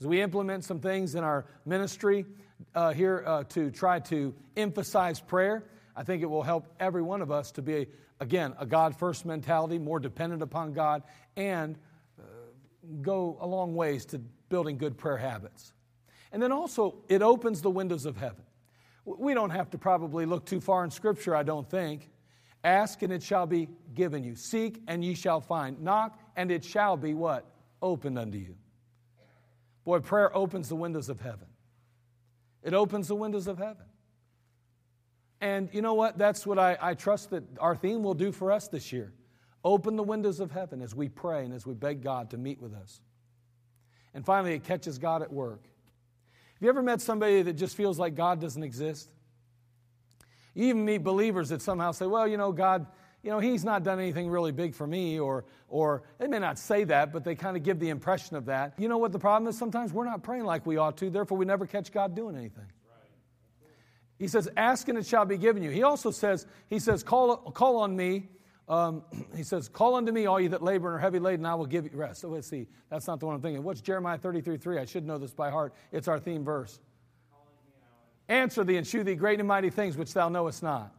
As 0.00 0.06
we 0.06 0.20
implement 0.20 0.64
some 0.64 0.80
things 0.80 1.14
in 1.14 1.22
our 1.22 1.46
ministry 1.64 2.26
uh, 2.74 2.92
here 2.92 3.22
uh, 3.26 3.44
to 3.44 3.70
try 3.70 4.00
to 4.00 4.34
emphasize 4.56 5.20
prayer, 5.20 5.64
I 5.96 6.02
think 6.02 6.22
it 6.22 6.26
will 6.26 6.42
help 6.42 6.66
every 6.80 7.02
one 7.02 7.22
of 7.22 7.30
us 7.30 7.52
to 7.52 7.62
be, 7.62 7.86
again, 8.20 8.54
a 8.58 8.66
God 8.66 8.96
first 8.96 9.24
mentality, 9.24 9.78
more 9.78 10.00
dependent 10.00 10.42
upon 10.42 10.72
God, 10.72 11.04
and 11.36 11.78
uh, 12.18 12.22
go 13.02 13.38
a 13.40 13.46
long 13.46 13.74
ways 13.74 14.04
to 14.06 14.18
building 14.48 14.78
good 14.78 14.98
prayer 14.98 15.16
habits. 15.16 15.72
And 16.32 16.42
then 16.42 16.50
also, 16.50 16.96
it 17.08 17.22
opens 17.22 17.62
the 17.62 17.70
windows 17.70 18.06
of 18.06 18.16
heaven. 18.16 18.42
We 19.04 19.34
don't 19.34 19.50
have 19.50 19.70
to 19.70 19.78
probably 19.78 20.26
look 20.26 20.46
too 20.46 20.60
far 20.60 20.82
in 20.82 20.90
Scripture, 20.90 21.36
I 21.36 21.44
don't 21.44 21.68
think. 21.68 22.10
Ask 22.64 23.02
and 23.02 23.12
it 23.12 23.22
shall 23.22 23.46
be 23.46 23.68
given 23.94 24.24
you. 24.24 24.34
Seek 24.34 24.82
and 24.88 25.04
ye 25.04 25.14
shall 25.14 25.40
find. 25.40 25.80
Knock 25.80 26.18
and 26.34 26.50
it 26.50 26.64
shall 26.64 26.96
be 26.96 27.14
what? 27.14 27.44
Opened 27.82 28.18
unto 28.18 28.38
you. 28.38 28.56
Boy, 29.84 30.00
prayer 30.00 30.34
opens 30.36 30.68
the 30.68 30.76
windows 30.76 31.08
of 31.08 31.20
heaven. 31.20 31.48
It 32.62 32.72
opens 32.74 33.08
the 33.08 33.14
windows 33.14 33.46
of 33.46 33.58
heaven. 33.58 33.86
And 35.40 35.68
you 35.72 35.82
know 35.82 35.94
what? 35.94 36.16
That's 36.16 36.46
what 36.46 36.58
I, 36.58 36.78
I 36.80 36.94
trust 36.94 37.30
that 37.30 37.44
our 37.60 37.76
theme 37.76 38.02
will 38.02 38.14
do 38.14 38.32
for 38.32 38.50
us 38.50 38.68
this 38.68 38.92
year. 38.92 39.12
Open 39.62 39.96
the 39.96 40.02
windows 40.02 40.40
of 40.40 40.50
heaven 40.50 40.80
as 40.80 40.94
we 40.94 41.08
pray 41.08 41.44
and 41.44 41.52
as 41.52 41.66
we 41.66 41.74
beg 41.74 42.02
God 42.02 42.30
to 42.30 42.38
meet 42.38 42.60
with 42.60 42.72
us. 42.74 43.00
And 44.14 44.24
finally, 44.24 44.54
it 44.54 44.64
catches 44.64 44.98
God 44.98 45.22
at 45.22 45.32
work. 45.32 45.64
Have 45.64 46.62
you 46.62 46.68
ever 46.68 46.82
met 46.82 47.00
somebody 47.00 47.42
that 47.42 47.54
just 47.54 47.76
feels 47.76 47.98
like 47.98 48.14
God 48.14 48.40
doesn't 48.40 48.62
exist? 48.62 49.10
You 50.54 50.66
even 50.66 50.84
meet 50.84 50.98
believers 50.98 51.48
that 51.48 51.60
somehow 51.60 51.92
say, 51.92 52.06
well, 52.06 52.28
you 52.28 52.36
know, 52.36 52.52
God, 52.52 52.86
you 53.24 53.30
know, 53.30 53.38
He's 53.40 53.64
not 53.64 53.82
done 53.82 53.98
anything 53.98 54.28
really 54.28 54.52
big 54.52 54.74
for 54.74 54.86
me, 54.86 55.18
or, 55.18 55.44
or 55.68 56.02
they 56.18 56.26
may 56.26 56.38
not 56.38 56.58
say 56.58 56.84
that, 56.84 57.12
but 57.12 57.24
they 57.24 57.34
kind 57.34 57.56
of 57.56 57.62
give 57.62 57.80
the 57.80 57.88
impression 57.88 58.36
of 58.36 58.44
that. 58.46 58.74
You 58.78 58.88
know 58.88 58.98
what 58.98 59.12
the 59.12 59.18
problem 59.18 59.48
is? 59.48 59.56
Sometimes 59.56 59.92
we're 59.92 60.04
not 60.04 60.22
praying 60.22 60.44
like 60.44 60.66
we 60.66 60.76
ought 60.76 60.98
to, 60.98 61.08
therefore 61.08 61.38
we 61.38 61.46
never 61.46 61.66
catch 61.66 61.90
God 61.90 62.14
doing 62.14 62.36
anything. 62.36 62.66
He 64.18 64.28
says, 64.28 64.48
Ask 64.56 64.88
and 64.88 64.98
it 64.98 65.06
shall 65.06 65.24
be 65.24 65.38
given 65.38 65.62
you. 65.62 65.70
He 65.70 65.82
also 65.82 66.10
says, 66.10 66.46
He 66.68 66.78
says, 66.78 67.02
Call, 67.02 67.36
call 67.36 67.78
on 67.78 67.96
me. 67.96 68.28
Um, 68.68 69.02
he 69.36 69.42
says, 69.42 69.68
Call 69.68 69.94
unto 69.94 70.12
me, 70.12 70.26
all 70.26 70.38
you 70.38 70.50
that 70.50 70.62
labor 70.62 70.88
and 70.88 70.96
are 70.96 70.98
heavy 70.98 71.18
laden, 71.18 71.46
I 71.46 71.54
will 71.54 71.66
give 71.66 71.84
you 71.84 71.90
rest. 71.94 72.20
So 72.20 72.28
let's 72.28 72.46
see. 72.46 72.66
That's 72.90 73.06
not 73.06 73.20
the 73.20 73.26
one 73.26 73.34
I'm 73.34 73.40
thinking. 73.40 73.62
What's 73.62 73.80
Jeremiah 73.80 74.18
33 74.18 74.58
3? 74.58 74.78
I 74.78 74.84
should 74.84 75.06
know 75.06 75.18
this 75.18 75.32
by 75.32 75.50
heart. 75.50 75.74
It's 75.92 76.08
our 76.08 76.20
theme 76.20 76.44
verse. 76.44 76.78
Answer 78.28 78.64
thee 78.64 78.76
and 78.76 78.86
shew 78.86 79.02
thee 79.02 79.14
great 79.14 79.38
and 79.38 79.48
mighty 79.48 79.70
things 79.70 79.96
which 79.96 80.14
thou 80.14 80.28
knowest 80.28 80.62
not. 80.62 80.94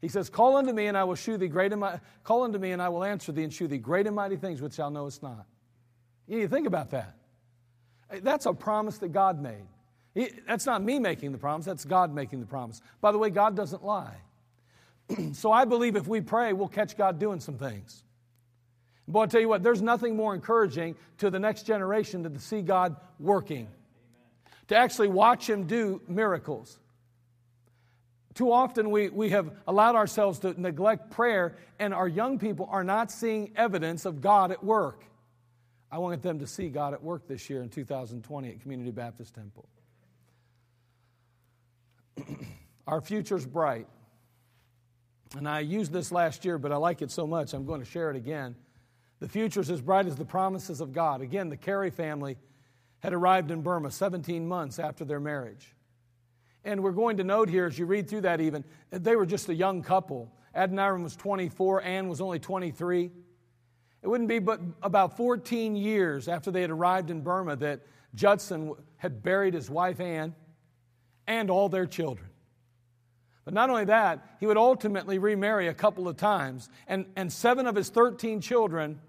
He 0.00 0.08
says, 0.08 0.30
Call 0.30 0.56
unto 0.56 0.72
me 0.72 0.86
and 0.86 0.96
I 0.96 1.04
will 1.04 1.14
shew 1.14 1.36
thee 1.36 1.48
great 1.48 1.72
and 1.72 1.80
mighty, 1.80 1.98
call 2.24 2.44
unto 2.44 2.58
me 2.58 2.72
and 2.72 2.80
I 2.80 2.88
will 2.88 3.04
answer 3.04 3.32
thee 3.32 3.44
and 3.44 3.52
shew 3.52 3.66
thee 3.66 3.78
great 3.78 4.06
and 4.06 4.14
mighty 4.14 4.36
things 4.36 4.62
which 4.62 4.76
thou 4.76 4.88
knowest 4.88 5.22
not. 5.22 5.46
You 6.26 6.36
need 6.36 6.42
to 6.44 6.48
think 6.48 6.66
about 6.66 6.90
that. 6.90 7.14
That's 8.22 8.46
a 8.46 8.52
promise 8.52 8.98
that 8.98 9.12
God 9.12 9.40
made. 9.40 9.66
He, 10.14 10.30
that's 10.46 10.66
not 10.66 10.82
me 10.82 10.98
making 10.98 11.32
the 11.32 11.38
promise, 11.38 11.66
that's 11.66 11.84
God 11.84 12.14
making 12.14 12.40
the 12.40 12.46
promise. 12.46 12.80
By 13.00 13.12
the 13.12 13.18
way, 13.18 13.30
God 13.30 13.56
doesn't 13.56 13.84
lie. 13.84 14.16
so 15.32 15.52
I 15.52 15.64
believe 15.64 15.96
if 15.96 16.06
we 16.06 16.20
pray, 16.20 16.52
we'll 16.52 16.68
catch 16.68 16.96
God 16.96 17.18
doing 17.18 17.40
some 17.40 17.58
things. 17.58 18.02
Boy, 19.06 19.22
I'll 19.22 19.28
tell 19.28 19.40
you 19.40 19.48
what, 19.48 19.62
there's 19.62 19.80
nothing 19.80 20.16
more 20.16 20.34
encouraging 20.34 20.96
to 21.18 21.30
the 21.30 21.38
next 21.38 21.64
generation 21.64 22.22
than 22.22 22.34
to 22.34 22.40
see 22.40 22.60
God 22.60 22.96
working 23.18 23.68
to 24.68 24.76
actually 24.76 25.08
watch 25.08 25.48
Him 25.48 25.66
do 25.66 26.00
miracles. 26.08 26.78
Too 28.38 28.52
often 28.52 28.92
we, 28.92 29.08
we 29.08 29.30
have 29.30 29.50
allowed 29.66 29.96
ourselves 29.96 30.38
to 30.38 30.54
neglect 30.60 31.10
prayer, 31.10 31.56
and 31.80 31.92
our 31.92 32.06
young 32.06 32.38
people 32.38 32.68
are 32.70 32.84
not 32.84 33.10
seeing 33.10 33.50
evidence 33.56 34.04
of 34.04 34.20
God 34.20 34.52
at 34.52 34.62
work. 34.62 35.02
I 35.90 35.98
want 35.98 36.22
them 36.22 36.38
to 36.38 36.46
see 36.46 36.68
God 36.68 36.94
at 36.94 37.02
work 37.02 37.26
this 37.26 37.50
year 37.50 37.64
in 37.64 37.68
2020 37.68 38.48
at 38.48 38.60
Community 38.60 38.92
Baptist 38.92 39.34
Temple. 39.34 39.68
our 42.86 43.00
future's 43.00 43.44
bright. 43.44 43.88
And 45.36 45.48
I 45.48 45.58
used 45.58 45.90
this 45.92 46.12
last 46.12 46.44
year, 46.44 46.58
but 46.58 46.70
I 46.70 46.76
like 46.76 47.02
it 47.02 47.10
so 47.10 47.26
much, 47.26 47.54
I'm 47.54 47.66
going 47.66 47.80
to 47.80 47.90
share 47.90 48.08
it 48.08 48.16
again. 48.16 48.54
The 49.18 49.28
future's 49.28 49.68
as 49.68 49.80
bright 49.80 50.06
as 50.06 50.14
the 50.14 50.24
promises 50.24 50.80
of 50.80 50.92
God. 50.92 51.22
Again, 51.22 51.48
the 51.48 51.56
Carey 51.56 51.90
family 51.90 52.36
had 53.00 53.12
arrived 53.12 53.50
in 53.50 53.62
Burma 53.62 53.90
17 53.90 54.46
months 54.46 54.78
after 54.78 55.04
their 55.04 55.18
marriage. 55.18 55.74
And 56.68 56.82
we're 56.82 56.92
going 56.92 57.16
to 57.16 57.24
note 57.24 57.48
here, 57.48 57.64
as 57.64 57.78
you 57.78 57.86
read 57.86 58.10
through 58.10 58.20
that 58.20 58.42
even, 58.42 58.62
that 58.90 59.02
they 59.02 59.16
were 59.16 59.24
just 59.24 59.48
a 59.48 59.54
young 59.54 59.80
couple. 59.80 60.30
Adoniram 60.54 61.02
was 61.02 61.16
24, 61.16 61.80
Anne 61.80 62.08
was 62.08 62.20
only 62.20 62.38
23. 62.38 63.10
It 64.02 64.06
wouldn't 64.06 64.28
be 64.28 64.38
but 64.38 64.60
about 64.82 65.16
14 65.16 65.76
years 65.76 66.28
after 66.28 66.50
they 66.50 66.60
had 66.60 66.68
arrived 66.68 67.10
in 67.10 67.22
Burma 67.22 67.56
that 67.56 67.86
Judson 68.14 68.74
had 68.98 69.22
buried 69.22 69.54
his 69.54 69.70
wife 69.70 69.98
Anne 69.98 70.34
and 71.26 71.50
all 71.50 71.70
their 71.70 71.86
children. 71.86 72.28
But 73.46 73.54
not 73.54 73.70
only 73.70 73.86
that, 73.86 74.36
he 74.38 74.44
would 74.44 74.58
ultimately 74.58 75.16
remarry 75.16 75.68
a 75.68 75.74
couple 75.74 76.06
of 76.06 76.18
times, 76.18 76.68
and, 76.86 77.06
and 77.16 77.32
seven 77.32 77.66
of 77.66 77.76
his 77.76 77.88
13 77.88 78.42
children, 78.42 79.00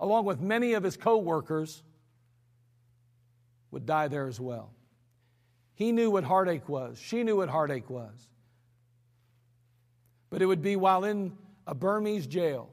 along 0.00 0.24
with 0.24 0.40
many 0.40 0.72
of 0.72 0.82
his 0.82 0.96
co 0.96 1.18
workers, 1.18 1.82
would 3.72 3.84
die 3.84 4.08
there 4.08 4.26
as 4.26 4.40
well. 4.40 4.70
He 5.74 5.92
knew 5.92 6.10
what 6.10 6.24
heartache 6.24 6.68
was. 6.68 6.98
She 6.98 7.24
knew 7.24 7.36
what 7.36 7.48
heartache 7.48 7.90
was. 7.90 8.28
But 10.30 10.42
it 10.42 10.46
would 10.46 10.62
be 10.62 10.76
while 10.76 11.04
in 11.04 11.32
a 11.66 11.74
Burmese 11.74 12.26
jail 12.26 12.70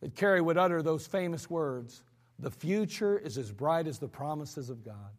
that 0.00 0.14
Carey 0.14 0.40
would 0.40 0.58
utter 0.58 0.82
those 0.82 1.06
famous 1.06 1.48
words 1.48 2.02
The 2.38 2.50
future 2.50 3.18
is 3.18 3.36
as 3.36 3.52
bright 3.52 3.86
as 3.86 3.98
the 3.98 4.08
promises 4.08 4.70
of 4.70 4.84
God. 4.84 5.10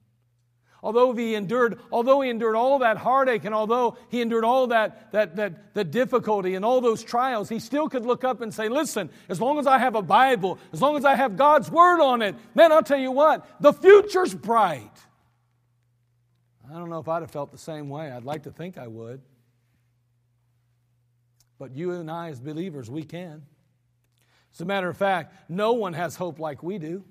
Although 0.84 1.14
he 1.14 1.36
endured, 1.36 1.80
although 1.92 2.22
he 2.22 2.30
endured 2.32 2.56
all 2.56 2.80
that 2.80 2.98
heartache 2.98 3.46
and 3.46 3.54
although 3.54 3.98
he 4.10 4.20
endured 4.20 4.44
all 4.44 4.68
that, 4.68 5.12
that, 5.12 5.36
that, 5.36 5.76
that 5.76 5.92
difficulty 5.92 6.56
and 6.56 6.66
all 6.66 6.82
those 6.82 7.04
trials, 7.04 7.50
he 7.50 7.60
still 7.60 7.88
could 7.88 8.04
look 8.04 8.24
up 8.24 8.42
and 8.42 8.52
say, 8.52 8.68
listen, 8.68 9.12
as 9.30 9.40
long 9.40 9.60
as 9.60 9.68
I 9.68 9.78
have 9.78 9.94
a 9.94 10.02
Bible, 10.02 10.58
as 10.74 10.82
long 10.82 10.98
as 10.98 11.06
I 11.06 11.14
have 11.14 11.38
God's 11.38 11.70
word 11.70 12.02
on 12.02 12.24
it, 12.24 12.36
man, 12.56 12.72
I'll 12.72 12.82
tell 12.82 12.98
you 12.98 13.12
what, 13.12 13.48
the 13.62 13.74
future's 13.74 14.34
bright. 14.34 14.90
I 16.72 16.78
don't 16.78 16.90
know 16.90 17.00
if 17.00 17.08
I'd 17.08 17.22
have 17.22 17.32
felt 17.32 17.52
the 17.52 17.58
same 17.58 17.90
way. 17.90 18.12
I'd 18.12 18.24
like 18.24 18.44
to 18.44 18.52
think 18.52 18.78
I 18.78 18.88
would. 18.88 19.22
But 21.60 21.76
you 21.76 21.92
and 21.92 22.10
I, 22.10 22.30
as 22.30 22.40
believers, 22.40 22.90
we 22.90 23.04
can. 23.04 23.44
As 24.54 24.62
a 24.62 24.66
matter 24.66 24.90
of 24.90 24.98
fact, 24.98 25.50
no 25.50 25.74
one 25.74 25.94
has 25.94 26.16
hope 26.16 26.40
like 26.40 26.64
we 26.64 26.78
do. 26.78 27.04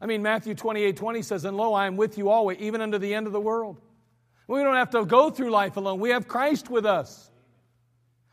I 0.00 0.06
mean, 0.06 0.22
Matthew 0.22 0.54
28 0.54 0.96
20 0.96 1.22
says, 1.22 1.44
And 1.44 1.56
lo, 1.56 1.74
I 1.74 1.86
am 1.86 1.96
with 1.96 2.16
you 2.16 2.30
always, 2.30 2.58
even 2.58 2.80
unto 2.80 2.98
the 2.98 3.12
end 3.12 3.26
of 3.26 3.32
the 3.32 3.40
world. 3.40 3.80
We 4.46 4.62
don't 4.62 4.76
have 4.76 4.90
to 4.90 5.04
go 5.04 5.30
through 5.30 5.50
life 5.50 5.76
alone. 5.76 6.00
We 6.00 6.10
have 6.10 6.26
Christ 6.26 6.70
with 6.70 6.86
us. 6.86 7.30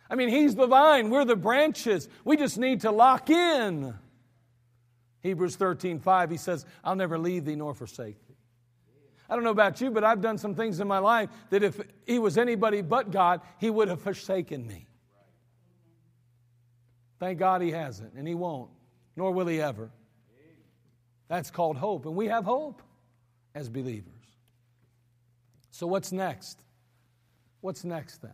I 0.09 0.15
mean, 0.15 0.29
He's 0.29 0.55
the 0.55 0.67
vine, 0.67 1.09
we're 1.09 1.25
the 1.25 1.35
branches. 1.35 2.07
We 2.23 2.37
just 2.37 2.57
need 2.57 2.81
to 2.81 2.91
lock 2.91 3.29
in. 3.29 3.93
Hebrews 5.21 5.55
13 5.55 5.99
5, 5.99 6.29
He 6.29 6.37
says, 6.37 6.65
I'll 6.83 6.95
never 6.95 7.17
leave 7.17 7.45
thee 7.45 7.55
nor 7.55 7.73
forsake 7.73 8.24
thee. 8.24 8.24
I 9.29 9.35
don't 9.35 9.43
know 9.43 9.51
about 9.51 9.81
you, 9.81 9.91
but 9.91 10.03
I've 10.03 10.21
done 10.21 10.37
some 10.37 10.53
things 10.53 10.79
in 10.79 10.87
my 10.87 10.99
life 10.99 11.29
that 11.49 11.63
if 11.63 11.79
He 12.05 12.19
was 12.19 12.37
anybody 12.37 12.81
but 12.81 13.11
God, 13.11 13.41
He 13.59 13.69
would 13.69 13.87
have 13.87 14.01
forsaken 14.01 14.65
me. 14.67 14.87
Thank 17.19 17.39
God 17.39 17.61
He 17.61 17.71
hasn't, 17.71 18.13
and 18.13 18.27
He 18.27 18.35
won't, 18.35 18.69
nor 19.15 19.31
will 19.31 19.47
He 19.47 19.61
ever. 19.61 19.89
That's 21.27 21.49
called 21.49 21.77
hope. 21.77 22.05
And 22.05 22.15
we 22.15 22.27
have 22.27 22.45
hope 22.45 22.81
as 23.55 23.69
believers. 23.69 24.11
So, 25.71 25.87
what's 25.87 26.11
next? 26.11 26.61
What's 27.61 27.83
next 27.83 28.21
then? 28.21 28.31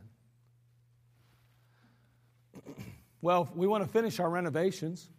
well, 3.21 3.49
we 3.55 3.65
want 3.65 3.83
to 3.85 3.89
finish 3.89 4.19
our 4.19 4.29
renovations. 4.29 5.09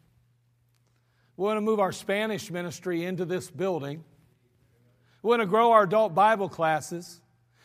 We 1.37 1.45
want 1.45 1.57
to 1.57 1.63
move 1.63 1.81
our 1.81 1.93
Spanish 1.93 2.51
ministry 2.51 3.05
into 3.05 3.25
this 3.25 3.51
building. 3.51 4.05
We 5.23 5.29
want 5.29 5.41
to 5.41 5.47
grow 5.47 5.73
our 5.73 5.85
adult 5.85 6.15
Bible 6.15 6.49
classes. 6.49 7.21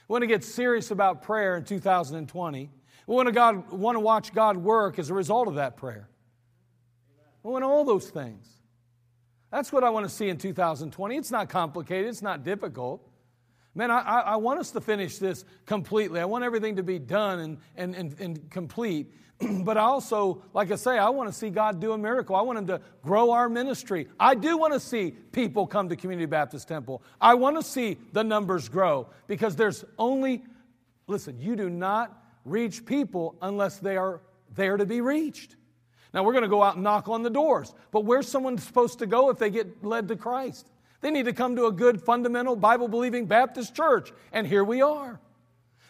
We 0.08 0.14
want 0.14 0.24
to 0.24 0.28
get 0.28 0.44
serious 0.44 0.92
about 0.92 1.24
prayer 1.24 1.58
in 1.58 1.64
2020. 1.64 2.70
We 3.08 3.16
want 3.16 3.28
to, 3.28 3.32
God, 3.32 3.72
want 3.72 3.96
to 3.96 4.00
watch 4.00 4.34
God 4.34 4.58
work 4.58 5.00
as 5.00 5.10
a 5.10 5.14
result 5.14 5.48
of 5.48 5.56
that 5.56 5.76
prayer. 5.78 6.08
We 7.42 7.52
want 7.52 7.64
all 7.64 7.84
those 7.84 8.10
things. 8.10 8.48
That's 9.52 9.72
what 9.72 9.84
I 9.84 9.90
want 9.90 10.06
to 10.06 10.10
see 10.14 10.30
in 10.30 10.38
2020. 10.38 11.16
It's 11.16 11.32
not 11.32 11.50
complicated, 11.50 12.10
it's 12.10 12.22
not 12.22 12.44
difficult. 12.44 13.07
Man, 13.78 13.92
I, 13.92 14.00
I, 14.00 14.36
want 14.38 14.60
us 14.60 14.72
to 14.72 14.82
finish 14.82 15.20
this 15.20 15.46
completely. 15.68 16.20
I 16.20 16.26
want 16.26 16.44
everything 16.44 16.78
to 16.78 16.84
be 16.84 16.98
done 16.98 17.40
and, 17.40 17.58
and, 17.76 17.94
and, 17.94 18.20
and 18.20 18.50
complete. 18.50 19.14
but 19.40 19.78
I 19.78 19.82
also, 19.82 20.42
like 20.52 20.72
I 20.72 20.76
say, 20.78 20.98
I 20.98 21.10
want 21.10 21.30
to 21.30 21.34
see 21.34 21.52
God 21.52 21.80
do 21.80 21.92
a 21.92 21.98
miracle. 21.98 22.36
I 22.36 22.42
want 22.42 22.58
Him 22.58 22.66
to 22.68 22.82
grow 23.04 23.30
our 23.30 23.48
ministry. 23.48 24.08
I 24.20 24.34
do 24.34 24.58
want 24.58 24.74
to 24.74 24.80
see 24.80 25.12
people 25.12 25.68
come 25.68 25.90
to 25.90 25.96
Community 25.96 26.26
Baptist 26.26 26.68
Temple. 26.68 27.04
I 27.22 27.36
want 27.36 27.56
to 27.56 27.62
see 27.62 28.00
the 28.14 28.24
numbers 28.24 28.68
grow 28.68 29.10
because 29.28 29.56
there's 29.56 29.86
only, 30.00 30.44
listen, 31.06 31.40
you 31.40 31.56
do 31.56 31.70
not 31.70 32.20
reach 32.46 32.84
people 32.84 33.36
unless 33.44 33.78
they 33.78 33.96
are 33.96 34.22
there 34.56 34.78
to 34.78 34.88
be 34.88 35.02
reached. 35.02 35.56
Now, 36.16 36.24
we're 36.24 36.34
going 36.34 36.46
to 36.46 36.50
go 36.50 36.64
out 36.64 36.76
and 36.76 36.84
knock 36.84 37.10
on 37.10 37.22
the 37.22 37.30
doors. 37.30 37.76
But 37.92 38.06
where's 38.06 38.28
someone 38.28 38.58
supposed 38.58 38.98
to 39.00 39.06
go 39.06 39.30
if 39.30 39.38
they 39.38 39.52
get 39.52 39.86
led 39.86 40.08
to 40.08 40.16
Christ? 40.16 40.68
They 41.02 41.12
need 41.12 41.26
to 41.26 41.34
come 41.34 41.56
to 41.56 41.68
a 41.68 41.72
good, 41.72 42.02
fundamental, 42.02 42.56
Bible 42.56 42.88
believing 42.88 43.26
Baptist 43.26 43.76
church. 43.76 44.12
And 44.32 44.48
here 44.48 44.64
we 44.64 44.82
are. 44.82 45.20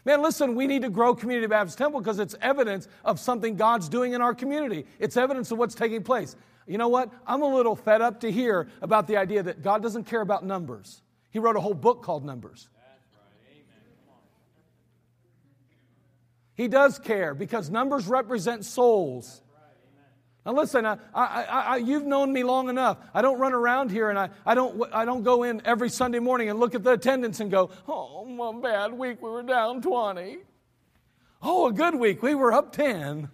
Man, 0.05 0.21
listen, 0.21 0.55
we 0.55 0.67
need 0.67 0.83
to 0.83 0.89
grow 0.89 1.13
Community 1.15 1.47
Baptist 1.47 1.77
Temple 1.77 1.99
because 1.99 2.19
it's 2.19 2.35
evidence 2.41 2.87
of 3.03 3.19
something 3.19 3.55
God's 3.55 3.89
doing 3.89 4.13
in 4.13 4.21
our 4.21 4.33
community. 4.33 4.85
It's 4.99 5.17
evidence 5.17 5.51
of 5.51 5.57
what's 5.57 5.75
taking 5.75 6.03
place. 6.03 6.35
You 6.65 6.77
know 6.77 6.87
what? 6.87 7.11
I'm 7.25 7.41
a 7.41 7.55
little 7.55 7.75
fed 7.75 8.01
up 8.01 8.21
to 8.21 8.31
hear 8.31 8.69
about 8.81 9.07
the 9.07 9.17
idea 9.17 9.43
that 9.43 9.61
God 9.61 9.81
doesn't 9.81 10.05
care 10.05 10.21
about 10.21 10.45
numbers. 10.45 11.01
He 11.29 11.39
wrote 11.39 11.55
a 11.55 11.59
whole 11.59 11.73
book 11.73 12.03
called 12.03 12.25
Numbers. 12.25 12.69
He 16.55 16.67
does 16.67 16.97
care 16.97 17.35
because 17.35 17.69
numbers 17.69 18.07
represent 18.07 18.65
souls. 18.65 19.41
Now 20.47 20.53
listen, 20.53 20.85
I, 20.85 20.97
I, 21.13 21.43
I, 21.43 21.75
you've 21.75 22.05
known 22.05 22.31
me 22.31 22.41
long 22.41 22.69
enough. 22.69 22.99
I 23.13 23.21
don't 23.21 23.37
run 23.37 23.51
around 23.51 23.91
here 23.91 24.09
and 24.09 24.17
I, 24.17 24.29
I, 24.45 24.55
don't, 24.55 24.81
I 24.93 25.03
don't 25.03 25.23
go 25.23 25.43
in 25.43 25.61
every 25.65 25.89
Sunday 25.89 26.19
morning 26.19 26.49
and 26.49 26.57
look 26.57 26.73
at 26.73 26.85
the 26.85 26.91
attendance 26.91 27.41
and 27.41 27.51
go, 27.51 27.69
oh, 27.85 28.25
a 28.41 28.61
bad 28.61 28.93
week, 28.93 29.21
we 29.21 29.29
were 29.29 29.43
down 29.43 29.81
20. 29.81 30.37
Oh, 31.41 31.67
a 31.67 31.73
good 31.73 31.95
week, 31.95 32.23
we 32.23 32.33
were 32.33 32.53
up 32.53 32.71
10. 32.71 33.27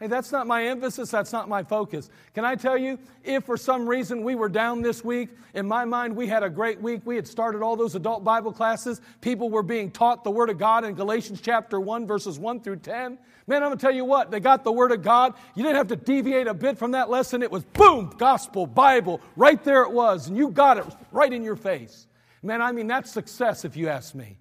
Hey, 0.00 0.08
that's 0.08 0.32
not 0.32 0.48
my 0.48 0.64
emphasis. 0.64 1.10
That's 1.12 1.32
not 1.32 1.48
my 1.48 1.62
focus. 1.62 2.10
Can 2.34 2.44
I 2.44 2.56
tell 2.56 2.76
you, 2.76 2.98
if 3.22 3.44
for 3.44 3.56
some 3.56 3.88
reason 3.88 4.24
we 4.24 4.34
were 4.34 4.48
down 4.48 4.82
this 4.82 5.04
week, 5.04 5.28
in 5.54 5.68
my 5.68 5.84
mind, 5.84 6.16
we 6.16 6.26
had 6.26 6.42
a 6.42 6.50
great 6.50 6.80
week. 6.80 7.02
We 7.04 7.14
had 7.14 7.28
started 7.28 7.62
all 7.62 7.76
those 7.76 7.94
adult 7.94 8.24
Bible 8.24 8.52
classes. 8.52 9.00
People 9.20 9.50
were 9.50 9.62
being 9.62 9.92
taught 9.92 10.24
the 10.24 10.32
Word 10.32 10.50
of 10.50 10.58
God 10.58 10.84
in 10.84 10.94
Galatians 10.94 11.40
chapter 11.40 11.78
1, 11.78 12.08
verses 12.08 12.40
1 12.40 12.60
through 12.60 12.78
10. 12.78 13.18
Man, 13.46 13.62
I'm 13.62 13.68
going 13.68 13.78
to 13.78 13.80
tell 13.80 13.94
you 13.94 14.04
what, 14.04 14.32
they 14.32 14.40
got 14.40 14.64
the 14.64 14.72
Word 14.72 14.90
of 14.90 15.00
God. 15.00 15.34
You 15.54 15.62
didn't 15.62 15.76
have 15.76 15.88
to 15.88 15.96
deviate 15.96 16.48
a 16.48 16.54
bit 16.54 16.76
from 16.76 16.90
that 16.90 17.08
lesson. 17.08 17.40
It 17.40 17.52
was 17.52 17.62
boom, 17.62 18.12
gospel, 18.18 18.66
Bible. 18.66 19.20
Right 19.36 19.62
there 19.62 19.84
it 19.84 19.92
was. 19.92 20.26
And 20.26 20.36
you 20.36 20.50
got 20.50 20.76
it 20.76 20.84
right 21.12 21.32
in 21.32 21.44
your 21.44 21.56
face. 21.56 22.08
Man, 22.42 22.60
I 22.60 22.72
mean, 22.72 22.88
that's 22.88 23.12
success 23.12 23.64
if 23.64 23.76
you 23.76 23.88
ask 23.88 24.14
me 24.14 24.38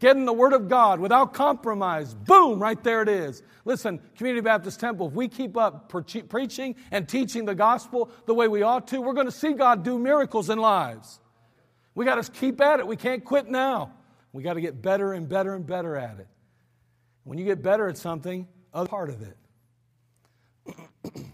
getting 0.00 0.24
the 0.24 0.32
Word 0.32 0.52
of 0.54 0.68
God 0.68 0.98
without 0.98 1.32
compromise. 1.34 2.14
Boom, 2.14 2.60
right 2.60 2.82
there 2.82 3.02
it 3.02 3.08
is. 3.08 3.42
Listen, 3.64 4.00
Community 4.16 4.42
Baptist 4.42 4.80
Temple, 4.80 5.08
if 5.08 5.12
we 5.12 5.28
keep 5.28 5.56
up 5.56 5.88
pre- 5.90 6.22
preaching 6.22 6.74
and 6.90 7.08
teaching 7.08 7.44
the 7.44 7.54
gospel 7.54 8.10
the 8.26 8.34
way 8.34 8.48
we 8.48 8.62
ought 8.62 8.88
to, 8.88 9.00
we're 9.00 9.12
going 9.12 9.26
to 9.26 9.32
see 9.32 9.52
God 9.52 9.84
do 9.84 9.98
miracles 9.98 10.50
in 10.50 10.58
lives. 10.58 11.20
We 11.94 12.04
got 12.04 12.22
to 12.22 12.32
keep 12.32 12.60
at 12.60 12.80
it. 12.80 12.86
We 12.86 12.96
can't 12.96 13.24
quit 13.24 13.48
now. 13.48 13.92
We 14.32 14.42
got 14.42 14.54
to 14.54 14.60
get 14.60 14.80
better 14.80 15.12
and 15.12 15.28
better 15.28 15.54
and 15.54 15.66
better 15.66 15.96
at 15.96 16.18
it. 16.18 16.26
When 17.24 17.38
you 17.38 17.44
get 17.44 17.62
better 17.62 17.88
at 17.88 17.98
something, 17.98 18.48
a 18.72 18.86
part 18.86 19.10
of 19.10 19.22
it. 19.22 19.36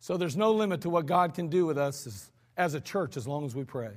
so 0.00 0.16
there's 0.16 0.36
no 0.36 0.52
limit 0.52 0.80
to 0.80 0.90
what 0.90 1.06
God 1.06 1.34
can 1.34 1.48
do 1.48 1.66
with 1.66 1.78
us 1.78 2.06
as, 2.06 2.30
as 2.56 2.74
a 2.74 2.80
church 2.80 3.16
as 3.16 3.28
long 3.28 3.44
as 3.44 3.54
we 3.54 3.62
pray. 3.62 3.92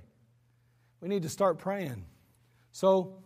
We 1.03 1.09
need 1.09 1.23
to 1.23 1.29
start 1.29 1.57
praying. 1.57 2.05
So, 2.71 3.17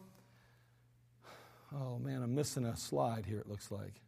oh 1.72 2.00
man, 2.00 2.24
I'm 2.24 2.34
missing 2.34 2.66
a 2.66 2.76
slide 2.76 3.24
here, 3.24 3.38
it 3.38 3.48
looks 3.48 3.70
like. 3.70 4.02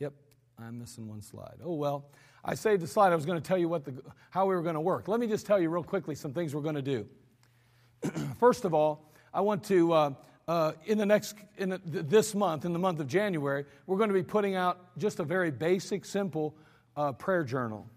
Yep, 0.00 0.14
I'm 0.58 0.80
missing 0.80 1.06
one 1.06 1.22
slide. 1.22 1.58
Oh 1.64 1.74
well, 1.74 2.10
I 2.44 2.56
saved 2.56 2.82
the 2.82 2.88
slide. 2.88 3.12
I 3.12 3.14
was 3.14 3.24
going 3.24 3.40
to 3.40 3.46
tell 3.46 3.56
you 3.56 3.68
what 3.68 3.84
the, 3.84 3.94
how 4.30 4.46
we 4.46 4.56
were 4.56 4.62
going 4.62 4.74
to 4.74 4.80
work. 4.80 5.06
Let 5.06 5.20
me 5.20 5.28
just 5.28 5.46
tell 5.46 5.60
you 5.60 5.70
real 5.70 5.84
quickly 5.84 6.16
some 6.16 6.32
things 6.32 6.56
we're 6.56 6.60
going 6.60 6.74
to 6.74 6.82
do. 6.82 7.06
First 8.40 8.64
of 8.64 8.74
all, 8.74 9.12
I 9.32 9.42
want 9.42 9.62
to, 9.66 9.92
uh, 9.92 10.14
uh, 10.48 10.72
in 10.84 10.98
the 10.98 11.06
next, 11.06 11.36
in 11.58 11.68
the, 11.68 11.78
this 11.84 12.34
month, 12.34 12.64
in 12.64 12.72
the 12.72 12.80
month 12.80 12.98
of 12.98 13.06
January, 13.06 13.64
we're 13.86 13.96
going 13.96 14.10
to 14.10 14.14
be 14.14 14.24
putting 14.24 14.56
out 14.56 14.98
just 14.98 15.20
a 15.20 15.24
very 15.24 15.52
basic, 15.52 16.04
simple 16.04 16.56
uh, 16.96 17.12
prayer 17.12 17.44
journal. 17.44 17.88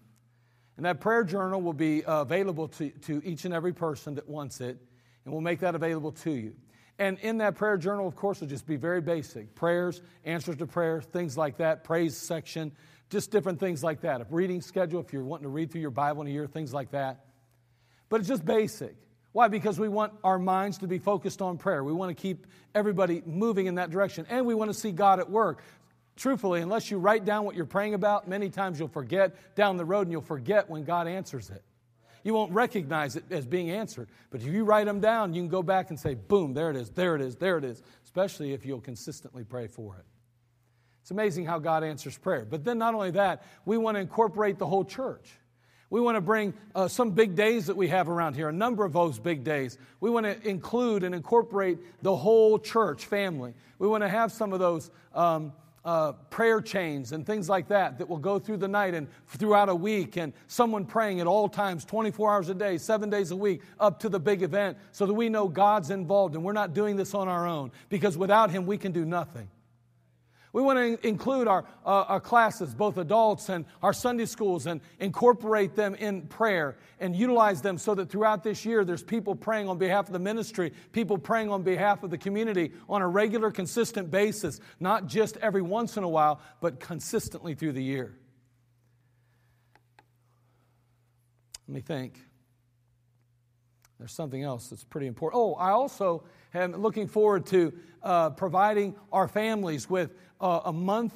And 0.76 0.84
that 0.84 1.00
prayer 1.00 1.24
journal 1.24 1.62
will 1.62 1.72
be 1.72 2.04
uh, 2.04 2.22
available 2.22 2.68
to, 2.68 2.90
to 2.90 3.22
each 3.24 3.44
and 3.44 3.54
every 3.54 3.72
person 3.72 4.14
that 4.16 4.28
wants 4.28 4.60
it, 4.60 4.78
and 5.24 5.32
we'll 5.32 5.40
make 5.40 5.60
that 5.60 5.74
available 5.74 6.12
to 6.12 6.30
you. 6.30 6.54
And 6.98 7.18
in 7.18 7.38
that 7.38 7.56
prayer 7.56 7.76
journal, 7.76 8.06
of 8.06 8.16
course, 8.16 8.40
will 8.40 8.48
just 8.48 8.66
be 8.66 8.76
very 8.76 9.00
basic 9.00 9.54
prayers, 9.54 10.00
answers 10.24 10.56
to 10.56 10.66
prayer, 10.66 11.00
things 11.00 11.36
like 11.36 11.58
that, 11.58 11.84
praise 11.84 12.16
section, 12.16 12.72
just 13.10 13.30
different 13.30 13.60
things 13.60 13.84
like 13.84 14.00
that. 14.00 14.20
A 14.20 14.26
reading 14.30 14.60
schedule, 14.60 15.00
if 15.00 15.12
you're 15.12 15.24
wanting 15.24 15.44
to 15.44 15.50
read 15.50 15.70
through 15.70 15.82
your 15.82 15.90
Bible 15.90 16.22
in 16.22 16.28
a 16.28 16.30
year, 16.30 16.46
things 16.46 16.72
like 16.72 16.90
that. 16.92 17.24
But 18.08 18.20
it's 18.20 18.28
just 18.28 18.44
basic. 18.44 18.96
Why? 19.32 19.48
Because 19.48 19.78
we 19.78 19.88
want 19.88 20.14
our 20.24 20.38
minds 20.38 20.78
to 20.78 20.86
be 20.86 20.98
focused 20.98 21.42
on 21.42 21.58
prayer. 21.58 21.84
We 21.84 21.92
want 21.92 22.16
to 22.16 22.20
keep 22.20 22.46
everybody 22.74 23.22
moving 23.26 23.66
in 23.66 23.74
that 23.74 23.90
direction. 23.90 24.26
And 24.30 24.46
we 24.46 24.54
want 24.54 24.70
to 24.70 24.74
see 24.74 24.92
God 24.92 25.20
at 25.20 25.28
work 25.28 25.62
truthfully, 26.16 26.60
unless 26.60 26.90
you 26.90 26.98
write 26.98 27.24
down 27.24 27.44
what 27.44 27.54
you're 27.54 27.64
praying 27.64 27.94
about, 27.94 28.28
many 28.28 28.50
times 28.50 28.78
you'll 28.78 28.88
forget 28.88 29.54
down 29.54 29.76
the 29.76 29.84
road 29.84 30.02
and 30.02 30.12
you'll 30.12 30.22
forget 30.22 30.68
when 30.68 30.84
God 30.84 31.06
answers 31.06 31.50
it. 31.50 31.62
You 32.24 32.34
won't 32.34 32.50
recognize 32.52 33.14
it 33.14 33.24
as 33.30 33.46
being 33.46 33.70
answered. 33.70 34.08
But 34.30 34.40
if 34.40 34.48
you 34.48 34.64
write 34.64 34.86
them 34.86 34.98
down, 34.98 35.32
you 35.32 35.40
can 35.40 35.48
go 35.48 35.62
back 35.62 35.90
and 35.90 36.00
say, 36.00 36.14
boom, 36.14 36.54
there 36.54 36.70
it 36.70 36.76
is, 36.76 36.90
there 36.90 37.14
it 37.14 37.22
is, 37.22 37.36
there 37.36 37.56
it 37.56 37.64
is, 37.64 37.82
especially 38.04 38.52
if 38.52 38.66
you'll 38.66 38.80
consistently 38.80 39.44
pray 39.44 39.68
for 39.68 39.94
it. 39.96 40.04
It's 41.02 41.12
amazing 41.12 41.44
how 41.44 41.60
God 41.60 41.84
answers 41.84 42.18
prayer. 42.18 42.44
But 42.44 42.64
then, 42.64 42.78
not 42.78 42.94
only 42.94 43.12
that, 43.12 43.44
we 43.64 43.78
want 43.78 43.94
to 43.94 44.00
incorporate 44.00 44.58
the 44.58 44.66
whole 44.66 44.84
church. 44.84 45.30
We 45.88 46.00
want 46.00 46.16
to 46.16 46.20
bring 46.20 46.52
uh, 46.74 46.88
some 46.88 47.12
big 47.12 47.36
days 47.36 47.66
that 47.66 47.76
we 47.76 47.86
have 47.88 48.08
around 48.08 48.34
here, 48.34 48.48
a 48.48 48.52
number 48.52 48.84
of 48.84 48.92
those 48.92 49.20
big 49.20 49.44
days. 49.44 49.78
We 50.00 50.10
want 50.10 50.26
to 50.26 50.48
include 50.48 51.04
and 51.04 51.14
incorporate 51.14 51.78
the 52.02 52.16
whole 52.16 52.58
church 52.58 53.06
family. 53.06 53.54
We 53.78 53.86
want 53.86 54.02
to 54.02 54.08
have 54.08 54.32
some 54.32 54.52
of 54.52 54.58
those. 54.58 54.90
Um, 55.14 55.52
uh, 55.86 56.12
prayer 56.30 56.60
chains 56.60 57.12
and 57.12 57.24
things 57.24 57.48
like 57.48 57.68
that 57.68 57.96
that 57.96 58.08
will 58.08 58.18
go 58.18 58.40
through 58.40 58.56
the 58.56 58.68
night 58.68 58.92
and 58.92 59.06
throughout 59.28 59.68
a 59.68 59.74
week, 59.74 60.16
and 60.16 60.32
someone 60.48 60.84
praying 60.84 61.20
at 61.20 61.28
all 61.28 61.48
times, 61.48 61.84
24 61.84 62.34
hours 62.34 62.48
a 62.48 62.54
day, 62.54 62.76
seven 62.76 63.08
days 63.08 63.30
a 63.30 63.36
week, 63.36 63.62
up 63.78 64.00
to 64.00 64.08
the 64.08 64.18
big 64.18 64.42
event, 64.42 64.76
so 64.90 65.06
that 65.06 65.14
we 65.14 65.28
know 65.28 65.46
God's 65.46 65.90
involved 65.90 66.34
and 66.34 66.44
we're 66.44 66.52
not 66.52 66.74
doing 66.74 66.96
this 66.96 67.14
on 67.14 67.28
our 67.28 67.46
own 67.46 67.70
because 67.88 68.18
without 68.18 68.50
Him 68.50 68.66
we 68.66 68.76
can 68.76 68.90
do 68.90 69.04
nothing. 69.04 69.48
We 70.56 70.62
want 70.62 70.78
to 70.78 71.06
include 71.06 71.48
our, 71.48 71.66
uh, 71.84 72.04
our 72.08 72.18
classes, 72.18 72.74
both 72.74 72.96
adults 72.96 73.50
and 73.50 73.66
our 73.82 73.92
Sunday 73.92 74.24
schools, 74.24 74.64
and 74.64 74.80
incorporate 74.98 75.76
them 75.76 75.94
in 75.94 76.22
prayer 76.22 76.78
and 76.98 77.14
utilize 77.14 77.60
them 77.60 77.76
so 77.76 77.94
that 77.94 78.08
throughout 78.08 78.42
this 78.42 78.64
year 78.64 78.82
there's 78.82 79.02
people 79.02 79.34
praying 79.34 79.68
on 79.68 79.76
behalf 79.76 80.06
of 80.06 80.14
the 80.14 80.18
ministry, 80.18 80.72
people 80.92 81.18
praying 81.18 81.50
on 81.50 81.62
behalf 81.62 82.02
of 82.04 82.08
the 82.08 82.16
community 82.16 82.72
on 82.88 83.02
a 83.02 83.06
regular, 83.06 83.50
consistent 83.50 84.10
basis, 84.10 84.58
not 84.80 85.08
just 85.08 85.36
every 85.42 85.60
once 85.60 85.98
in 85.98 86.04
a 86.04 86.08
while, 86.08 86.40
but 86.62 86.80
consistently 86.80 87.54
through 87.54 87.72
the 87.72 87.84
year. 87.84 88.16
Let 91.68 91.74
me 91.74 91.80
think. 91.82 92.18
There's 93.98 94.12
something 94.12 94.42
else 94.42 94.68
that's 94.68 94.84
pretty 94.84 95.06
important. 95.06 95.38
Oh, 95.38 95.52
I 95.52 95.72
also 95.72 96.24
am 96.58 96.72
looking 96.76 97.06
forward 97.08 97.46
to 97.46 97.72
uh, 98.02 98.30
providing 98.30 98.94
our 99.12 99.28
families 99.28 99.90
with 99.90 100.14
uh, 100.40 100.60
a 100.66 100.72
month, 100.72 101.14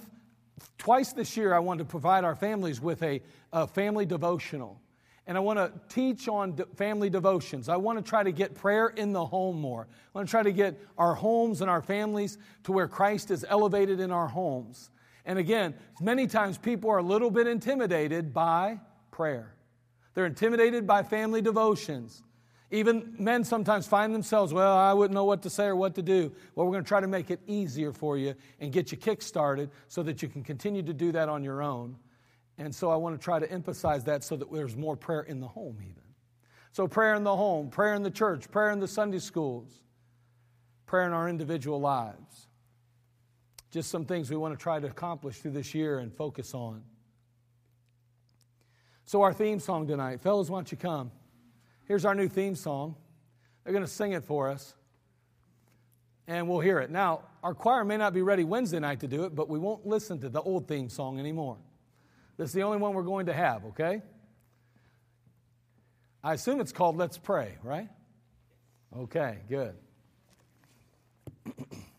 twice 0.79 1.13
this 1.13 1.37
year, 1.37 1.55
I 1.55 1.59
want 1.59 1.79
to 1.79 1.85
provide 1.85 2.25
our 2.25 2.35
families 2.35 2.81
with 2.81 3.03
a, 3.03 3.23
a 3.53 3.67
family 3.67 4.07
devotional. 4.07 4.81
And 5.27 5.37
I 5.37 5.41
want 5.41 5.59
to 5.59 5.73
teach 5.89 6.27
on 6.29 6.57
family 6.75 7.09
devotions. 7.09 7.69
I 7.69 7.77
want 7.77 8.05
to 8.05 8.09
try 8.09 8.23
to 8.23 8.33
get 8.33 8.55
prayer 8.55 8.89
in 8.89 9.13
the 9.13 9.25
home 9.25 9.61
more. 9.61 9.87
I 9.91 10.19
want 10.19 10.27
to 10.27 10.31
try 10.31 10.43
to 10.43 10.53
get 10.53 10.81
our 10.99 11.15
homes 11.15 11.61
and 11.61 11.71
our 11.71 11.83
families 11.83 12.39
to 12.65 12.73
where 12.73 12.89
Christ 12.89 13.31
is 13.31 13.45
elevated 13.49 14.01
in 14.01 14.11
our 14.11 14.27
homes. 14.27 14.91
And 15.25 15.39
again, 15.39 15.75
many 16.01 16.27
times 16.27 16.59
people 16.59 16.91
are 16.91 16.99
a 16.99 17.03
little 17.03 17.31
bit 17.31 17.47
intimidated 17.47 18.33
by 18.33 18.81
prayer. 19.13 19.55
They're 20.15 20.27
intimidated 20.27 20.87
by 20.87 21.05
family 21.05 21.43
devotions. 21.43 22.23
Even 22.71 23.15
men 23.19 23.43
sometimes 23.43 23.87
find 23.87 24.15
themselves, 24.15 24.53
well, 24.53 24.77
I 24.77 24.93
wouldn't 24.93 25.15
know 25.15 25.25
what 25.25 25.43
to 25.43 25.51
say 25.51 25.65
or 25.65 25.75
what 25.75 25.97
to 25.97 26.03
do. 26.03 26.33
Well, 26.55 26.67
we're 26.67 26.73
going 26.73 26.85
to 26.85 26.89
try 26.89 27.01
to 27.01 27.09
make 27.09 27.31
it 27.31 27.41
easier 27.49 27.93
for 27.93 28.17
you 28.17 28.35
and 28.61 28.73
get 28.73 28.93
you 28.93 28.99
kick 28.99 29.23
started 29.23 29.71
so 29.89 30.05
that 30.05 30.23
you 30.23 30.29
can 30.29 30.45
continue 30.45 30.83
to 30.83 30.93
do 30.93 31.11
that 31.13 31.29
on 31.29 31.43
your 31.43 31.63
own. 31.63 31.97
And 32.59 32.73
so 32.73 32.91
I 32.91 32.97
want 32.97 33.19
to 33.19 33.25
try 33.25 33.41
to 33.41 33.51
emphasize 33.51 34.05
that 34.05 34.23
so 34.23 34.37
that 34.37 34.53
there's 34.53 34.77
more 34.77 34.97
prayer 34.97 35.23
in 35.23 35.41
the 35.41 35.49
home, 35.49 35.79
even. 35.83 36.03
So, 36.73 36.87
prayer 36.87 37.15
in 37.15 37.25
the 37.25 37.35
home, 37.35 37.69
prayer 37.69 37.95
in 37.95 38.03
the 38.03 38.11
church, 38.11 38.49
prayer 38.51 38.71
in 38.71 38.79
the 38.79 38.87
Sunday 38.87 39.19
schools, 39.19 39.73
prayer 40.87 41.05
in 41.07 41.13
our 41.13 41.29
individual 41.29 41.81
lives. 41.81 42.47
Just 43.73 43.91
some 43.91 44.05
things 44.05 44.31
we 44.31 44.37
want 44.37 44.57
to 44.57 44.63
try 44.63 44.79
to 44.79 44.87
accomplish 44.87 45.39
through 45.39 45.53
this 45.53 45.75
year 45.75 45.99
and 45.99 46.15
focus 46.15 46.55
on. 46.55 46.83
So, 49.05 49.23
our 49.23 49.33
theme 49.33 49.59
song 49.59 49.89
tonight, 49.89 50.21
fellas, 50.21 50.49
why 50.49 50.59
don't 50.59 50.71
you 50.71 50.79
come? 50.79 51.11
Here's 51.91 52.05
our 52.05 52.15
new 52.15 52.29
theme 52.29 52.55
song. 52.55 52.95
They're 53.65 53.73
going 53.73 53.85
to 53.85 53.91
sing 53.91 54.13
it 54.13 54.23
for 54.23 54.49
us, 54.49 54.75
and 56.29 56.49
we'll 56.49 56.61
hear 56.61 56.79
it. 56.79 56.89
Now, 56.89 57.23
our 57.43 57.53
choir 57.53 57.85
may 57.85 57.97
not 57.97 58.15
be 58.15 58.23
ready 58.23 58.45
Wednesday 58.45 58.79
night 58.79 59.01
to 59.01 59.09
do 59.09 59.25
it, 59.25 59.35
but 59.35 59.49
we 59.49 59.59
won't 59.59 59.85
listen 59.85 60.21
to 60.21 60.29
the 60.29 60.41
old 60.41 60.69
theme 60.69 60.89
song 60.89 61.19
anymore. 61.19 61.57
This 62.37 62.51
is 62.51 62.55
the 62.55 62.63
only 62.63 62.79
one 62.79 62.95
we're 62.95 63.03
going 63.03 63.27
to 63.27 63.33
have, 63.33 63.65
okay? 63.65 64.03
I 66.23 66.35
assume 66.35 66.61
it's 66.61 66.71
called 66.71 66.97
Let's 66.97 67.19
Pray, 67.19 67.59
right? 67.65 67.89
Okay, 68.97 69.39
good. 69.49 69.75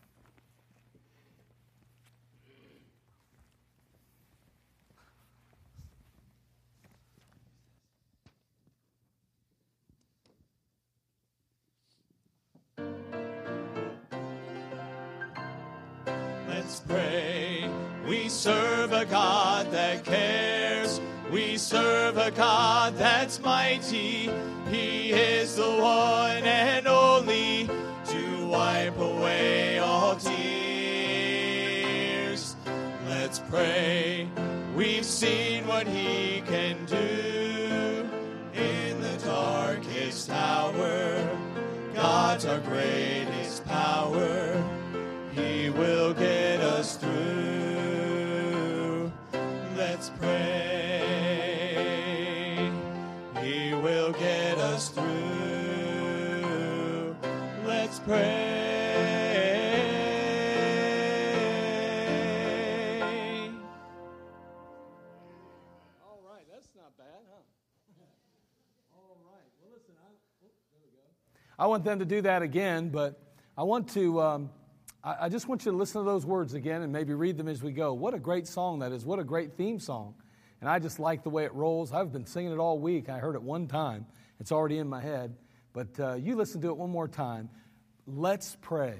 Let's 16.62 16.78
pray. 16.78 17.68
We 18.06 18.28
serve 18.28 18.92
a 18.92 19.04
God 19.04 19.72
that 19.72 20.04
cares. 20.04 21.00
We 21.32 21.56
serve 21.58 22.16
a 22.16 22.30
God 22.30 22.96
that's 22.96 23.40
mighty. 23.40 24.30
He 24.70 25.10
is 25.10 25.56
the 25.56 25.68
one 25.68 26.44
and 26.44 26.86
only 26.86 27.68
to 28.04 28.46
wipe 28.46 28.96
away 28.96 29.80
all 29.80 30.14
tears. 30.14 30.36
Let's 33.08 33.40
pray. 33.40 34.28
We've 34.76 35.04
seen 35.04 35.66
what 35.66 35.88
He 35.88 36.42
can 36.46 36.76
do 36.86 38.08
in 38.54 39.00
the 39.00 39.18
darkest 39.24 40.30
hour. 40.30 41.28
God's 41.92 42.44
our 42.44 42.60
greatest 42.60 43.66
power. 43.66 44.71
Want 71.72 71.84
them 71.84 72.00
to 72.00 72.04
do 72.04 72.20
that 72.20 72.42
again, 72.42 72.90
but 72.90 73.18
I 73.56 73.62
want 73.62 73.88
to. 73.94 74.20
Um, 74.20 74.50
I, 75.02 75.16
I 75.22 75.28
just 75.30 75.48
want 75.48 75.64
you 75.64 75.72
to 75.72 75.78
listen 75.78 76.02
to 76.02 76.04
those 76.04 76.26
words 76.26 76.52
again 76.52 76.82
and 76.82 76.92
maybe 76.92 77.14
read 77.14 77.38
them 77.38 77.48
as 77.48 77.62
we 77.62 77.72
go. 77.72 77.94
What 77.94 78.12
a 78.12 78.18
great 78.18 78.46
song 78.46 78.80
that 78.80 78.92
is! 78.92 79.06
What 79.06 79.18
a 79.18 79.24
great 79.24 79.54
theme 79.54 79.80
song! 79.80 80.14
And 80.60 80.68
I 80.68 80.78
just 80.78 80.98
like 80.98 81.22
the 81.22 81.30
way 81.30 81.46
it 81.46 81.54
rolls. 81.54 81.90
I've 81.90 82.12
been 82.12 82.26
singing 82.26 82.52
it 82.52 82.58
all 82.58 82.78
week. 82.78 83.08
I 83.08 83.20
heard 83.20 83.36
it 83.36 83.42
one 83.42 83.68
time. 83.68 84.04
It's 84.38 84.52
already 84.52 84.76
in 84.76 84.86
my 84.86 85.00
head. 85.00 85.34
But 85.72 85.98
uh, 85.98 86.16
you 86.16 86.36
listen 86.36 86.60
to 86.60 86.68
it 86.68 86.76
one 86.76 86.90
more 86.90 87.08
time. 87.08 87.48
Let's 88.06 88.54
pray. 88.60 88.98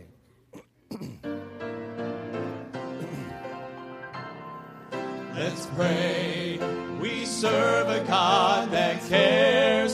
Let's 5.35 5.66
pray. 5.77 6.59
We 7.03 7.27
serve 7.27 7.91
a 7.91 8.03
God 8.07 8.70
that 8.70 9.07
cares. 9.11 9.91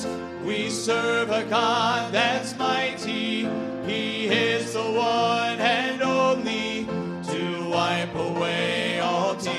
God 1.45 2.13
that's 2.13 2.57
mighty. 2.57 3.49
He 3.87 4.27
is 4.27 4.73
the 4.73 4.83
one 4.83 5.59
and 5.61 6.03
only 6.03 6.87
to 7.33 7.69
wipe 7.71 8.15
away 8.15 9.01
all 9.01 9.35
tears. 9.37 9.55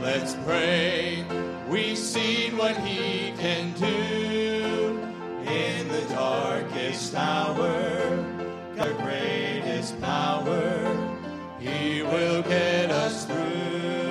Let's 0.00 0.34
pray. 0.46 1.24
We've 1.68 1.98
seen 1.98 2.56
what 2.56 2.76
He 2.78 3.32
can 3.38 3.72
do 3.72 4.98
in 5.46 5.88
the 5.88 6.02
darkest 6.08 7.14
hour. 7.14 7.72
The 8.76 8.94
greatest 9.02 10.00
power. 10.00 10.96
He 11.58 12.02
will 12.02 12.42
get 12.42 12.90
us 12.90 13.24
through. 13.26 14.09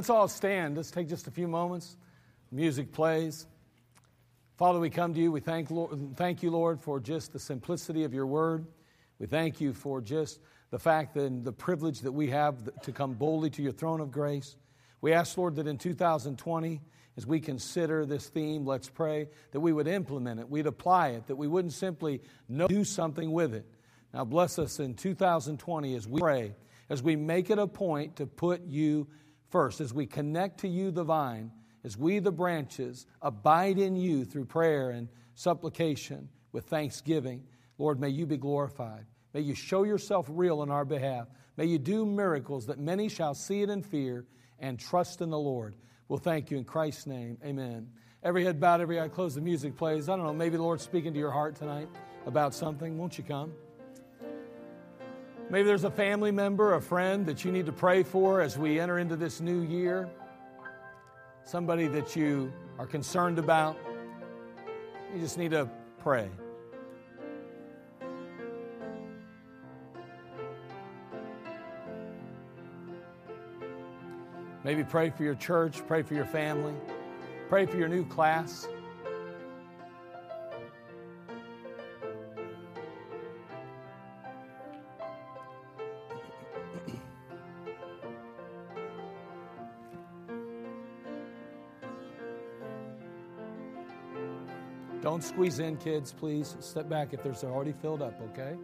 Let's 0.00 0.08
all 0.08 0.28
stand. 0.28 0.78
Let's 0.78 0.90
take 0.90 1.10
just 1.10 1.26
a 1.26 1.30
few 1.30 1.46
moments. 1.46 1.98
Music 2.50 2.90
plays. 2.90 3.46
Father, 4.56 4.80
we 4.80 4.88
come 4.88 5.12
to 5.12 5.20
you. 5.20 5.30
We 5.30 5.40
thank, 5.40 5.70
Lord, 5.70 6.16
thank 6.16 6.42
you, 6.42 6.50
Lord, 6.50 6.80
for 6.80 7.00
just 7.00 7.34
the 7.34 7.38
simplicity 7.38 8.04
of 8.04 8.14
your 8.14 8.26
word. 8.26 8.64
We 9.18 9.26
thank 9.26 9.60
you 9.60 9.74
for 9.74 10.00
just 10.00 10.40
the 10.70 10.78
fact 10.78 11.16
and 11.16 11.44
the 11.44 11.52
privilege 11.52 12.00
that 12.00 12.12
we 12.12 12.30
have 12.30 12.80
to 12.80 12.92
come 12.92 13.12
boldly 13.12 13.50
to 13.50 13.62
your 13.62 13.72
throne 13.72 14.00
of 14.00 14.10
grace. 14.10 14.56
We 15.02 15.12
ask, 15.12 15.36
Lord, 15.36 15.56
that 15.56 15.66
in 15.66 15.76
2020, 15.76 16.80
as 17.18 17.26
we 17.26 17.38
consider 17.38 18.06
this 18.06 18.26
theme, 18.26 18.64
let's 18.64 18.88
pray, 18.88 19.28
that 19.50 19.60
we 19.60 19.74
would 19.74 19.86
implement 19.86 20.40
it, 20.40 20.48
we'd 20.48 20.66
apply 20.66 21.08
it, 21.08 21.26
that 21.26 21.36
we 21.36 21.46
wouldn't 21.46 21.74
simply 21.74 22.22
know, 22.48 22.68
do 22.68 22.84
something 22.84 23.32
with 23.32 23.52
it. 23.52 23.66
Now, 24.14 24.24
bless 24.24 24.58
us 24.58 24.80
in 24.80 24.94
2020 24.94 25.94
as 25.94 26.08
we 26.08 26.22
pray, 26.22 26.54
as 26.88 27.02
we 27.02 27.16
make 27.16 27.50
it 27.50 27.58
a 27.58 27.66
point 27.66 28.16
to 28.16 28.24
put 28.24 28.62
you 28.64 29.06
first, 29.50 29.80
as 29.80 29.92
we 29.92 30.06
connect 30.06 30.60
to 30.60 30.68
you, 30.68 30.90
the 30.90 31.04
vine, 31.04 31.52
as 31.84 31.96
we, 31.96 32.18
the 32.18 32.32
branches, 32.32 33.06
abide 33.22 33.78
in 33.78 33.96
you 33.96 34.24
through 34.24 34.44
prayer 34.44 34.90
and 34.90 35.08
supplication 35.34 36.28
with 36.52 36.66
thanksgiving. 36.66 37.44
Lord, 37.78 38.00
may 38.00 38.08
you 38.08 38.26
be 38.26 38.36
glorified. 38.36 39.06
May 39.32 39.40
you 39.40 39.54
show 39.54 39.84
yourself 39.84 40.26
real 40.28 40.62
in 40.62 40.70
our 40.70 40.84
behalf. 40.84 41.28
May 41.56 41.66
you 41.66 41.78
do 41.78 42.04
miracles 42.04 42.66
that 42.66 42.78
many 42.78 43.08
shall 43.08 43.34
see 43.34 43.62
it 43.62 43.70
and 43.70 43.84
fear 43.84 44.26
and 44.58 44.78
trust 44.78 45.20
in 45.20 45.30
the 45.30 45.38
Lord. 45.38 45.74
We'll 46.08 46.18
thank 46.18 46.50
you 46.50 46.58
in 46.58 46.64
Christ's 46.64 47.06
name. 47.06 47.38
Amen. 47.44 47.88
Every 48.22 48.44
head 48.44 48.60
bowed, 48.60 48.80
every 48.80 49.00
eye 49.00 49.08
closed, 49.08 49.36
the 49.36 49.40
music 49.40 49.76
plays. 49.76 50.08
I 50.08 50.16
don't 50.16 50.26
know, 50.26 50.34
maybe 50.34 50.56
the 50.56 50.62
Lord's 50.62 50.82
speaking 50.82 51.12
to 51.14 51.18
your 51.18 51.30
heart 51.30 51.56
tonight 51.56 51.88
about 52.26 52.54
something. 52.54 52.98
Won't 52.98 53.16
you 53.16 53.24
come? 53.24 53.52
Maybe 55.50 55.66
there's 55.66 55.82
a 55.82 55.90
family 55.90 56.30
member, 56.30 56.74
a 56.74 56.80
friend 56.80 57.26
that 57.26 57.44
you 57.44 57.50
need 57.50 57.66
to 57.66 57.72
pray 57.72 58.04
for 58.04 58.40
as 58.40 58.56
we 58.56 58.78
enter 58.78 59.00
into 59.00 59.16
this 59.16 59.40
new 59.40 59.62
year. 59.62 60.08
Somebody 61.42 61.88
that 61.88 62.14
you 62.14 62.52
are 62.78 62.86
concerned 62.86 63.36
about. 63.36 63.76
You 65.12 65.20
just 65.20 65.38
need 65.38 65.50
to 65.50 65.68
pray. 65.98 66.30
Maybe 74.62 74.84
pray 74.84 75.10
for 75.10 75.24
your 75.24 75.34
church, 75.34 75.84
pray 75.88 76.02
for 76.02 76.14
your 76.14 76.26
family, 76.26 76.74
pray 77.48 77.66
for 77.66 77.76
your 77.76 77.88
new 77.88 78.04
class. 78.04 78.68
Don't 95.20 95.28
squeeze 95.28 95.58
in, 95.58 95.76
kids, 95.76 96.14
please. 96.18 96.56
Step 96.60 96.88
back 96.88 97.12
if 97.12 97.22
there's 97.22 97.44
already 97.44 97.72
filled 97.72 98.00
up, 98.00 98.18
okay? 98.32 98.56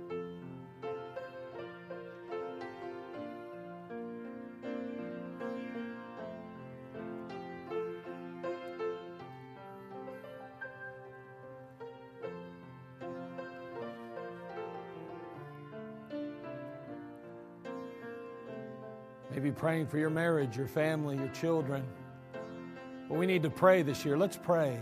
Maybe 19.31 19.51
praying 19.51 19.89
for 19.89 19.99
your 19.99 20.09
marriage, 20.09 20.57
your 20.57 20.67
family, 20.67 21.19
your 21.19 21.29
children. 21.29 21.85
But 23.11 23.19
we 23.19 23.27
need 23.27 23.43
to 23.43 23.51
pray 23.51 23.83
this 23.83 24.07
year. 24.07 24.17
Let's 24.17 24.39
pray. 24.39 24.81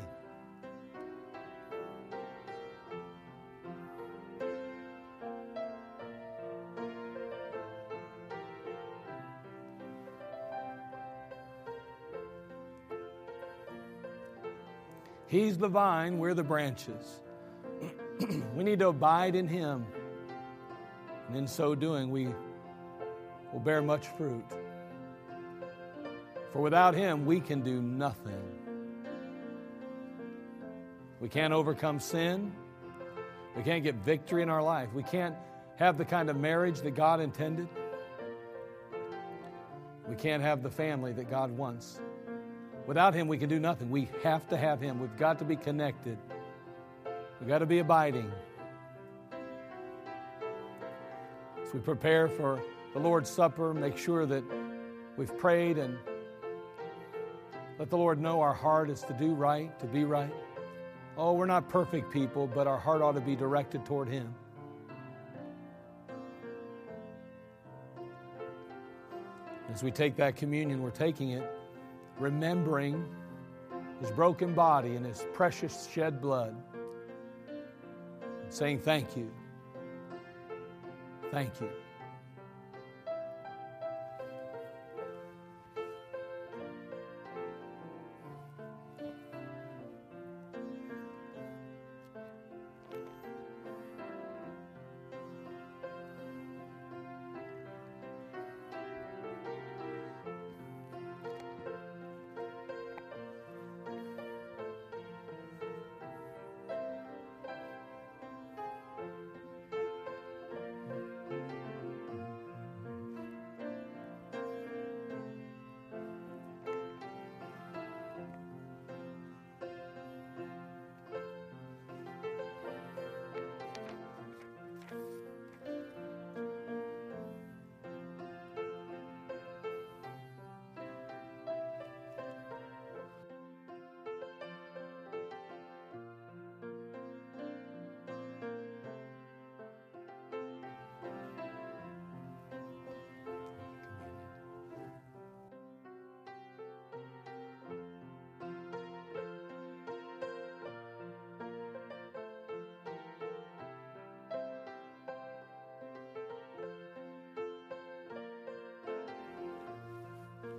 He's 15.55 15.61
the 15.61 15.69
vine, 15.69 16.19
we're 16.19 16.35
the 16.35 16.43
branches. 16.43 17.21
we 18.57 18.65
need 18.65 18.81
to 18.81 18.89
abide 18.89 19.37
in 19.37 19.47
Him. 19.47 19.87
And 21.29 21.37
in 21.37 21.47
so 21.47 21.77
doing, 21.77 22.11
we 22.11 22.27
will 23.53 23.61
bear 23.61 23.81
much 23.81 24.09
fruit. 24.19 24.45
For 26.53 26.61
without 26.61 26.97
Him, 26.97 27.25
we 27.25 27.39
can 27.39 27.61
do 27.61 27.81
nothing. 27.81 28.43
We 31.21 31.29
can't 31.29 31.53
overcome 31.53 32.01
sin. 32.01 32.53
We 33.57 33.63
can't 33.63 33.85
get 33.85 33.95
victory 33.95 34.43
in 34.43 34.49
our 34.49 34.61
life. 34.61 34.89
We 34.93 35.05
can't 35.05 35.37
have 35.77 35.99
the 35.99 36.05
kind 36.05 36.31
of 36.31 36.37
marriage 36.37 36.81
that 36.81 36.97
God 36.97 37.21
intended. 37.21 37.69
We 40.09 40.17
can't 40.17 40.43
have 40.43 40.65
the 40.65 40.71
family 40.71 41.13
that 41.13 41.31
God 41.31 41.57
wants. 41.57 42.01
Without 42.87 43.15
Him, 43.15 43.29
we 43.29 43.39
can 43.39 43.49
do 43.49 43.59
nothing. 43.59 43.91
We 43.91 44.09
have 44.23 44.47
to 44.49 44.57
have 44.57 44.81
Him. 44.81 45.01
We've 45.01 45.17
got 45.17 45.39
to 45.39 45.45
be 45.45 45.57
connected, 45.57 46.19
we've 47.41 47.49
got 47.49 47.59
to 47.59 47.67
be 47.67 47.79
abiding. 47.79 48.31
As 51.63 51.73
we 51.73 51.81
prepare 51.81 52.29
for 52.29 52.63
the 52.93 52.99
Lord's 52.99 53.31
Supper, 53.31 53.73
make 53.73 53.97
sure 53.97 54.27
that 54.27 54.45
we've 55.17 55.37
prayed 55.39 55.79
and 55.79 55.97
let 57.79 57.91
the 57.91 57.97
Lord 57.97 58.21
know 58.21 58.41
our 58.41 58.55
heart 58.55 58.91
is 58.91 59.03
to 59.03 59.13
do 59.15 59.35
right, 59.35 59.77
to 59.81 59.87
be 59.87 60.05
right. 60.05 60.33
Oh, 61.17 61.33
we're 61.33 61.47
not 61.47 61.69
perfect 61.69 62.13
people, 62.13 62.47
but 62.47 62.67
our 62.67 62.79
heart 62.79 63.03
ought 63.03 63.13
to 63.13 63.21
be 63.21 63.35
directed 63.35 63.85
toward 63.85 64.09
Him. 64.09 64.35
As 69.73 69.83
we 69.83 69.91
take 69.91 70.17
that 70.17 70.37
communion, 70.37 70.83
we're 70.83 70.91
taking 70.91 71.31
it 71.31 71.54
remembering 72.19 73.07
His 74.01 74.11
broken 74.11 74.55
body 74.55 74.97
and 74.97 75.05
His 75.05 75.27
precious 75.33 75.89
shed 75.93 76.21
blood, 76.21 76.55
and 78.43 78.53
saying, 78.53 78.81
Thank 78.81 79.17
you. 79.17 79.31
Thank 81.31 81.61
you. 81.61 81.71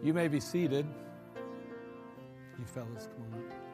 You 0.05 0.13
may 0.13 0.27
be 0.27 0.39
seated. 0.39 0.85
You 2.59 2.65
fellas, 2.65 3.07
come 3.07 3.25
on. 3.33 3.64